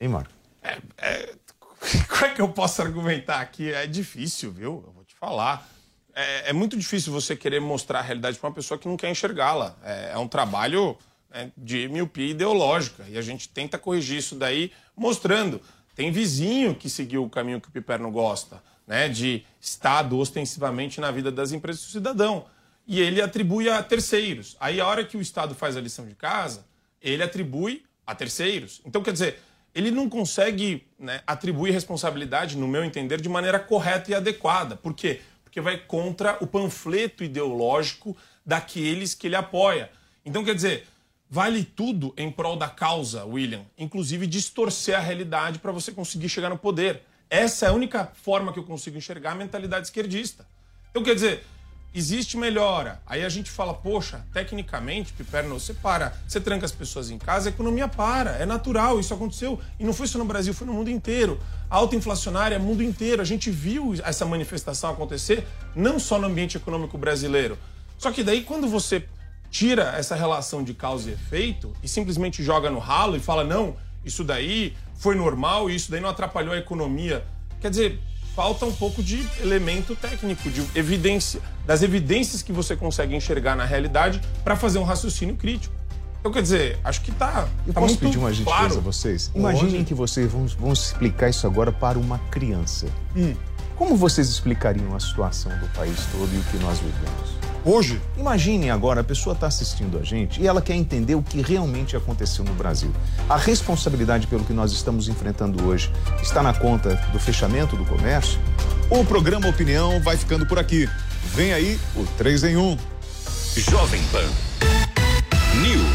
Hein, 0.00 0.08
Marco? 0.08 0.32
Como 2.08 2.24
é 2.24 2.34
que 2.34 2.40
eu 2.42 2.48
posso 2.50 2.82
argumentar 2.82 3.40
aqui? 3.40 3.70
É 3.72 3.86
difícil, 3.86 4.50
viu? 4.52 4.82
Eu 4.86 4.92
vou 4.92 5.04
te 5.04 5.14
falar. 5.14 5.66
É, 6.14 6.50
é 6.50 6.52
muito 6.52 6.76
difícil 6.76 7.12
você 7.12 7.36
querer 7.36 7.60
mostrar 7.60 8.00
a 8.00 8.02
realidade 8.02 8.38
para 8.38 8.48
uma 8.48 8.54
pessoa 8.54 8.78
que 8.78 8.88
não 8.88 8.96
quer 8.96 9.10
enxergá-la. 9.10 9.76
É, 9.84 10.12
é 10.14 10.18
um 10.18 10.28
trabalho 10.28 10.96
né, 11.30 11.50
de 11.56 11.88
miopia 11.88 12.30
ideológica 12.30 13.04
e 13.08 13.16
a 13.16 13.22
gente 13.22 13.48
tenta 13.48 13.78
corrigir 13.78 14.18
isso 14.18 14.34
daí 14.34 14.72
mostrando. 14.96 15.60
Tem 15.94 16.10
vizinho 16.10 16.74
que 16.74 16.88
seguiu 16.88 17.24
o 17.24 17.30
caminho 17.30 17.60
que 17.60 17.68
o 17.68 17.70
Piperno 17.70 18.10
gosta, 18.10 18.62
né, 18.86 19.08
de 19.08 19.44
Estado 19.60 20.18
ostensivamente 20.18 21.00
na 21.00 21.10
vida 21.10 21.30
das 21.30 21.52
empresas 21.52 21.84
do 21.84 21.90
cidadão. 21.90 22.46
E 22.86 23.00
ele 23.00 23.20
atribui 23.20 23.68
a 23.68 23.82
terceiros. 23.82 24.56
Aí, 24.58 24.80
a 24.80 24.86
hora 24.86 25.04
que 25.04 25.16
o 25.16 25.20
Estado 25.20 25.54
faz 25.54 25.76
a 25.76 25.80
lição 25.80 26.06
de 26.06 26.14
casa, 26.14 26.64
ele 27.00 27.22
atribui 27.22 27.84
a 28.06 28.14
terceiros. 28.14 28.80
Então, 28.84 29.02
quer 29.02 29.12
dizer, 29.12 29.38
ele 29.74 29.90
não 29.90 30.08
consegue 30.08 30.86
né, 30.98 31.20
atribuir 31.26 31.70
responsabilidade, 31.70 32.56
no 32.56 32.66
meu 32.66 32.84
entender, 32.84 33.20
de 33.20 33.28
maneira 33.28 33.60
correta 33.60 34.10
e 34.10 34.14
adequada. 34.14 34.74
Por 34.74 34.94
quê? 34.94 35.20
Porque 35.50 35.60
vai 35.60 35.76
contra 35.76 36.38
o 36.40 36.46
panfleto 36.46 37.24
ideológico 37.24 38.16
daqueles 38.46 39.16
que 39.16 39.26
ele 39.26 39.34
apoia. 39.34 39.90
Então, 40.24 40.44
quer 40.44 40.54
dizer, 40.54 40.86
vale 41.28 41.64
tudo 41.64 42.14
em 42.16 42.30
prol 42.30 42.56
da 42.56 42.68
causa, 42.68 43.24
William, 43.24 43.66
inclusive 43.76 44.28
distorcer 44.28 44.96
a 44.96 45.00
realidade 45.00 45.58
para 45.58 45.72
você 45.72 45.90
conseguir 45.90 46.28
chegar 46.28 46.50
no 46.50 46.56
poder. 46.56 47.02
Essa 47.28 47.66
é 47.66 47.68
a 47.68 47.72
única 47.72 48.12
forma 48.14 48.52
que 48.52 48.60
eu 48.60 48.62
consigo 48.62 48.96
enxergar 48.96 49.32
a 49.32 49.34
mentalidade 49.34 49.88
esquerdista. 49.88 50.46
Então, 50.92 51.02
quer 51.02 51.16
dizer, 51.16 51.44
existe 51.94 52.36
melhora. 52.36 53.00
Aí 53.06 53.24
a 53.24 53.28
gente 53.28 53.50
fala, 53.50 53.74
poxa, 53.74 54.24
tecnicamente, 54.32 55.12
Piperno, 55.12 55.58
você 55.58 55.74
para, 55.74 56.14
você 56.26 56.40
tranca 56.40 56.64
as 56.64 56.72
pessoas 56.72 57.10
em 57.10 57.18
casa, 57.18 57.48
a 57.48 57.52
economia 57.52 57.88
para. 57.88 58.32
É 58.32 58.46
natural, 58.46 59.00
isso 59.00 59.12
aconteceu. 59.12 59.60
E 59.78 59.84
não 59.84 59.92
foi 59.92 60.06
só 60.06 60.18
no 60.18 60.24
Brasil, 60.24 60.54
foi 60.54 60.66
no 60.66 60.72
mundo 60.72 60.90
inteiro. 60.90 61.40
Alta 61.68 61.96
inflacionária 61.96 62.58
mundo 62.58 62.82
inteiro. 62.82 63.20
A 63.20 63.24
gente 63.24 63.50
viu 63.50 63.94
essa 64.04 64.24
manifestação 64.24 64.90
acontecer, 64.90 65.46
não 65.74 65.98
só 65.98 66.18
no 66.18 66.26
ambiente 66.26 66.56
econômico 66.56 66.96
brasileiro. 66.96 67.58
Só 67.98 68.10
que 68.10 68.22
daí, 68.22 68.42
quando 68.42 68.68
você 68.68 69.04
tira 69.50 69.94
essa 69.96 70.14
relação 70.14 70.62
de 70.62 70.72
causa 70.72 71.10
e 71.10 71.12
efeito 71.12 71.74
e 71.82 71.88
simplesmente 71.88 72.42
joga 72.42 72.70
no 72.70 72.78
ralo 72.78 73.16
e 73.16 73.20
fala, 73.20 73.42
não, 73.42 73.76
isso 74.04 74.22
daí 74.22 74.76
foi 75.00 75.14
normal 75.14 75.70
isso 75.70 75.90
daí 75.90 76.00
não 76.00 76.10
atrapalhou 76.10 76.52
a 76.52 76.58
economia. 76.58 77.24
Quer 77.58 77.70
dizer, 77.70 77.98
falta 78.34 78.64
um 78.64 78.72
pouco 78.72 79.02
de 79.02 79.26
elemento 79.40 79.94
técnico, 79.96 80.48
de 80.50 80.64
evidência, 80.74 81.40
das 81.66 81.82
evidências 81.82 82.42
que 82.42 82.52
você 82.52 82.76
consegue 82.76 83.14
enxergar 83.14 83.56
na 83.56 83.64
realidade 83.64 84.20
para 84.44 84.56
fazer 84.56 84.78
um 84.78 84.84
raciocínio 84.84 85.36
crítico. 85.36 85.74
Então, 86.20 86.30
quer 86.30 86.42
dizer, 86.42 86.78
acho 86.84 87.00
que 87.00 87.10
tá, 87.12 87.48
Eu 87.66 87.72
tá 87.72 87.80
posso 87.80 87.94
muito 87.94 88.00
pedir 88.00 88.18
uma 88.18 88.32
gentileza 88.32 88.58
claro. 88.58 88.78
a 88.78 88.80
vocês? 88.80 89.30
Imaginem 89.34 89.84
que 89.84 89.94
vocês 89.94 90.30
vão, 90.30 90.46
vão 90.46 90.72
explicar 90.72 91.30
isso 91.30 91.46
agora 91.46 91.72
para 91.72 91.98
uma 91.98 92.18
criança. 92.30 92.86
Hum. 93.16 93.34
Como 93.74 93.96
vocês 93.96 94.28
explicariam 94.28 94.94
a 94.94 95.00
situação 95.00 95.50
do 95.58 95.66
país 95.68 95.96
todo 96.12 96.28
e 96.34 96.38
o 96.38 96.42
que 96.44 96.58
nós 96.58 96.78
vivemos? 96.78 97.39
Hoje? 97.64 98.00
Imaginem 98.16 98.70
agora, 98.70 99.02
a 99.02 99.04
pessoa 99.04 99.34
está 99.34 99.46
assistindo 99.46 99.98
a 99.98 100.02
gente 100.02 100.40
e 100.40 100.46
ela 100.46 100.62
quer 100.62 100.74
entender 100.74 101.14
o 101.14 101.22
que 101.22 101.42
realmente 101.42 101.96
aconteceu 101.96 102.44
no 102.44 102.54
Brasil. 102.54 102.90
A 103.28 103.36
responsabilidade 103.36 104.26
pelo 104.26 104.44
que 104.44 104.52
nós 104.52 104.72
estamos 104.72 105.08
enfrentando 105.08 105.66
hoje 105.66 105.90
está 106.22 106.42
na 106.42 106.54
conta 106.54 106.96
do 107.12 107.18
fechamento 107.18 107.76
do 107.76 107.84
comércio? 107.84 108.38
O 108.90 109.04
programa 109.04 109.48
Opinião 109.48 110.00
vai 110.02 110.16
ficando 110.16 110.46
por 110.46 110.58
aqui. 110.58 110.88
Vem 111.34 111.52
aí 111.52 111.78
o 111.94 112.04
3 112.16 112.44
em 112.44 112.56
1. 112.56 112.78
Jovem 113.56 114.02
Pan 114.10 114.28
News. 115.60 115.89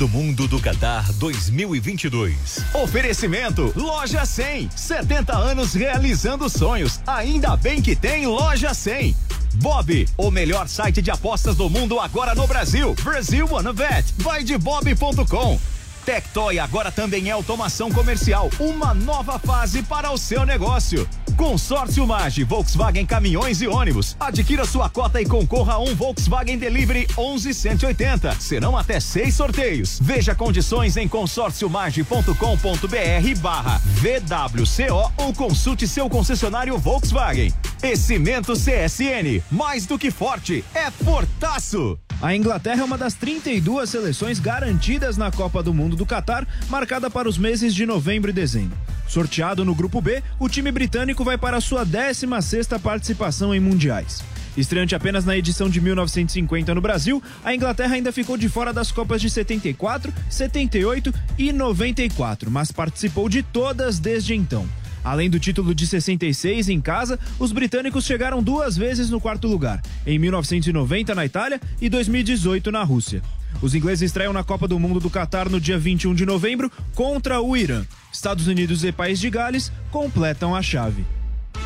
Do 0.00 0.08
Mundo 0.08 0.48
do 0.48 0.58
Qatar 0.58 1.12
2022. 1.12 2.64
Oferecimento 2.72 3.70
Loja 3.76 4.24
100. 4.24 4.70
70 4.74 5.36
anos 5.36 5.74
realizando 5.74 6.48
sonhos. 6.48 7.00
Ainda 7.06 7.54
bem 7.54 7.82
que 7.82 7.94
tem 7.94 8.26
Loja 8.26 8.72
100. 8.72 9.14
Bob, 9.56 10.08
o 10.16 10.30
melhor 10.30 10.68
site 10.68 11.02
de 11.02 11.10
apostas 11.10 11.54
do 11.54 11.68
mundo 11.68 12.00
agora 12.00 12.34
no 12.34 12.46
Brasil. 12.46 12.94
Brasil 13.04 13.46
Wanna 13.50 13.74
Bet. 13.74 14.14
Vai 14.16 14.42
de 14.42 14.56
bob.com. 14.56 15.60
Tectoy 16.04 16.58
agora 16.58 16.90
também 16.90 17.28
é 17.28 17.32
automação 17.32 17.90
comercial. 17.90 18.50
Uma 18.58 18.94
nova 18.94 19.38
fase 19.38 19.82
para 19.82 20.10
o 20.10 20.18
seu 20.18 20.44
negócio. 20.44 21.08
Consórcio 21.36 22.06
Mage, 22.06 22.44
Volkswagen 22.44 23.06
Caminhões 23.06 23.62
e 23.62 23.66
Ônibus. 23.66 24.16
Adquira 24.20 24.64
sua 24.64 24.90
cota 24.90 25.22
e 25.22 25.26
concorra 25.26 25.74
a 25.74 25.78
um 25.78 25.94
Volkswagen 25.94 26.58
Delivery 26.58 27.06
11180. 27.16 28.36
Serão 28.40 28.76
até 28.76 29.00
seis 29.00 29.34
sorteios. 29.34 29.98
Veja 30.02 30.34
condições 30.34 30.96
em 30.96 31.08
consórciomage.com.br 31.08 33.40
barra 33.40 33.80
VWCO 33.86 35.12
ou 35.16 35.32
consulte 35.32 35.88
seu 35.88 36.10
concessionário 36.10 36.76
Volkswagen. 36.76 37.54
E 37.82 37.96
Cimento 37.96 38.52
CSN, 38.52 39.42
mais 39.50 39.86
do 39.86 39.98
que 39.98 40.10
forte, 40.10 40.62
é 40.74 40.90
fortaço. 40.90 41.98
A 42.22 42.36
Inglaterra 42.36 42.82
é 42.82 42.84
uma 42.84 42.98
das 42.98 43.14
32 43.14 43.88
seleções 43.88 44.38
garantidas 44.38 45.16
na 45.16 45.30
Copa 45.30 45.62
do 45.62 45.72
Mundo 45.72 45.96
do 45.96 46.04
Catar, 46.04 46.46
marcada 46.68 47.08
para 47.08 47.26
os 47.26 47.38
meses 47.38 47.74
de 47.74 47.86
novembro 47.86 48.28
e 48.28 48.34
dezembro. 48.34 48.76
Sorteado 49.08 49.64
no 49.64 49.74
grupo 49.74 50.02
B, 50.02 50.22
o 50.38 50.46
time 50.46 50.70
britânico 50.70 51.24
vai 51.24 51.38
para 51.38 51.56
a 51.56 51.60
sua 51.62 51.84
16ª 51.84 52.78
participação 52.78 53.54
em 53.54 53.60
mundiais. 53.60 54.22
Estreante 54.54 54.94
apenas 54.94 55.24
na 55.24 55.34
edição 55.34 55.70
de 55.70 55.80
1950 55.80 56.74
no 56.74 56.80
Brasil, 56.82 57.22
a 57.42 57.54
Inglaterra 57.54 57.94
ainda 57.94 58.12
ficou 58.12 58.36
de 58.36 58.50
fora 58.50 58.70
das 58.70 58.92
Copas 58.92 59.22
de 59.22 59.30
74, 59.30 60.12
78 60.28 61.14
e 61.38 61.52
94, 61.54 62.50
mas 62.50 62.70
participou 62.70 63.30
de 63.30 63.42
todas 63.42 63.98
desde 63.98 64.34
então. 64.34 64.68
Além 65.04 65.30
do 65.30 65.40
título 65.40 65.74
de 65.74 65.86
66 65.86 66.68
em 66.68 66.80
casa, 66.80 67.18
os 67.38 67.52
britânicos 67.52 68.04
chegaram 68.04 68.42
duas 68.42 68.76
vezes 68.76 69.10
no 69.10 69.20
quarto 69.20 69.48
lugar, 69.48 69.80
em 70.06 70.18
1990 70.18 71.14
na 71.14 71.24
Itália 71.24 71.60
e 71.80 71.88
2018 71.88 72.70
na 72.70 72.82
Rússia. 72.82 73.22
Os 73.62 73.74
ingleses 73.74 74.02
estreiam 74.02 74.32
na 74.32 74.44
Copa 74.44 74.66
do 74.66 74.78
Mundo 74.78 75.00
do 75.00 75.10
Catar 75.10 75.48
no 75.48 75.60
dia 75.60 75.78
21 75.78 76.14
de 76.14 76.24
novembro 76.24 76.70
contra 76.94 77.40
o 77.40 77.56
Irã. 77.56 77.84
Estados 78.12 78.46
Unidos 78.46 78.84
e 78.84 78.92
País 78.92 79.18
de 79.18 79.28
Gales 79.28 79.72
completam 79.90 80.54
a 80.54 80.62
chave. 80.62 81.04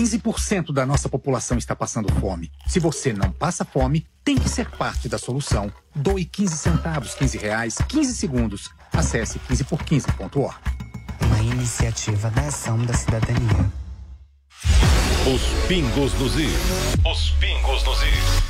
15% 0.00 0.72
da 0.72 0.86
nossa 0.86 1.10
população 1.10 1.58
está 1.58 1.76
passando 1.76 2.10
fome. 2.20 2.50
Se 2.66 2.80
você 2.80 3.12
não 3.12 3.30
passa 3.30 3.66
fome, 3.66 4.06
tem 4.24 4.34
que 4.34 4.48
ser 4.48 4.70
parte 4.70 5.10
da 5.10 5.18
solução. 5.18 5.70
Doe 5.94 6.24
15 6.24 6.56
centavos, 6.56 7.14
15 7.14 7.36
reais, 7.36 7.76
15 7.86 8.14
segundos. 8.14 8.70
Acesse 8.92 9.38
15por15.org. 9.40 10.56
Uma 11.22 11.42
iniciativa 11.42 12.30
da 12.30 12.42
Ação 12.46 12.82
da 12.86 12.94
Cidadania. 12.94 13.70
Os 15.26 15.68
pingos 15.68 16.14
nos 16.14 16.34
is. 16.34 16.50
Os 17.04 17.30
pingos 17.32 17.84
nos 17.84 18.02
is. 18.02 18.49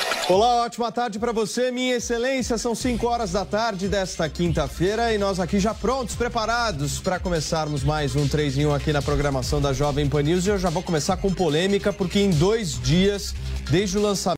Olá, 0.33 0.63
ótima 0.63 0.89
tarde 0.93 1.19
para 1.19 1.33
você, 1.33 1.71
minha 1.71 1.97
excelência. 1.97 2.57
São 2.57 2.73
5 2.73 3.05
horas 3.05 3.33
da 3.33 3.43
tarde 3.43 3.89
desta 3.89 4.29
quinta-feira 4.29 5.13
e 5.13 5.17
nós 5.17 5.41
aqui 5.41 5.59
já 5.59 5.73
prontos, 5.73 6.15
preparados 6.15 7.01
para 7.01 7.19
começarmos 7.19 7.83
mais 7.83 8.15
um 8.15 8.25
3 8.25 8.59
em 8.59 8.65
1 8.65 8.73
aqui 8.73 8.93
na 8.93 9.01
programação 9.01 9.59
da 9.59 9.73
Jovem 9.73 10.07
Pan 10.07 10.21
News. 10.21 10.45
E 10.45 10.49
eu 10.51 10.57
já 10.57 10.69
vou 10.69 10.81
começar 10.81 11.17
com 11.17 11.33
polêmica, 11.33 11.91
porque 11.91 12.17
em 12.21 12.29
dois 12.29 12.81
dias, 12.81 13.35
desde 13.69 13.97
o 13.97 14.01
lançamento. 14.01 14.29